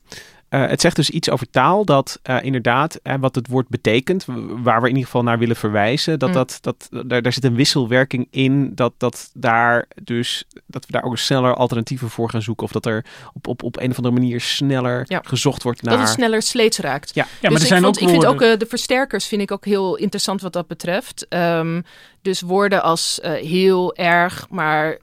uh, 0.55 0.67
het 0.67 0.81
zegt 0.81 0.97
dus 0.97 1.11
iets 1.11 1.31
over 1.31 1.51
taal 1.51 1.85
dat 1.85 2.21
uh, 2.31 2.43
inderdaad, 2.43 3.01
uh, 3.03 3.15
wat 3.21 3.35
het 3.35 3.49
woord 3.49 3.69
betekent, 3.69 4.25
waar 4.63 4.81
we 4.81 4.89
in 4.89 4.95
ieder 4.95 5.05
geval 5.05 5.23
naar 5.23 5.39
willen 5.39 5.57
verwijzen, 5.57 6.19
dat, 6.19 6.29
mm. 6.29 6.35
dat, 6.35 6.59
dat, 6.61 6.89
daar, 7.07 7.23
daar 7.23 7.33
zit 7.33 7.45
een 7.45 7.55
wisselwerking 7.55 8.27
in, 8.31 8.75
dat, 8.75 8.93
dat, 8.97 9.31
daar 9.35 9.87
dus, 10.03 10.45
dat 10.67 10.87
we 10.87 10.93
daar 10.93 11.03
ook 11.03 11.19
sneller 11.19 11.55
alternatieven 11.55 12.11
voor 12.11 12.31
gaan 12.31 12.43
zoeken. 12.43 12.65
Of 12.65 12.73
dat 12.73 12.87
er 12.87 13.05
op, 13.35 13.47
op, 13.47 13.63
op 13.63 13.77
een 13.77 13.91
of 13.91 13.97
andere 13.97 14.15
manier 14.15 14.41
sneller 14.41 15.05
ja. 15.07 15.21
gezocht 15.27 15.63
wordt 15.63 15.83
naar... 15.83 15.97
Dat 15.97 16.03
het 16.03 16.13
sneller 16.13 16.43
sleets 16.43 16.79
raakt. 16.79 17.15
Ja, 17.15 17.23
ja 17.23 17.31
dus 17.41 17.51
maar 17.51 17.61
er 17.61 17.67
zijn 17.67 17.83
vond, 17.83 17.97
ook 17.97 18.03
ik 18.03 18.09
vind 18.09 18.25
woorden... 18.25 18.51
ook 18.53 18.59
de 18.59 18.67
versterkers 18.67 19.27
vind 19.27 19.43
ik 19.43 19.51
ook 19.51 19.65
heel 19.65 19.97
interessant 19.97 20.41
wat 20.41 20.53
dat 20.53 20.67
betreft. 20.67 21.27
Um, 21.29 21.85
dus 22.23 22.41
woorden 22.41 22.83
als 22.83 23.19
heel 23.23 23.95
erg, 23.95 24.47
maar 24.51 24.99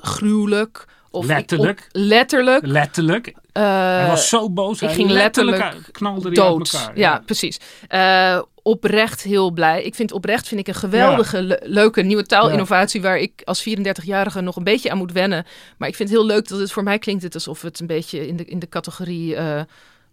gruwelijk... 0.00 0.86
Of 1.14 1.26
letterlijk. 1.26 1.80
Ik, 1.80 1.88
letterlijk. 1.92 2.66
Letterlijk. 2.66 3.26
Uh, 3.28 3.34
hij 3.52 4.06
was 4.06 4.28
zo 4.28 4.50
boos. 4.50 4.80
Ik 4.80 4.86
hij 4.86 4.94
ging 4.94 5.10
letterlijk, 5.10 5.58
letterlijk 5.58 5.92
knalde 5.92 6.30
dood. 6.30 6.72
Elkaar, 6.72 6.98
ja. 6.98 7.12
ja, 7.12 7.22
precies. 7.26 7.60
Uh, 7.90 8.42
oprecht 8.62 9.22
heel 9.22 9.50
blij. 9.50 9.82
Ik 9.82 9.94
vind 9.94 10.12
oprecht 10.12 10.48
vind 10.48 10.60
ik 10.60 10.68
een 10.68 10.74
geweldige, 10.74 11.36
ja. 11.36 11.42
le 11.42 11.60
leuke 11.62 12.02
nieuwe 12.02 12.26
taalinnovatie... 12.26 13.02
waar 13.02 13.18
ik 13.18 13.42
als 13.44 13.68
34-jarige 13.68 14.40
nog 14.40 14.56
een 14.56 14.64
beetje 14.64 14.90
aan 14.90 14.98
moet 14.98 15.12
wennen. 15.12 15.46
Maar 15.78 15.88
ik 15.88 15.94
vind 15.94 16.08
het 16.08 16.18
heel 16.18 16.26
leuk 16.26 16.48
dat 16.48 16.58
het 16.58 16.72
voor 16.72 16.82
mij 16.82 16.98
klinkt 16.98 17.22
het 17.22 17.34
alsof 17.34 17.62
het 17.62 17.80
een 17.80 17.86
beetje 17.86 18.26
in 18.26 18.36
de, 18.36 18.44
in 18.44 18.58
de 18.58 18.68
categorie... 18.68 19.36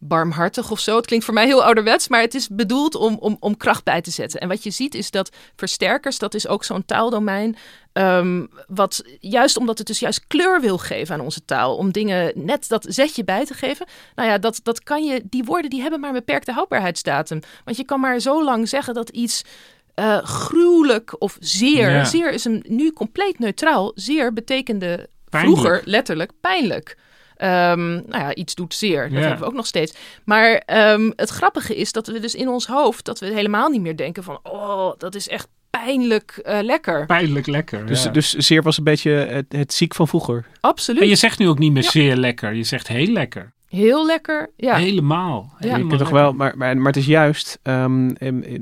Barmhartig 0.03 0.71
of 0.71 0.79
zo. 0.79 0.95
Het 0.95 1.05
klinkt 1.05 1.25
voor 1.25 1.33
mij 1.33 1.45
heel 1.45 1.63
ouderwets, 1.63 2.07
maar 2.07 2.21
het 2.21 2.33
is 2.35 2.47
bedoeld 2.47 2.95
om, 2.95 3.17
om, 3.19 3.37
om 3.39 3.57
kracht 3.57 3.83
bij 3.83 4.01
te 4.01 4.11
zetten. 4.11 4.39
En 4.39 4.47
wat 4.47 4.63
je 4.63 4.71
ziet 4.71 4.95
is 4.95 5.11
dat 5.11 5.35
versterkers, 5.55 6.19
dat 6.19 6.33
is 6.33 6.47
ook 6.47 6.63
zo'n 6.63 6.85
taaldomein, 6.85 7.55
um, 7.93 8.49
wat 8.67 9.03
juist 9.19 9.57
omdat 9.57 9.77
het 9.77 9.87
dus 9.87 9.99
juist 9.99 10.27
kleur 10.27 10.61
wil 10.61 10.77
geven 10.77 11.15
aan 11.15 11.21
onze 11.21 11.45
taal, 11.45 11.75
om 11.75 11.91
dingen 11.91 12.31
net 12.35 12.67
dat 12.67 12.85
zetje 12.89 13.23
bij 13.23 13.45
te 13.45 13.53
geven. 13.53 13.85
Nou 14.15 14.29
ja, 14.29 14.37
dat, 14.37 14.59
dat 14.63 14.83
kan 14.83 15.03
je, 15.03 15.21
die 15.29 15.43
woorden 15.43 15.69
die 15.69 15.81
hebben 15.81 15.99
maar 15.99 16.09
een 16.09 16.15
beperkte 16.15 16.51
houdbaarheidsdatum. 16.51 17.39
Want 17.65 17.77
je 17.77 17.85
kan 17.85 17.99
maar 17.99 18.19
zo 18.19 18.43
lang 18.43 18.69
zeggen 18.69 18.93
dat 18.93 19.09
iets 19.09 19.43
uh, 19.95 20.17
gruwelijk 20.17 21.15
of 21.19 21.37
zeer, 21.39 21.89
ja. 21.89 22.03
zeer 22.03 22.31
is 22.31 22.45
een 22.45 22.65
nu 22.67 22.91
compleet 22.91 23.39
neutraal, 23.39 23.91
zeer 23.95 24.33
betekende 24.33 25.09
Pijnlijk. 25.29 25.59
vroeger 25.59 25.81
letterlijk 25.85 26.31
pijnlijk. 26.41 26.97
Um, 27.43 27.93
nou 27.93 28.03
ja, 28.07 28.33
iets 28.35 28.55
doet 28.55 28.73
zeer. 28.73 29.01
Dat 29.03 29.11
Ja. 29.11 29.19
hebben 29.19 29.39
we 29.39 29.45
ook 29.45 29.53
nog 29.53 29.67
steeds. 29.67 29.93
Maar 30.23 30.63
um, 30.93 31.13
het 31.15 31.29
grappige 31.29 31.75
is 31.75 31.91
dat 31.91 32.07
we 32.07 32.19
dus 32.19 32.35
in 32.35 32.47
ons 32.47 32.67
hoofd... 32.67 33.05
dat 33.05 33.19
we 33.19 33.25
helemaal 33.25 33.69
niet 33.69 33.81
meer 33.81 33.95
denken 33.95 34.23
van... 34.23 34.39
oh, 34.43 34.91
dat 34.97 35.15
is 35.15 35.27
echt 35.27 35.47
pijnlijk 35.69 36.41
uh, 36.45 36.59
lekker. 36.61 37.05
Pijnlijk 37.05 37.47
lekker. 37.47 37.85
Dus, 37.85 38.03
ja. 38.03 38.09
dus 38.09 38.33
zeer 38.33 38.61
was 38.61 38.77
een 38.77 38.83
beetje 38.83 39.11
het, 39.11 39.45
het 39.49 39.73
ziek 39.73 39.95
van 39.95 40.07
vroeger. 40.07 40.45
Absoluut. 40.59 41.01
En 41.01 41.07
je 41.07 41.15
zegt 41.15 41.39
nu 41.39 41.47
ook 41.47 41.59
niet 41.59 41.71
meer 41.71 41.83
zeer 41.83 42.15
lekker. 42.15 42.53
Je 42.53 42.63
zegt 42.63 42.87
heel 42.87 43.07
lekker. 43.07 43.53
Heel 43.71 44.05
lekker. 44.05 44.49
Ja. 44.57 44.75
Helemaal. 44.75 45.49
Ja. 45.51 45.55
helemaal 45.59 45.79
Je 45.81 45.87
kunt 45.87 45.99
toch 45.99 46.09
wel, 46.09 46.33
maar, 46.33 46.57
maar, 46.57 46.77
maar 46.77 46.85
het 46.85 46.95
is 46.95 47.05
juist, 47.05 47.59
ehm, 47.63 48.09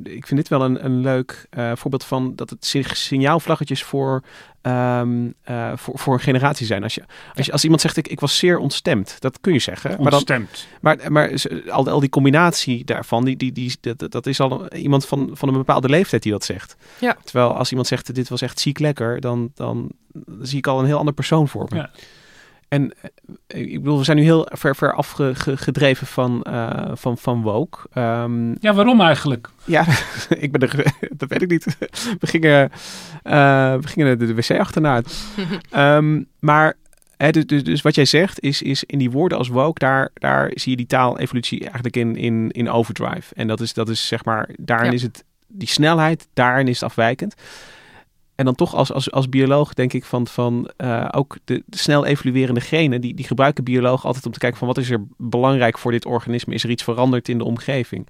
ik 0.03 0.27
vind 0.27 0.35
dit 0.35 0.47
wel 0.47 0.61
een, 0.61 0.85
een 0.85 1.01
leuk 1.01 1.47
eh, 1.49 1.71
voorbeeld 1.75 2.03
van 2.03 2.35
dat 2.35 2.49
het 2.49 2.65
sig- 2.65 2.97
signaalvlaggetjes 2.97 3.83
voor, 3.83 4.23
ehm, 4.61 5.29
eh, 5.43 5.71
voor, 5.75 5.99
voor 5.99 6.13
een 6.13 6.19
generatie 6.19 6.65
zijn. 6.65 6.83
Als, 6.83 6.95
je, 6.95 7.03
als, 7.35 7.45
je, 7.45 7.51
als 7.51 7.63
iemand 7.63 7.81
zegt, 7.81 7.97
ik, 7.97 8.07
ik 8.07 8.19
was 8.19 8.37
zeer 8.37 8.57
ontstemd, 8.57 9.15
dat 9.19 9.39
kun 9.41 9.53
je 9.53 9.59
zeggen. 9.59 9.89
Maar, 9.89 9.97
dan, 9.99 10.13
Ontstemd. 10.13 10.67
maar, 10.81 10.97
maar 11.11 11.31
al, 11.69 11.89
al 11.89 11.99
die 11.99 12.09
combinatie 12.09 12.85
daarvan, 12.85 13.25
die, 13.25 13.37
die, 13.37 13.51
die, 13.51 13.77
dat, 13.81 14.11
dat 14.11 14.25
is 14.25 14.39
al 14.39 14.73
iemand 14.73 15.05
van, 15.05 15.29
van 15.33 15.47
een 15.49 15.53
bepaalde 15.57 15.89
leeftijd 15.89 16.23
die 16.23 16.31
dat 16.31 16.43
zegt. 16.43 16.75
Ja. 16.99 17.17
Terwijl 17.23 17.53
als 17.55 17.69
iemand 17.69 17.87
zegt, 17.87 18.15
dit 18.15 18.29
was 18.29 18.41
echt 18.41 18.59
ziek 18.59 18.79
lekker, 18.79 19.19
dan, 19.19 19.51
dan 19.55 19.89
zie 20.41 20.57
ik 20.57 20.67
al 20.67 20.79
een 20.79 20.85
heel 20.85 20.97
ander 20.97 21.13
persoon 21.13 21.47
voor 21.47 21.65
me. 21.69 21.75
Ja. 21.75 21.89
En 22.69 22.93
eh, 23.47 23.61
ik 23.61 23.79
bedoel, 23.83 23.97
we 23.97 24.03
zijn 24.03 24.17
nu 24.17 24.23
heel 24.23 24.47
ver, 24.51 24.75
ver 24.75 24.93
afgedreven 24.93 26.07
van, 26.07 26.43
eh, 26.43 26.91
van, 26.93 27.17
van 27.17 27.41
woke. 27.41 27.77
Ehm, 27.93 28.49
Ja, 28.59 28.73
waarom 28.73 29.01
eigenlijk? 29.01 29.49
ja, 29.65 29.85
ik 30.45 30.51
ben 30.51 30.61
er, 30.69 30.85
dat 31.17 31.29
weet 31.29 31.41
ik 31.41 31.49
niet. 31.49 31.77
We 32.19 32.27
gingen, 32.27 32.71
eh, 33.23 33.75
we 33.75 33.87
gingen 33.87 34.17
de, 34.19 34.25
de 34.25 34.35
wc 34.35 34.51
achterna. 34.59 35.01
Ehm, 35.69 36.23
maar 36.39 36.73
hè, 37.17 37.31
dus, 37.31 37.45
dus, 37.45 37.63
dus 37.63 37.81
wat 37.81 37.95
jij 37.95 38.05
zegt 38.05 38.39
is, 38.39 38.61
is 38.61 38.83
in 38.83 38.97
die 38.97 39.11
woorden 39.11 39.37
als 39.37 39.47
woke, 39.47 39.79
daar, 39.79 40.09
daar 40.13 40.51
zie 40.53 40.71
je 40.71 40.77
die 40.77 40.85
taalevolutie 40.87 41.59
eigenlijk 41.61 41.95
in, 41.95 42.15
in, 42.15 42.49
in 42.51 42.69
overdrive. 42.69 43.33
En 43.35 43.47
dat 43.47 43.59
is, 43.61 43.73
dat 43.73 43.89
is 43.89 44.07
zeg 44.07 44.25
maar, 44.25 44.49
daarin 44.57 44.87
Ja. 44.89 44.93
is 44.93 45.01
het 45.01 45.23
die 45.47 45.67
snelheid, 45.67 46.27
daarin 46.33 46.67
is 46.67 46.79
het 46.79 46.89
afwijkend. 46.89 47.35
En 48.39 48.45
dan 48.45 48.55
toch 48.55 48.75
als, 48.75 48.93
als, 48.93 49.11
als 49.11 49.29
bioloog 49.29 49.73
denk 49.73 49.93
ik 49.93 50.05
van, 50.05 50.27
van 50.27 50.71
eh, 50.77 51.07
ook 51.11 51.37
de, 51.45 51.63
snel 51.69 52.05
evoluerende 52.05 52.61
genen, 52.61 53.01
die, 53.01 53.13
die 53.13 53.25
gebruiken 53.25 53.63
biologen 53.63 54.05
altijd 54.05 54.25
om 54.25 54.31
te 54.31 54.39
kijken 54.39 54.57
van 54.57 54.67
wat 54.67 54.77
is 54.77 54.89
er 54.89 55.05
belangrijk 55.17 55.77
voor 55.77 55.91
dit 55.91 56.05
organisme? 56.05 56.53
Is 56.53 56.63
er 56.63 56.69
iets 56.69 56.83
veranderd 56.83 57.29
in 57.29 57.37
de 57.37 57.43
omgeving? 57.43 58.07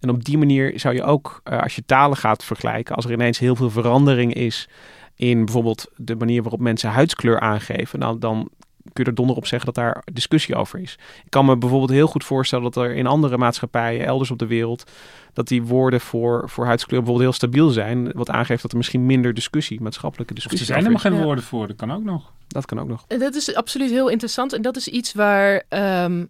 En 0.00 0.10
op 0.10 0.24
die 0.24 0.38
manier 0.38 0.72
zou 0.80 0.94
je 0.94 1.02
ook, 1.02 1.40
eh, 1.44 1.62
als 1.62 1.74
je 1.74 1.82
talen 1.86 2.16
gaat 2.16 2.44
vergelijken, 2.44 2.94
als 2.94 3.04
er 3.04 3.12
ineens 3.12 3.38
heel 3.38 3.56
veel 3.56 3.70
verandering 3.70 4.34
is 4.34 4.68
in 5.14 5.44
bijvoorbeeld 5.44 5.90
de 5.96 6.16
manier 6.16 6.42
waarop 6.42 6.60
mensen 6.60 6.90
huidskleur 6.90 7.40
aangeven, 7.40 7.98
nou, 7.98 8.18
dan 8.18 8.48
kun 8.92 9.04
je 9.04 9.10
er 9.10 9.14
donder 9.16 9.36
op 9.36 9.46
zeggen 9.46 9.72
dat 9.72 9.84
daar 9.84 10.02
discussie 10.12 10.54
over 10.54 10.78
is. 10.80 10.98
Ik 11.24 11.30
kan 11.30 11.44
me 11.44 11.56
bijvoorbeeld 11.56 11.90
heel 11.90 12.06
goed 12.06 12.24
voorstellen 12.24 12.64
dat 12.64 12.76
er 12.84 12.94
in 12.94 13.06
andere 13.06 13.38
maatschappijen, 13.38 14.06
elders 14.06 14.30
op 14.30 14.38
de 14.38 14.46
wereld, 14.46 14.90
dat 15.32 15.48
die 15.48 15.62
woorden 15.62 16.00
voor, 16.00 16.48
voor 16.48 16.66
huidskleur 16.66 17.00
bijvoorbeeld 17.00 17.28
heel 17.30 17.38
stabiel 17.38 17.68
zijn. 17.70 18.12
Wat 18.12 18.30
aangeeft 18.30 18.62
dat 18.62 18.70
er 18.70 18.76
misschien 18.76 19.06
minder 19.06 19.34
discussie, 19.34 19.80
maatschappelijke 19.80 20.32
Of 20.34 20.38
er 20.38 20.48
discussie 20.48 20.66
zijn 20.74 20.78
helemaal 20.78 21.10
geen 21.10 21.18
Ja. 21.20 21.24
woorden 21.24 21.44
voor. 21.44 21.66
Dat 21.66 21.76
kan 21.76 21.92
ook 21.92 22.04
nog. 22.04 22.32
is. 22.38 22.46
Dat 22.48 22.64
kan 22.66 22.80
ook 22.80 22.88
nog. 22.88 23.04
En 23.08 23.18
dat 23.18 23.34
is 23.34 23.54
absoluut 23.54 23.90
heel 23.90 24.08
interessant. 24.08 24.52
En 24.52 24.62
dat 24.62 24.76
is 24.76 24.88
iets 24.88 25.12
waar 25.12 25.62
ehm, 25.68 26.24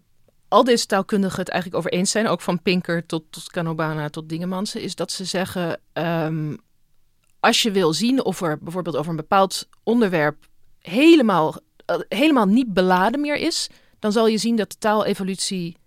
al 0.47 0.63
deze 0.63 0.85
taalkundigen 0.85 1.39
het 1.39 1.49
eigenlijk 1.49 1.79
over 1.85 1.97
eens 1.97 2.11
zijn. 2.11 2.27
Ook 2.27 2.41
van 2.41 2.61
Pinker 2.61 3.05
tot, 3.05 3.23
tot 3.29 3.51
Canobana 3.51 4.09
tot 4.09 4.29
Dingemansen. 4.29 4.81
Is 4.81 4.95
dat 4.95 5.11
ze 5.11 5.25
zeggen, 5.25 5.79
ehm, 5.93 6.55
als 7.39 7.61
je 7.61 7.71
wil 7.71 7.93
zien 7.93 8.23
of 8.23 8.41
er 8.41 8.57
bijvoorbeeld 8.61 8.95
over 8.95 9.09
een 9.09 9.15
bepaald 9.17 9.67
onderwerp 9.83 10.45
helemaal, 10.81 11.55
helemaal 12.09 12.45
niet 12.45 12.73
beladen 12.73 13.21
meer 13.21 13.35
is. 13.35 13.69
Dan 13.99 14.11
zal 14.11 14.27
je 14.27 14.37
zien 14.37 14.55
dat 14.55 14.71
de 14.71 14.77
taalevolutie 14.77 15.77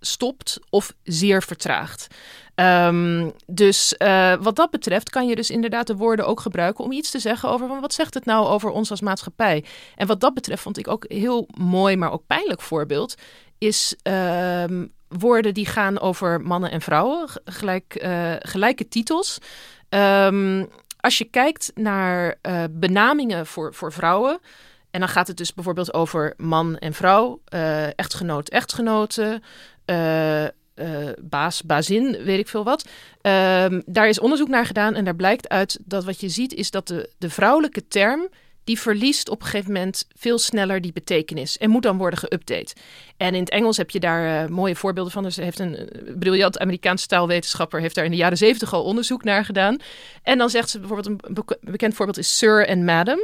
stopt 0.00 0.60
of 0.70 0.92
zeer 1.02 1.42
vertraagt. 1.42 2.06
Ehm, 2.54 3.30
dus 3.46 3.96
eh, 3.96 4.34
wat 4.40 4.56
dat 4.56 4.70
betreft 4.70 5.10
kan 5.10 5.26
je 5.26 5.36
dus 5.36 5.50
inderdaad 5.50 5.86
de 5.86 5.96
woorden 5.96 6.26
ook 6.26 6.40
gebruiken 6.40 6.84
om 6.84 6.92
iets 6.92 7.10
te 7.10 7.18
zeggen 7.18 7.48
over 7.48 7.80
wat 7.80 7.94
zegt 7.94 8.14
het 8.14 8.24
nou 8.24 8.46
over 8.46 8.70
ons 8.70 8.90
als 8.90 9.00
maatschappij. 9.00 9.64
En 9.96 10.06
wat 10.06 10.20
dat 10.20 10.34
betreft 10.34 10.62
vond 10.62 10.78
ik 10.78 10.88
ook 10.88 11.04
heel 11.08 11.48
mooi, 11.58 11.96
maar 11.96 12.12
ook 12.12 12.26
pijnlijk 12.26 12.60
voorbeeld 12.60 13.14
is 13.58 13.96
ehm, 14.02 14.86
woorden 15.08 15.54
die 15.54 15.66
gaan 15.66 16.00
over 16.00 16.40
mannen 16.40 16.70
en 16.70 16.80
vrouwen, 16.80 17.28
gelijk, 17.44 17.94
eh, 17.94 18.32
gelijke 18.38 18.88
titels. 18.88 19.38
Ehm, 19.88 20.64
als 21.00 21.18
je 21.18 21.24
kijkt 21.24 21.70
naar 21.74 22.38
eh, 22.42 22.64
benamingen 22.70 23.46
voor, 23.46 23.74
voor 23.74 23.92
vrouwen. 23.92 24.38
En 24.96 25.02
dan 25.02 25.10
gaat 25.10 25.26
het 25.26 25.36
dus 25.36 25.54
bijvoorbeeld 25.54 25.94
over 25.94 26.34
man 26.36 26.78
en 26.78 26.92
vrouw, 26.92 27.40
eh, 27.44 27.98
echtgenoot, 27.98 28.48
echtgenote, 28.48 29.40
eh, 29.84 30.44
eh, 30.44 30.50
baas, 31.20 31.62
bazin, 31.62 32.24
weet 32.24 32.38
ik 32.38 32.48
veel 32.48 32.64
wat. 32.64 32.88
Ehm, 33.20 33.80
daar 33.86 34.08
is 34.08 34.20
onderzoek 34.20 34.48
naar 34.48 34.66
gedaan 34.66 34.94
en 34.94 35.04
daar 35.04 35.16
blijkt 35.16 35.48
uit 35.48 35.78
dat 35.84 36.04
wat 36.04 36.20
je 36.20 36.28
ziet 36.28 36.54
is 36.54 36.70
dat 36.70 36.88
de, 36.88 37.10
de 37.18 37.30
vrouwelijke 37.30 37.88
term 37.88 38.28
die 38.64 38.80
verliest 38.80 39.28
op 39.28 39.40
een 39.40 39.46
gegeven 39.46 39.72
moment 39.72 40.06
veel 40.14 40.38
sneller 40.38 40.80
die 40.80 40.92
betekenis 40.92 41.58
en 41.58 41.70
moet 41.70 41.82
dan 41.82 41.98
worden 41.98 42.18
geüpdate. 42.18 42.72
En 43.16 43.34
in 43.34 43.40
het 43.40 43.50
Engels 43.50 43.76
heb 43.76 43.90
je 43.90 44.00
daar 44.00 44.52
mooie 44.52 44.76
voorbeelden 44.76 45.12
van. 45.12 45.22
Dus 45.22 45.36
er 45.36 45.44
heeft 45.44 45.58
een 45.58 45.90
briljant 46.18 46.58
Amerikaanse 46.58 47.06
taalwetenschapper 47.06 47.80
heeft 47.80 47.94
daar 47.94 48.04
in 48.04 48.10
de 48.10 48.16
jaren 48.16 48.38
zeventig 48.38 48.72
al 48.72 48.84
onderzoek 48.84 49.24
naar 49.24 49.44
gedaan. 49.44 49.76
En 50.22 50.38
dan 50.38 50.50
zegt 50.50 50.70
ze 50.70 50.78
bijvoorbeeld 50.78 51.08
een 51.08 51.34
bek- 51.34 51.58
bekend 51.60 51.94
voorbeeld 51.94 52.18
is 52.18 52.38
sir 52.38 52.66
en 52.66 52.84
madam. 52.84 53.18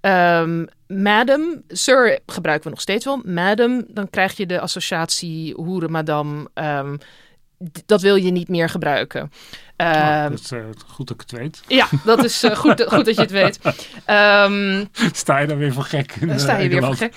Ehm, 0.00 0.64
madam, 0.86 1.62
sir 1.68 2.18
gebruiken 2.26 2.64
we 2.64 2.70
nog 2.70 2.80
steeds 2.80 3.04
wel. 3.04 3.20
Madam, 3.24 3.84
dan 3.88 4.10
krijg 4.10 4.36
je 4.36 4.46
de 4.46 4.60
associatie 4.60 5.54
hoeren, 5.54 5.90
madame. 5.90 6.48
Ehm, 6.54 6.96
dat 7.86 8.00
wil 8.00 8.16
je 8.16 8.30
niet 8.30 8.48
meer 8.48 8.68
gebruiken. 8.68 9.32
Nou, 9.76 9.94
Ehm, 9.94 10.30
dat 10.30 10.40
is 10.40 10.52
eh, 10.52 10.60
goed 10.86 11.06
dat 11.06 11.20
ik 11.22 11.30
het 11.30 11.38
weet. 11.40 11.60
ja, 11.66 11.86
dat 12.04 12.24
is 12.24 12.42
eh, 12.42 12.56
goed, 12.56 12.82
goed 12.92 13.04
dat 13.04 13.14
je 13.14 13.20
het 13.20 13.30
weet. 13.30 13.58
Sta 15.12 15.38
je 15.38 15.46
dan 15.46 15.58
weer 15.58 15.72
voor 15.72 15.84
gek? 15.84 16.14
in, 16.20 16.30
eh, 16.30 16.38
sta 16.38 16.56
je 16.56 16.68
weer 16.68 16.84
voor 16.84 16.96
gek. 16.96 17.14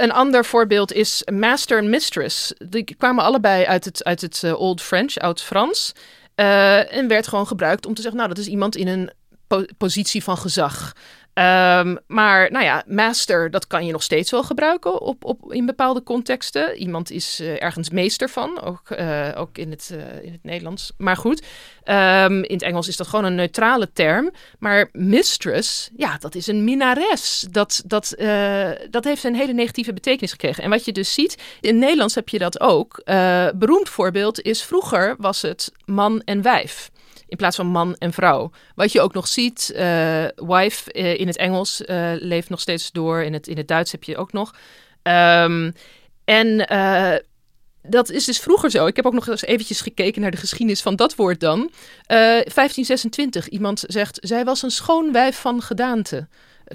Een 0.00 0.12
ander 0.12 0.44
voorbeeld 0.44 0.92
is 0.92 1.26
master 1.32 1.78
en 1.78 1.90
mistress. 1.90 2.52
Die 2.68 2.94
kwamen 2.98 3.24
allebei 3.24 3.64
uit 3.64 3.84
het, 3.84 4.04
uit 4.04 4.20
het 4.20 4.54
Old 4.54 4.80
French, 4.82 5.16
Oud-Frans. 5.16 5.92
En 6.34 7.08
werd 7.08 7.26
gewoon 7.28 7.46
gebruikt 7.46 7.86
om 7.86 7.94
te 7.94 8.00
zeggen, 8.02 8.20
nou, 8.20 8.32
dat 8.34 8.42
is 8.44 8.50
iemand 8.50 8.76
in 8.76 8.88
een 8.88 9.10
po- 9.46 9.64
positie 9.78 10.22
van 10.22 10.36
gezag. 10.36 10.92
Ehm, 11.34 11.96
maar 12.06 12.50
nou 12.50 12.64
ja, 12.64 12.84
master, 12.86 13.50
dat 13.50 13.66
kan 13.66 13.86
je 13.86 13.92
nog 13.92 14.02
steeds 14.02 14.30
wel 14.30 14.42
gebruiken 14.42 15.00
op, 15.00 15.24
op, 15.24 15.52
in 15.52 15.66
bepaalde 15.66 16.02
contexten. 16.02 16.76
Iemand 16.76 17.10
is 17.10 17.40
eh, 17.40 17.62
ergens 17.62 17.90
meester 17.90 18.28
van, 18.28 18.60
ook, 18.60 18.90
eh, 18.90 19.28
ook 19.36 19.58
in, 19.58 19.70
het, 19.70 19.90
eh, 19.92 20.22
in 20.24 20.32
het 20.32 20.42
Nederlands. 20.42 20.92
Maar 20.96 21.16
goed, 21.16 21.42
ehm, 21.84 22.42
in 22.42 22.54
het 22.54 22.62
Engels 22.62 22.88
is 22.88 22.96
dat 22.96 23.06
gewoon 23.06 23.24
een 23.24 23.34
neutrale 23.34 23.92
term. 23.92 24.30
Maar 24.58 24.88
mistress, 24.92 25.90
ja, 25.96 26.18
dat 26.18 26.34
is 26.34 26.46
een 26.46 26.64
minares. 26.64 27.46
Dat, 27.50 27.82
dat, 27.86 28.14
dat 28.90 29.04
heeft 29.04 29.24
een 29.24 29.34
hele 29.34 29.52
negatieve 29.52 29.92
betekenis 29.92 30.30
gekregen. 30.30 30.64
En 30.64 30.70
wat 30.70 30.84
je 30.84 30.92
dus 30.92 31.14
ziet, 31.14 31.42
in 31.60 31.70
het 31.70 31.78
Nederlands 31.78 32.14
heb 32.14 32.28
je 32.28 32.38
dat 32.38 32.60
ook. 32.60 33.02
Beroemd 33.54 33.88
voorbeeld 33.88 34.40
is 34.40 34.62
vroeger 34.62 35.14
was 35.18 35.42
het 35.42 35.72
man 35.84 36.22
en 36.24 36.42
wijf. 36.42 36.90
In 37.32 37.38
plaats 37.38 37.56
van 37.56 37.66
man 37.66 37.96
en 37.98 38.12
vrouw. 38.12 38.50
Wat 38.74 38.92
je 38.92 39.00
ook 39.00 39.14
nog 39.14 39.28
ziet, 39.28 39.72
eh, 39.74 40.24
wife 40.36 40.92
eh, 40.92 41.20
in 41.20 41.26
het 41.26 41.36
Engels 41.36 41.84
eh, 41.84 42.12
leeft 42.18 42.48
nog 42.48 42.60
steeds 42.60 42.90
door. 42.90 43.22
In 43.22 43.32
het, 43.32 43.46
in 43.48 43.56
het 43.56 43.68
Duits 43.68 43.92
heb 43.92 44.04
je 44.04 44.16
ook 44.16 44.32
nog. 44.32 44.54
Ehm, 45.02 45.70
en 46.24 46.66
dat 47.82 48.10
is 48.10 48.24
dus 48.24 48.38
vroeger 48.38 48.70
zo. 48.70 48.86
Ik 48.86 48.96
heb 48.96 49.06
ook 49.06 49.12
nog 49.12 49.28
eens 49.28 49.42
eventjes 49.42 49.80
gekeken 49.80 50.20
naar 50.20 50.30
de 50.30 50.36
geschiedenis 50.36 50.82
van 50.82 50.96
dat 50.96 51.14
woord 51.14 51.40
dan. 51.40 51.70
Eh, 52.06 52.16
1526, 52.16 53.48
iemand 53.48 53.84
zegt, 53.86 54.18
zij 54.20 54.44
was 54.44 54.62
een 54.62 54.70
schoon 54.70 55.12
wijf 55.12 55.40
van 55.40 55.62
gedaante. 55.62 56.28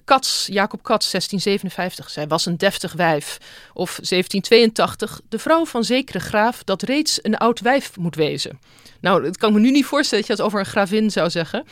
Cats, 0.05 0.47
Jacob 0.51 0.81
Cats, 0.81 1.09
1657. 1.09 2.09
Zij 2.09 2.27
was 2.27 2.45
een 2.45 2.57
deftig 2.57 2.93
wijf. 2.93 3.37
Of 3.73 3.99
1782, 4.01 5.21
de 5.29 5.39
vrouw 5.39 5.65
van 5.65 5.83
zekere 5.83 6.19
graaf 6.19 6.63
dat 6.63 6.81
reeds 6.81 7.19
een 7.21 7.37
oud 7.37 7.59
wijf 7.59 7.97
moet 7.97 8.15
wezen. 8.15 8.59
Nou, 9.07 9.23
dat 9.23 9.37
kan 9.37 9.49
ik 9.49 9.55
me 9.55 9.61
nu 9.61 9.71
niet 9.71 9.85
voorstellen 9.85 10.25
dat 10.25 10.31
je 10.31 10.43
dat 10.43 10.51
over 10.51 10.59
een 10.59 10.71
gravin 10.71 11.11
zou 11.11 11.29
zeggen. 11.29 11.65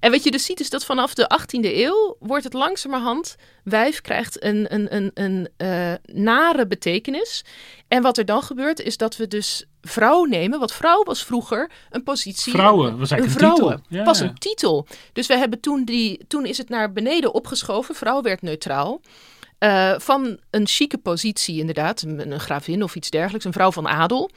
En 0.00 0.10
wat 0.10 0.24
je 0.24 0.30
dus 0.30 0.44
ziet 0.44 0.60
is 0.60 0.70
dat 0.70 0.84
vanaf 0.84 1.14
de 1.14 1.30
18e 1.40 1.74
eeuw 1.74 2.16
wordt 2.18 2.44
het 2.44 2.52
langzamerhand... 2.52 3.36
wijf 3.64 4.00
krijgt 4.00 4.44
een, 4.44 4.74
een, 4.74 4.96
een, 4.96 5.10
een 5.14 5.48
eh, 5.56 5.92
nare 6.14 6.66
betekenis. 6.66 7.44
En 7.88 8.02
wat 8.02 8.18
er 8.18 8.24
dan 8.24 8.42
gebeurt 8.42 8.80
is 8.80 8.96
dat 8.96 9.16
we 9.16 9.28
dus 9.28 9.64
vrouw 9.80 10.24
nemen. 10.24 10.58
Want 10.58 10.72
vrouw 10.72 11.02
was 11.02 11.24
vroeger 11.24 11.70
een 11.90 12.02
positie... 12.02 12.52
Vrouwen, 12.52 12.98
was 12.98 13.10
een 13.10 13.16
eigenlijk 13.16 13.42
een 13.42 13.54
vrouwen. 13.56 13.82
titel. 13.82 13.98
Ja, 13.98 14.04
was 14.04 14.18
ja. 14.18 14.24
een 14.24 14.38
titel. 14.38 14.86
Dus 15.12 15.26
we 15.26 15.36
hebben 15.36 15.60
toen 15.60 15.84
die... 15.84 16.24
Toen 16.28 16.46
is 16.46 16.58
het 16.58 16.68
naar 16.68 16.92
beneden 16.92 17.34
opgeschoven. 17.34 17.94
Vrouw 17.94 18.22
werd 18.22 18.42
neutraal. 18.42 19.00
Eh, 19.58 19.94
van 19.98 20.38
een 20.50 20.66
chique 20.66 20.98
positie 20.98 21.58
inderdaad. 21.58 22.02
Een, 22.02 22.32
een 22.32 22.40
gravin 22.40 22.82
of 22.82 22.94
iets 22.94 23.10
dergelijks. 23.10 23.44
Een 23.44 23.52
vrouw 23.52 23.72
van 23.72 23.88
adel. 23.88 24.30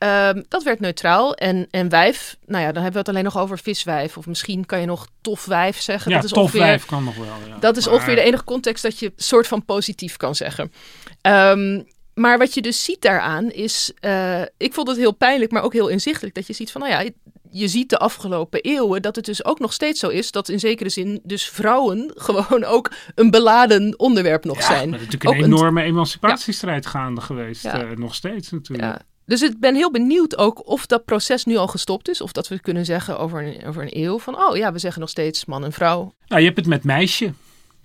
Ehm, 0.00 0.42
dat 0.48 0.62
werd 0.62 0.80
neutraal. 0.80 1.34
En, 1.34 1.66
en 1.70 1.88
wijf, 1.88 2.36
nou 2.46 2.60
ja, 2.64 2.72
dan 2.72 2.82
hebben 2.82 2.92
we 2.92 2.98
het 2.98 3.08
alleen 3.08 3.24
nog 3.24 3.38
over 3.38 3.58
viswijf. 3.58 4.16
Of 4.16 4.26
misschien 4.26 4.66
kan 4.66 4.80
je 4.80 4.86
nog 4.86 5.06
tof 5.20 5.44
wijf 5.44 5.80
zeggen. 5.80 6.10
Ja, 6.10 6.16
dat 6.16 6.24
is 6.24 6.30
tof 6.30 6.42
ongeveer, 6.42 6.60
wijf 6.60 6.84
kan 6.86 7.04
nog 7.04 7.16
wel. 7.16 7.26
Ja. 7.48 7.56
Dat 7.58 7.76
is 7.76 7.84
Maar- 7.84 7.94
ongeveer 7.94 8.14
de 8.14 8.20
enige 8.22 8.44
context 8.44 8.82
dat 8.82 8.98
je 8.98 9.12
soort 9.16 9.46
van 9.46 9.64
positief 9.64 10.16
kan 10.16 10.34
zeggen. 10.34 10.72
Ehm, 11.20 11.82
maar 12.14 12.38
wat 12.38 12.54
je 12.54 12.62
dus 12.62 12.84
ziet 12.84 13.02
daaraan 13.02 13.50
is, 13.50 13.92
eh, 14.00 14.40
ik 14.56 14.74
vond 14.74 14.88
het 14.88 14.96
heel 14.96 15.12
pijnlijk, 15.14 15.50
maar 15.50 15.62
ook 15.62 15.72
heel 15.72 15.88
inzichtelijk. 15.88 16.34
Dat 16.34 16.46
je 16.46 16.52
ziet 16.52 16.70
van, 16.72 16.80
nou 16.80 16.92
ja, 16.92 17.10
je 17.50 17.68
ziet 17.68 17.88
de 17.90 17.98
afgelopen 17.98 18.60
eeuwen 18.60 19.02
dat 19.02 19.16
het 19.16 19.24
dus 19.24 19.44
ook 19.44 19.58
nog 19.58 19.72
steeds 19.72 20.00
zo 20.00 20.08
is 20.08 20.30
dat 20.30 20.48
in 20.48 20.58
zekere 20.60 20.88
zin 20.88 21.20
dus 21.22 21.48
vrouwen 21.48 22.12
gewoon 22.26 22.64
ook 22.64 22.90
een 23.14 23.30
beladen 23.30 23.98
onderwerp 23.98 24.44
nog 24.44 24.58
Ja, 24.58 24.66
zijn. 24.66 24.90
maar 24.90 24.98
natuurlijk 24.98 25.26
Ook 25.30 25.34
een 25.34 25.38
een- 25.38 25.44
enorme 25.52 25.82
emancipatiestrijd 25.82 26.86
gaande 26.86 27.20
geweest. 27.20 27.62
Ja. 27.62 27.80
eh, 27.82 27.96
nog 27.96 28.14
steeds 28.14 28.50
natuurlijk. 28.50 28.98
Dus 29.30 29.42
ik 29.42 29.60
ben 29.60 29.74
heel 29.74 29.90
benieuwd 29.90 30.38
ook 30.38 30.68
of 30.68 30.86
dat 30.86 31.04
proces 31.04 31.44
nu 31.44 31.56
al 31.56 31.66
gestopt 31.68 32.08
is. 32.08 32.20
Of 32.20 32.32
dat 32.32 32.48
we 32.48 32.60
kunnen 32.60 32.84
zeggen 32.84 33.18
over 33.18 33.46
een, 33.46 33.66
over 33.66 33.82
een 33.82 33.96
eeuw 34.04 34.18
van... 34.18 34.36
oh 34.36 34.56
ja, 34.56 34.72
we 34.72 34.78
zeggen 34.78 35.00
nog 35.00 35.10
steeds 35.10 35.44
man 35.44 35.64
en 35.64 35.72
vrouw. 35.72 36.14
Nou, 36.26 36.40
je 36.40 36.46
hebt 36.46 36.58
het 36.58 36.68
met 36.68 36.84
meisje. 36.84 37.32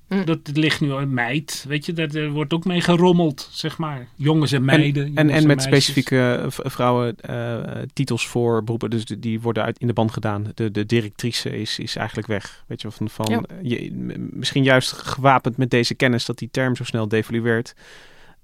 Hm. 0.07 0.23
Dat 0.25 0.39
het 0.43 0.57
ligt 0.57 0.81
nu 0.81 0.91
een 0.91 1.13
meid. 1.13 1.65
Weet 1.67 1.85
je, 1.85 1.93
daar 1.93 2.15
er 2.15 2.29
wordt 2.31 2.53
ook 2.53 2.65
mee 2.65 2.81
gerommeld, 2.81 3.49
zeg 3.51 3.77
maar. 3.77 4.07
Jongens 4.15 4.51
en 4.51 4.65
meiden. 4.65 5.05
En, 5.05 5.15
en, 5.15 5.25
met 5.25 5.45
meisjes. 5.45 5.63
specifieke 5.63 6.45
v- 6.49 6.59
vrouwen 6.63 7.15
eh, 7.19 7.81
titels 7.93 8.27
voor 8.27 8.63
beroepen, 8.63 8.89
dus 8.89 9.05
die- 9.05 9.19
die 9.19 9.41
worden 9.41 9.63
uit 9.63 9.79
in 9.79 9.87
de 9.87 9.93
band 9.93 10.11
gedaan. 10.11 10.51
De, 10.53 10.71
de 10.71 10.85
directrice 10.85 11.57
is, 11.57 11.79
is 11.79 11.95
eigenlijk 11.95 12.27
weg. 12.27 12.63
Weet 12.67 12.81
je, 12.81 12.91
van, 12.91 13.09
van 13.09 13.25
Ja. 13.29 13.41
je, 13.61 13.91
misschien 14.31 14.63
juist 14.63 14.91
gewapend 14.91 15.57
met 15.57 15.69
deze 15.69 15.95
kennis 15.95 16.25
dat 16.25 16.37
die 16.37 16.49
term 16.51 16.75
zo 16.75 16.83
snel 16.83 17.07
devalueert, 17.07 17.73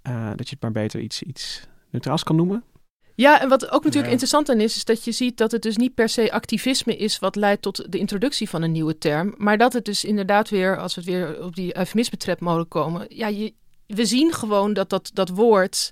eh, 0.01 0.29
dat 0.35 0.47
je 0.49 0.53
het 0.53 0.61
maar 0.61 0.71
beter 0.83 0.99
iets, 0.99 1.23
iets 1.23 1.67
neutraals 1.89 2.23
kan 2.23 2.35
noemen. 2.35 2.63
Ja, 3.15 3.41
en 3.41 3.49
wat 3.49 3.63
ook 3.65 3.71
natuurlijk 3.71 4.05
Ja. 4.05 4.11
interessant 4.11 4.49
aan 4.49 4.59
is... 4.59 4.75
is 4.75 4.85
dat 4.85 5.03
je 5.03 5.11
ziet 5.11 5.37
dat 5.37 5.51
het 5.51 5.61
dus 5.61 5.77
niet 5.77 5.93
per 5.93 6.09
se 6.09 6.31
activisme 6.31 6.95
is... 6.97 7.19
wat 7.19 7.35
leidt 7.35 7.61
tot 7.61 7.91
de 7.91 7.97
introductie 7.97 8.49
van 8.49 8.61
een 8.61 8.71
nieuwe 8.71 8.97
term. 8.97 9.33
Maar 9.37 9.57
dat 9.57 9.73
het 9.73 9.85
dus 9.85 10.03
inderdaad 10.03 10.49
weer, 10.49 10.77
als 10.77 10.95
we 10.95 11.01
het 11.01 11.09
weer 11.09 11.43
op 11.43 11.55
die 11.55 11.77
eufemisme 11.77 12.35
mogen 12.39 12.67
komen... 12.67 13.05
ja, 13.09 13.27
je, 13.27 13.53
we 13.87 14.05
zien 14.05 14.33
gewoon 14.33 14.73
dat 14.73 14.89
dat, 14.89 15.11
dat 15.13 15.29
woord... 15.29 15.91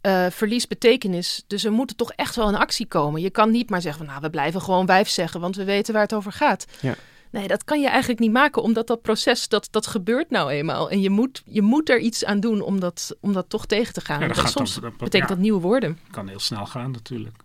eh, 0.00 0.26
verliest 0.30 0.68
betekenis. 0.68 1.44
Dus 1.46 1.64
er 1.64 1.72
moet 1.72 1.90
er 1.90 1.96
toch 1.96 2.12
echt 2.12 2.36
wel 2.36 2.48
een 2.48 2.54
actie 2.54 2.86
komen. 2.86 3.20
Je 3.20 3.30
kan 3.30 3.50
niet 3.50 3.70
maar 3.70 3.80
zeggen, 3.80 4.00
van, 4.00 4.10
nou, 4.10 4.20
we 4.24 4.30
blijven 4.30 4.60
gewoon 4.60 4.86
wijf 4.86 5.08
zeggen, 5.08 5.40
want 5.40 5.56
we 5.56 5.64
weten 5.64 5.92
waar 5.92 6.02
het 6.02 6.14
over 6.14 6.32
gaat. 6.32 6.64
Ja. 6.80 6.94
Nee, 7.30 7.48
dat 7.48 7.64
kan 7.64 7.80
je 7.80 7.88
eigenlijk 7.88 8.20
niet 8.20 8.32
maken, 8.32 8.62
omdat 8.62 8.86
dat 8.86 9.02
proces, 9.02 9.48
dat, 9.48 9.68
dat 9.70 9.86
gebeurt 9.86 10.30
nou 10.30 10.50
eenmaal. 10.50 10.90
En 10.90 11.00
je 11.00 11.10
moet, 11.10 11.42
je 11.44 11.62
moet 11.62 11.90
er 11.90 11.98
iets 11.98 12.24
aan 12.24 12.40
doen 12.40 12.60
om 12.60 12.80
dat, 12.80 13.16
om 13.20 13.32
dat 13.32 13.48
toch 13.48 13.66
tegen 13.66 13.92
te 13.94 14.00
gaan. 14.00 14.20
Ja, 14.20 14.26
dat 14.26 14.38
gaat 14.38 14.50
soms 14.50 14.74
dan- 14.74 14.82
dat- 14.82 14.96
betekent 14.98 15.28
ja. 15.28 15.34
dat 15.34 15.38
nieuwe 15.44 15.60
woorden. 15.60 15.98
kan 16.10 16.28
heel 16.28 16.38
snel 16.38 16.66
gaan 16.66 16.90
natuurlijk. 16.90 17.36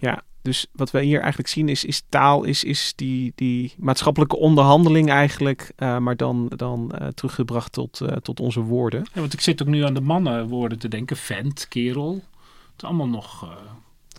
Ja, 0.00 0.22
dus 0.42 0.66
wat 0.72 0.90
we 0.90 1.02
hier 1.02 1.18
eigenlijk 1.20 1.48
zien 1.48 1.68
is, 1.68 1.84
is 1.84 2.02
taal, 2.08 2.44
is, 2.44 2.64
is 2.64 2.92
die, 2.96 3.32
die 3.34 3.74
maatschappelijke 3.78 4.36
onderhandeling 4.36 5.10
eigenlijk, 5.10 5.72
eh, 5.76 5.98
maar 5.98 6.16
dan, 6.16 6.52
dan 6.56 6.92
eh, 6.92 7.08
teruggebracht 7.08 7.72
tot, 7.72 8.00
eh, 8.00 8.16
tot 8.16 8.40
onze 8.40 8.60
woorden. 8.60 9.06
Ja, 9.12 9.20
want 9.20 9.32
ik 9.32 9.40
zit 9.40 9.62
ook 9.62 9.68
nu 9.68 9.84
aan 9.84 9.94
de 9.94 10.00
mannenwoorden 10.00 10.78
te 10.78 10.88
denken. 10.88 11.16
Vent, 11.16 11.68
kerel. 11.68 12.12
Het 12.12 12.82
is 12.82 12.84
allemaal 12.84 13.08
nog... 13.08 13.48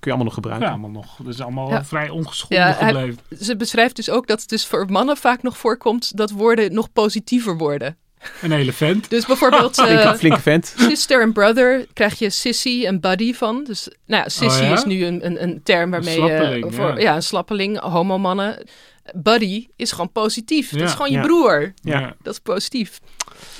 kun 0.02 0.12
je 0.12 0.18
allemaal 0.18 0.26
nog 0.26 0.34
gebruiken. 0.34 0.66
Ja, 0.68 0.74
allemaal 0.74 0.90
nog. 1.02 1.16
Dat 1.24 1.34
is 1.34 1.42
allemaal 1.42 1.70
Ja. 1.70 1.86
vrij 1.86 2.10
ongeschonden 2.10 2.58
Ja, 2.58 2.74
hij- 2.74 2.88
gebleven. 2.94 3.20
Ze 3.46 3.56
beschrijft 3.56 3.96
dus 3.96 4.10
ook 4.10 4.28
dat 4.28 4.40
het 4.40 4.50
dus 4.50 4.66
voor 4.66 4.86
mannen 4.90 5.18
vaak 5.18 5.42
nog 5.44 5.58
voorkomt 5.58 6.18
dat 6.18 6.32
woorden 6.32 6.74
nog 6.74 6.92
positiever 6.92 7.58
worden. 7.58 7.98
Een 8.42 8.52
hele 8.52 8.74
vent. 8.74 9.10
Dus 9.10 9.26
bijvoorbeeld 9.26 9.76
Flinke, 9.82 10.02
eh, 10.02 10.14
flinke 10.14 10.40
vent. 10.42 10.74
sister 10.78 11.22
en 11.22 11.34
brother 11.34 11.86
krijg 11.94 12.20
je 12.20 12.30
sissy 12.30 12.84
en 12.86 13.00
buddy 13.00 13.34
van. 13.34 13.64
Dus 13.64 13.90
nou 14.06 14.24
ja, 14.24 14.30
sissy 14.30 14.62
Oh 14.62 14.68
ja? 14.68 14.74
is 14.74 14.84
nu 14.84 15.06
een, 15.06 15.26
een, 15.26 15.44
een 15.44 15.64
term 15.64 15.92
waarmee 15.92 16.20
Een 16.20 16.74
voor 16.74 16.88
ja. 16.90 16.98
ja. 17.00 17.16
een 17.16 17.24
slappeling, 17.24 17.80
homomannen. 17.80 18.64
Buddy 19.16 19.68
is 19.76 19.92
gewoon 19.92 20.12
positief. 20.12 20.70
Dat 20.70 20.80
Ja. 20.80 20.86
is 20.86 20.92
gewoon 20.92 21.12
je 21.12 21.18
Ja. 21.18 21.24
broer. 21.24 21.74
Ja. 21.82 22.16
Dat 22.22 22.34
is 22.34 22.40
positief. 22.40 23.00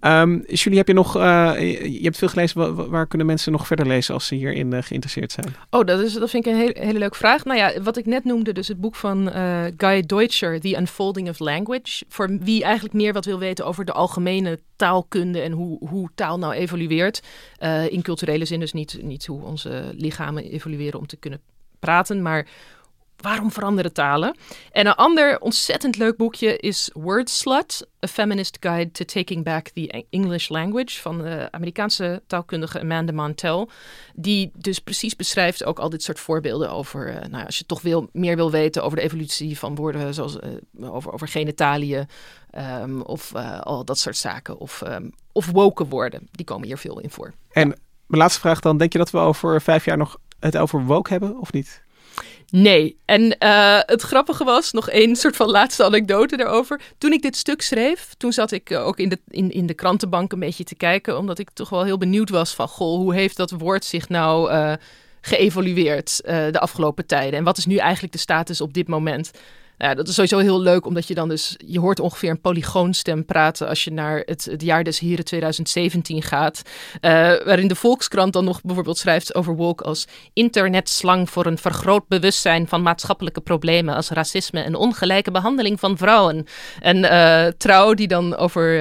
Ehm 0.00 0.38
Julie, 0.46 0.78
heb 0.78 0.86
je 0.88 0.94
nog, 0.94 1.16
eh, 1.16 1.52
je 1.82 2.00
hebt 2.02 2.16
veel 2.18 2.28
gelezen, 2.28 2.58
Wa- 2.58 2.72
wa- 2.72 2.88
waar, 2.88 3.06
kunnen 3.06 3.26
mensen 3.26 3.52
nog 3.52 3.66
verder 3.66 3.86
lezen 3.86 4.14
als 4.14 4.26
ze 4.26 4.34
hierin 4.34 4.72
eh, 4.72 4.82
geïnteresseerd 4.82 5.32
zijn? 5.32 5.54
Oh, 5.70 5.84
dat, 5.86 6.00
is, 6.00 6.12
dat 6.12 6.30
vind 6.30 6.46
ik 6.46 6.52
een 6.52 6.58
hele, 6.58 6.74
hele 6.78 6.98
leuke 6.98 7.16
vraag. 7.16 7.44
Nou 7.44 7.58
ja, 7.58 7.82
wat 7.82 7.96
ik 7.96 8.06
net 8.06 8.24
noemde, 8.24 8.52
dus 8.52 8.68
het 8.68 8.80
boek 8.80 8.94
van 8.94 9.30
eh, 9.30 9.64
Guy 9.76 10.02
Deutscher, 10.02 10.60
The 10.60 10.76
Unfolding 10.76 11.28
of 11.28 11.38
Language. 11.38 12.04
Voor 12.08 12.38
wie 12.40 12.62
eigenlijk 12.62 12.94
meer 12.94 13.12
wat 13.12 13.24
wil 13.24 13.38
weten 13.38 13.66
over 13.66 13.84
de 13.84 13.92
algemene 13.92 14.58
taalkunde 14.76 15.40
en 15.40 15.52
hoe, 15.52 15.88
hoe 15.88 16.10
taal 16.14 16.38
nou 16.38 16.52
evolueert. 16.54 17.22
In 17.88 18.02
culturele 18.02 18.44
zin, 18.44 18.60
dus 18.60 18.72
niet, 18.72 18.98
niet 19.02 19.26
hoe 19.26 19.42
onze 19.42 19.92
lichamen 19.96 20.44
evolueren 20.50 20.98
om 20.98 21.06
te 21.06 21.16
kunnen 21.16 21.40
praten, 21.78 22.22
maar 22.22 22.46
waarom 23.24 23.50
veranderen 23.50 23.92
talen? 23.92 24.36
En 24.72 24.86
een 24.86 24.94
ander 24.94 25.40
ontzettend 25.40 25.96
leuk 25.96 26.16
boekje 26.16 26.56
is 26.56 26.90
Word 26.92 27.30
Slut, 27.30 27.88
A 28.04 28.08
Feminist 28.08 28.56
Guide 28.60 28.90
to 28.90 29.04
Taking 29.04 29.44
Back 29.44 29.68
the 29.68 30.04
English 30.10 30.48
Language 30.48 31.00
van 31.00 31.18
de 31.18 31.48
Amerikaanse 31.50 32.22
taalkundige 32.26 32.80
Amanda 32.80 33.12
Montel. 33.12 33.68
Die 34.14 34.50
dus 34.54 34.78
precies 34.78 35.16
beschrijft 35.16 35.64
ook 35.64 35.78
al 35.78 35.90
dit 35.90 36.02
soort 36.02 36.20
voorbeelden 36.20 36.70
over, 36.70 37.08
eh, 37.08 37.14
nou 37.14 37.36
ja, 37.36 37.44
als 37.44 37.58
je 37.58 37.66
toch 37.66 37.82
wil, 37.82 38.08
meer 38.12 38.36
wil 38.36 38.50
weten 38.50 38.84
over 38.84 38.96
de 38.96 39.04
evolutie 39.04 39.58
van 39.58 39.74
woorden, 39.74 40.14
zoals 40.14 40.38
eh, 40.38 40.50
over, 40.80 41.12
over 41.12 41.28
genitaliën 41.28 42.08
ehm, 42.50 43.00
of 43.00 43.34
eh, 43.34 43.60
al 43.60 43.84
dat 43.84 43.98
soort 43.98 44.16
zaken. 44.16 44.58
Of, 44.58 44.82
ehm, 44.82 45.08
of 45.32 45.50
woken 45.50 45.88
woorden, 45.88 46.28
die 46.30 46.44
komen 46.44 46.66
hier 46.66 46.78
veel 46.78 47.00
in 47.00 47.10
voor. 47.10 47.32
En 47.52 47.68
mijn 48.06 48.22
laatste 48.22 48.40
vraag 48.40 48.60
dan, 48.60 48.76
denk 48.76 48.92
je 48.92 48.98
dat 48.98 49.10
we 49.10 49.18
over 49.18 49.62
vijf 49.62 49.84
jaar 49.84 49.96
nog 49.96 50.18
het 50.38 50.56
over 50.56 50.84
woke 50.84 51.10
hebben 51.10 51.40
of 51.40 51.52
niet? 51.52 51.83
Nee. 52.50 52.98
En 53.04 53.38
eh, 53.38 53.78
het 53.80 54.02
grappige 54.02 54.44
was, 54.44 54.72
nog 54.72 54.90
één 54.90 55.16
soort 55.16 55.36
van 55.36 55.50
laatste 55.50 55.84
anekdote 55.84 56.36
daarover. 56.36 56.80
Toen 56.98 57.12
ik 57.12 57.22
dit 57.22 57.36
stuk 57.36 57.62
schreef, 57.62 58.14
toen 58.16 58.32
zat 58.32 58.50
ik 58.50 58.70
eh, 58.70 58.86
ook 58.86 58.98
in 58.98 59.08
de, 59.08 59.18
in, 59.28 59.50
in 59.50 59.66
de 59.66 59.74
krantenbank 59.74 60.32
een 60.32 60.38
beetje 60.38 60.64
te 60.64 60.74
kijken. 60.74 61.18
Omdat 61.18 61.38
ik 61.38 61.50
toch 61.50 61.68
wel 61.68 61.84
heel 61.84 61.98
benieuwd 61.98 62.30
was 62.30 62.54
van, 62.54 62.68
goh, 62.68 62.96
hoe 62.96 63.14
heeft 63.14 63.36
dat 63.36 63.50
woord 63.50 63.84
zich 63.84 64.08
nou 64.08 64.50
eh, 64.50 64.72
geëvolueerd 65.20 66.20
de 66.24 66.60
afgelopen 66.60 67.06
tijden? 67.06 67.38
En 67.38 67.44
wat 67.44 67.58
is 67.58 67.66
nu 67.66 67.76
eigenlijk 67.76 68.12
de 68.12 68.18
status 68.18 68.60
op 68.60 68.74
dit 68.74 68.88
moment? 68.88 69.30
Nou 69.78 69.90
ja, 69.90 69.96
dat 69.96 70.08
is 70.08 70.14
sowieso 70.14 70.38
heel 70.38 70.60
leuk, 70.60 70.86
omdat 70.86 71.08
je 71.08 71.14
dan 71.14 71.28
dus... 71.28 71.56
Je 71.66 71.80
hoort 71.80 72.00
ongeveer 72.00 72.30
een 72.30 72.40
polygoonstem 72.40 73.24
praten 73.24 73.68
als 73.68 73.84
je 73.84 73.92
naar 73.92 74.22
het, 74.24 74.44
het 74.44 74.62
jaar 74.62 74.84
des 74.84 74.98
heren 74.98 75.24
2017 75.24 76.22
gaat. 76.22 76.62
eh, 77.00 77.10
waarin 77.44 77.68
de 77.68 77.74
Volkskrant 77.74 78.32
dan 78.32 78.44
nog 78.44 78.60
bijvoorbeeld 78.62 78.98
schrijft 78.98 79.34
over 79.34 79.56
woke 79.56 79.84
als... 79.84 80.06
internetslang 80.32 81.30
voor 81.30 81.46
een 81.46 81.58
vergroot 81.58 82.08
bewustzijn 82.08 82.68
van 82.68 82.82
maatschappelijke 82.82 83.40
problemen... 83.40 83.94
als 83.94 84.08
racisme 84.08 84.60
en 84.60 84.74
ongelijke 84.74 85.30
behandeling 85.30 85.80
van 85.80 85.96
vrouwen. 85.96 86.46
En 86.80 87.04
eh, 87.04 87.52
Trouw 87.52 87.94
die 87.94 88.08
dan 88.08 88.36
over... 88.36 88.78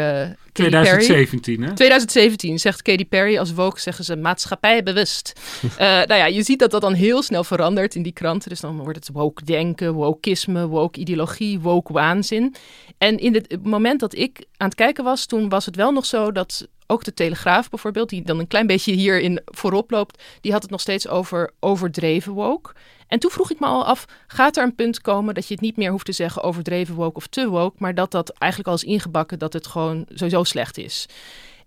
eh, 0.54 0.64
Katy 0.64 0.70
Perry- 0.70 1.06
2017, 1.06 1.62
hè? 1.62 1.74
2017 1.74 2.60
zegt 2.60 2.82
Katy 2.82 3.06
Perry 3.06 3.38
als 3.38 3.54
woke 3.54 3.80
zeggen 3.80 4.06
ze 4.06 4.16
maatschappijbewust. 4.16 5.34
Eh 5.78 5.88
nou 5.88 6.14
ja, 6.14 6.26
je 6.26 6.44
ziet 6.44 6.60
dat 6.60 6.72
dat 6.72 6.82
dan 6.82 6.94
heel 6.94 7.22
snel 7.24 7.44
verandert 7.44 7.96
in 7.96 8.04
die 8.04 8.14
kranten. 8.14 8.50
Dus 8.50 8.60
dan 8.60 8.78
wordt 8.78 8.98
het 8.98 9.10
woke 9.14 9.46
denken, 9.46 9.94
wokeisme, 9.94 10.68
woke 10.68 11.00
ideologie, 11.00 11.60
woke 11.60 11.94
waanzin. 11.94 12.56
En 12.98 13.18
in 13.18 13.34
het 13.34 13.66
moment 13.66 14.00
dat 14.00 14.16
ik 14.16 14.46
aan 14.58 14.68
het 14.68 14.76
kijken 14.76 15.04
was, 15.04 15.26
toen 15.26 15.50
was 15.50 15.66
het 15.66 15.76
wel 15.76 15.92
nog 15.92 16.06
zo 16.06 16.32
dat 16.32 16.68
ook 16.88 17.04
de 17.04 17.14
Telegraaf 17.14 17.70
bijvoorbeeld, 17.70 18.10
die 18.10 18.22
dan 18.22 18.40
een 18.40 18.48
klein 18.48 18.68
beetje 18.68 18.92
hierin 18.94 19.42
voorop 19.46 19.92
loopt, 19.92 20.24
die 20.42 20.52
had 20.52 20.62
het 20.62 20.72
nog 20.72 20.82
steeds 20.82 21.08
over 21.08 21.52
overdreven 21.60 22.34
woke. 22.34 22.72
En 23.08 23.20
toen 23.20 23.32
vroeg 23.32 23.52
ik 23.52 23.60
me 23.60 23.66
al 23.66 23.86
af, 23.86 24.06
gaat 24.28 24.58
er 24.58 24.64
een 24.64 24.76
punt 24.76 25.02
komen 25.02 25.34
dat 25.34 25.48
je 25.48 25.54
het 25.54 25.64
niet 25.64 25.78
meer 25.78 25.92
hoeft 25.92 26.06
te 26.06 26.12
zeggen 26.12 26.44
overdreven 26.44 26.96
woke 26.96 27.16
of 27.16 27.28
te 27.28 27.48
woke, 27.48 27.76
maar 27.80 27.96
dat 27.96 28.12
dat 28.12 28.30
eigenlijk 28.30 28.70
al 28.72 28.76
is 28.76 28.84
ingebakken 28.84 29.40
dat 29.40 29.54
het 29.54 29.68
gewoon 29.68 30.06
sowieso 30.10 30.44
slecht 30.44 30.78
is. 30.78 31.06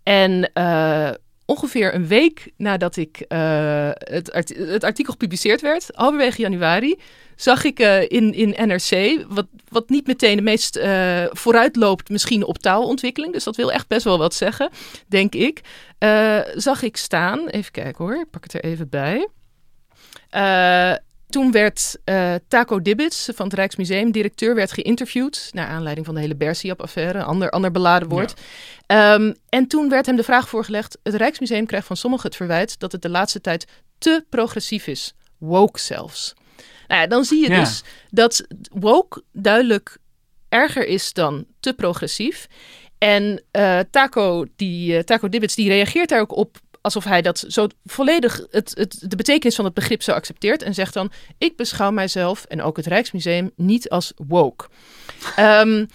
En 0.03 0.53
eh, 0.53 1.11
ongeveer 1.47 1.95
een 1.95 2.07
week 2.07 2.53
nadat 2.57 2.97
ik 2.97 3.21
eh, 3.21 3.91
het, 3.93 4.55
het 4.57 4.85
artikel 4.85 5.13
gepubliceerd 5.13 5.61
werd, 5.61 5.91
halverwege 5.95 6.41
januari, 6.41 6.99
zag 7.37 7.65
ik 7.65 7.79
eh, 7.79 8.03
in, 8.03 8.33
in 8.35 8.69
NRC, 8.69 9.25
wat, 9.29 9.47
wat 9.69 9.89
niet 9.89 10.07
meteen 10.07 10.37
de 10.37 10.43
meest 10.43 10.77
eh, 10.77 11.25
vooruitloopt 11.31 12.09
misschien 12.09 12.45
op 12.45 12.59
taalontwikkeling, 12.59 13.33
dus 13.33 13.45
dat 13.45 13.57
wil 13.57 13.73
echt 13.73 13.89
best 13.89 14.05
wel 14.05 14.19
wat 14.19 14.35
zeggen, 14.35 14.71
denk 15.07 15.35
ik, 15.35 15.61
zag 16.55 16.83
ik 16.83 16.97
staan, 16.97 17.49
even 17.49 17.73
kijken 17.73 18.05
hoor, 18.05 18.15
ik 18.15 18.31
pak 18.31 18.43
het 18.43 18.55
er 18.55 18.65
even 18.65 18.89
bij. 18.89 19.29
Toen 21.29 21.51
werd 21.53 21.99
eh, 22.05 22.35
Taco 22.49 22.83
Dibbits 22.83 23.29
van 23.35 23.47
het 23.47 23.55
Rijksmuseum, 23.55 24.11
directeur, 24.11 24.55
werd 24.55 24.73
geïnterviewd. 24.73 25.51
Naar 25.53 25.69
aanleiding 25.69 26.07
van 26.07 26.15
de 26.15 26.21
hele 26.21 26.37
Bersiap-affaire, 26.37 27.23
ander, 27.23 27.51
ander 27.51 27.71
beladen 27.71 28.09
woord. 28.09 28.35
Ehm, 28.87 29.33
en 29.49 29.67
toen 29.67 29.89
werd 29.89 30.07
hem 30.07 30.17
de 30.17 30.23
vraag 30.23 30.49
voorgelegd: 30.49 30.99
het 31.03 31.15
Rijksmuseum 31.15 31.67
krijgt 31.67 31.87
van 31.87 31.97
sommigen 31.97 32.27
het 32.27 32.37
verwijt 32.37 32.79
dat 32.79 32.93
het 32.93 33.03
de 33.03 33.09
laatste 33.09 33.41
tijd 33.41 33.67
te 33.99 34.25
progressief 34.29 34.87
is. 34.87 35.15
Woke 35.39 35.81
zelfs. 35.81 36.35
Nou 36.87 37.01
ja, 37.01 37.07
dan 37.07 37.25
zie 37.25 37.43
je 37.43 37.51
Ja. 37.51 37.61
dus 37.61 37.83
dat 38.11 38.47
woke 38.73 39.23
duidelijk 39.33 39.99
erger 40.49 40.87
is 40.87 41.13
dan 41.13 41.47
te 41.61 41.73
progressief. 41.73 42.47
En 42.99 43.43
eh, 43.51 43.79
Taco, 43.91 44.45
die, 44.57 44.97
eh, 44.97 45.03
Taco 45.03 45.29
Dibbits 45.29 45.55
die 45.55 45.69
reageert 45.69 46.09
daar 46.09 46.21
ook 46.21 46.37
op 46.37 46.57
alsof 46.87 47.05
hij 47.05 47.23
dat 47.23 47.45
zo 47.49 47.67
volledig 47.85 48.47
het, 48.51 48.73
het, 48.75 48.97
de 49.11 49.17
betekenis 49.17 49.55
van 49.55 49.65
het 49.65 49.75
begrip 49.75 50.03
zo 50.03 50.13
accepteert. 50.13 50.63
En 50.63 50.75
zegt 50.75 50.95
dan, 50.95 51.11
ik 51.39 51.57
beschouw 51.57 51.91
mijzelf 51.91 52.45
en 52.45 52.63
ook 52.63 52.77
het 52.77 52.87
Rijksmuseum 52.87 53.51
niet 53.57 53.89
als 53.89 54.13
woke. 54.17 54.69
Ehm, 55.37 55.87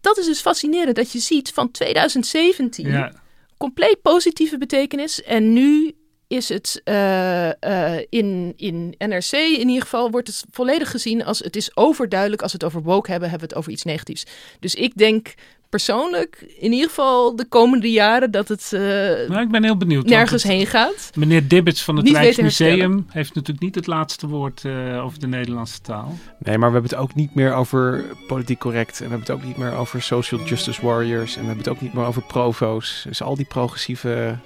dat 0.00 0.18
is 0.18 0.26
dus 0.26 0.40
fascinerend 0.40 0.96
dat 0.96 1.12
je 1.12 1.18
ziet 1.18 1.50
van 1.50 1.70
2017 1.70 2.88
Ja. 2.88 3.12
compleet 3.56 4.02
positieve 4.02 4.58
betekenis. 4.58 5.22
En 5.22 5.52
nu 5.52 5.94
is 6.28 6.48
het 6.48 6.80
eh, 6.84 7.62
eh, 7.62 8.06
in, 8.08 8.52
in 8.56 8.94
NRC 8.98 9.32
in 9.32 9.68
ieder 9.68 9.82
geval 9.82 10.10
wordt 10.10 10.28
het 10.28 10.44
volledig 10.50 10.90
gezien 10.90 11.24
als 11.24 11.38
het 11.38 11.56
is 11.56 11.76
overduidelijk 11.76 12.42
als 12.42 12.52
we 12.52 12.58
het 12.58 12.66
over 12.66 12.82
woke 12.82 13.10
hebben, 13.10 13.30
hebben 13.30 13.48
we 13.48 13.54
het 13.54 13.62
over 13.64 13.72
iets 13.72 13.84
negatiefs. 13.84 14.24
Dus 14.60 14.74
ik 14.74 14.96
denk 14.96 15.34
persoonlijk 15.76 16.44
in 16.58 16.72
ieder 16.72 16.88
geval 16.88 17.36
de 17.36 17.44
komende 17.44 17.90
jaren 17.90 18.30
dat 18.30 18.48
het 18.48 18.70
eh, 18.72 18.80
Nou, 19.28 19.40
ik 19.40 19.50
ben 19.50 19.64
heel 19.64 19.76
benieuwd. 19.76 20.06
nergens 20.06 20.42
het- 20.42 20.52
heen 20.52 20.66
gaat. 20.66 21.10
Meneer 21.14 21.48
Dibbets 21.48 21.82
van 21.82 21.96
het 21.96 22.08
Rijksmuseum 22.10 23.04
heeft 23.08 23.34
natuurlijk 23.34 23.64
niet 23.64 23.74
het 23.74 23.86
laatste 23.86 24.28
woord 24.28 24.64
eh, 24.64 25.04
over 25.04 25.18
de 25.18 25.26
Nederlandse 25.26 25.80
taal. 25.80 26.18
Nee, 26.38 26.58
maar 26.58 26.68
we 26.68 26.74
hebben 26.74 26.90
het 26.90 27.00
ook 27.00 27.14
niet 27.14 27.34
meer 27.34 27.54
over 27.54 28.04
politiek 28.26 28.58
correct. 28.58 28.90
En 29.00 29.04
we 29.04 29.10
hebben 29.10 29.26
het 29.28 29.30
ook 29.30 29.44
niet 29.44 29.56
meer 29.56 29.72
over 29.72 30.02
social 30.02 30.40
justice 30.44 30.82
warriors. 30.86 31.34
En 31.34 31.40
we 31.40 31.46
hebben 31.46 31.64
het 31.64 31.74
ook 31.74 31.80
niet 31.80 31.92
meer 31.92 32.04
over 32.04 32.22
provo's. 32.22 33.04
Dus 33.08 33.22
al 33.22 33.36
die 33.36 33.46
progressieve 33.46 34.36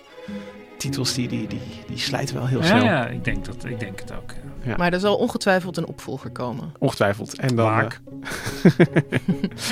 titels, 0.77 1.15
die, 1.15 1.29
die, 1.29 1.47
die, 1.47 1.61
die 1.89 1.99
slijten 1.99 2.35
wel 2.35 2.47
heel 2.47 2.61
Ja, 2.61 2.67
snel. 2.67 2.85
ja, 2.85 3.07
ik 3.07 3.25
denk, 3.25 3.45
dat, 3.45 3.65
ik 3.65 3.81
denk 3.81 4.01
het 4.01 4.13
ook. 4.13 4.31
ja. 4.31 4.45
Ja. 4.71 4.77
Maar 4.77 4.93
er 4.93 5.01
zal 5.01 5.17
ongetwijfeld 5.17 5.77
een 5.77 5.87
opvolger 5.87 6.31
komen. 6.31 6.73
Ongetwijfeld. 6.79 7.39
En 7.39 7.57
dan, 7.57 7.81
eh, 7.81 7.87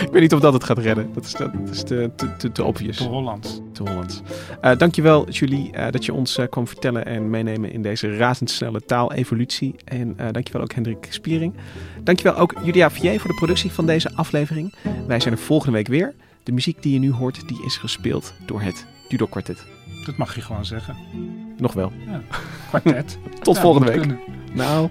ik 0.05 0.09
weet 0.13 0.21
niet 0.21 0.33
of 0.35 0.41
dat 0.41 0.53
het 0.53 0.65
gaat 0.65 0.79
redden. 0.79 1.11
Dat 1.15 1.25
is, 1.25 1.33
dat 1.33 1.51
is 1.71 1.83
te, 1.83 2.11
te, 2.17 2.37
te, 2.37 2.53
te 2.53 2.65
obvious. 2.65 2.97
Te 2.97 3.05
Hollands. 3.05 3.61
te 3.73 3.83
Hollands. 3.83 4.21
Eh, 4.61 4.77
dankjewel 4.77 5.29
Julie 5.31 5.73
eh, 5.73 5.91
dat 5.93 6.05
je 6.05 6.13
ons 6.15 6.39
kwam 6.51 6.69
vertellen 6.69 7.07
en 7.07 7.31
meenemen 7.31 7.73
in 7.73 7.83
deze 7.83 8.17
razendsnelle 8.17 8.81
taalevolutie. 8.85 9.75
En 9.85 10.15
eh, 10.17 10.27
dankjewel 10.31 10.63
ook 10.63 10.73
Hendrik 10.73 11.07
Spiering. 11.11 11.55
Dankjewel 12.03 12.37
ook 12.37 12.55
Julia 12.63 12.91
Vier 12.91 13.21
voor 13.21 13.31
de 13.31 13.37
productie 13.37 13.71
van 13.73 13.87
deze 13.87 14.11
aflevering. 14.15 14.75
Wij 15.07 15.21
zijn 15.21 15.35
er 15.35 15.41
volgende 15.41 15.77
week 15.77 15.89
weer. 15.89 16.15
De 16.43 16.53
muziek 16.53 16.83
die 16.83 16.93
je 16.93 16.99
nu 16.99 17.13
hoort, 17.13 17.49
die 17.49 17.65
is 17.65 17.77
gespeeld 17.77 18.35
door 18.47 18.61
het 18.61 18.87
Dudok 19.09 19.31
Quartet. 19.31 19.74
Dat 20.05 20.17
mag 20.17 20.35
je 20.35 20.41
gewoon 20.41 20.65
zeggen. 20.65 20.97
Nog 21.57 21.73
wel. 21.73 21.93
Kwartet. 22.69 23.19
Tot 23.43 23.55
Ja, 23.57 23.61
volgende 23.61 23.87
week. 23.91 23.99
kunnen. 24.01 24.19
Nou. 24.53 24.89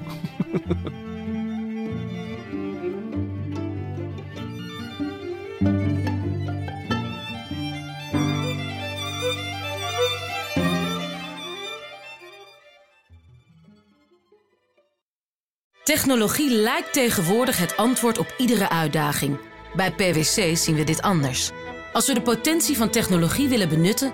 Technologie 15.84 16.50
lijkt 16.52 16.94
tegenwoordig 16.94 17.58
het 17.58 17.78
antwoord 17.78 18.18
op 18.18 18.34
iedere 18.38 18.70
uitdaging. 18.70 19.38
Bij 19.76 19.92
PwC 19.92 20.58
zien 20.58 20.76
we 20.76 20.84
dit 20.84 21.02
anders. 21.02 21.52
Als 21.94 22.08
we 22.08 22.14
de 22.14 22.22
potentie 22.22 22.78
van 22.78 22.90
technologie 22.90 23.48
willen 23.48 23.70
benutten, 23.70 24.14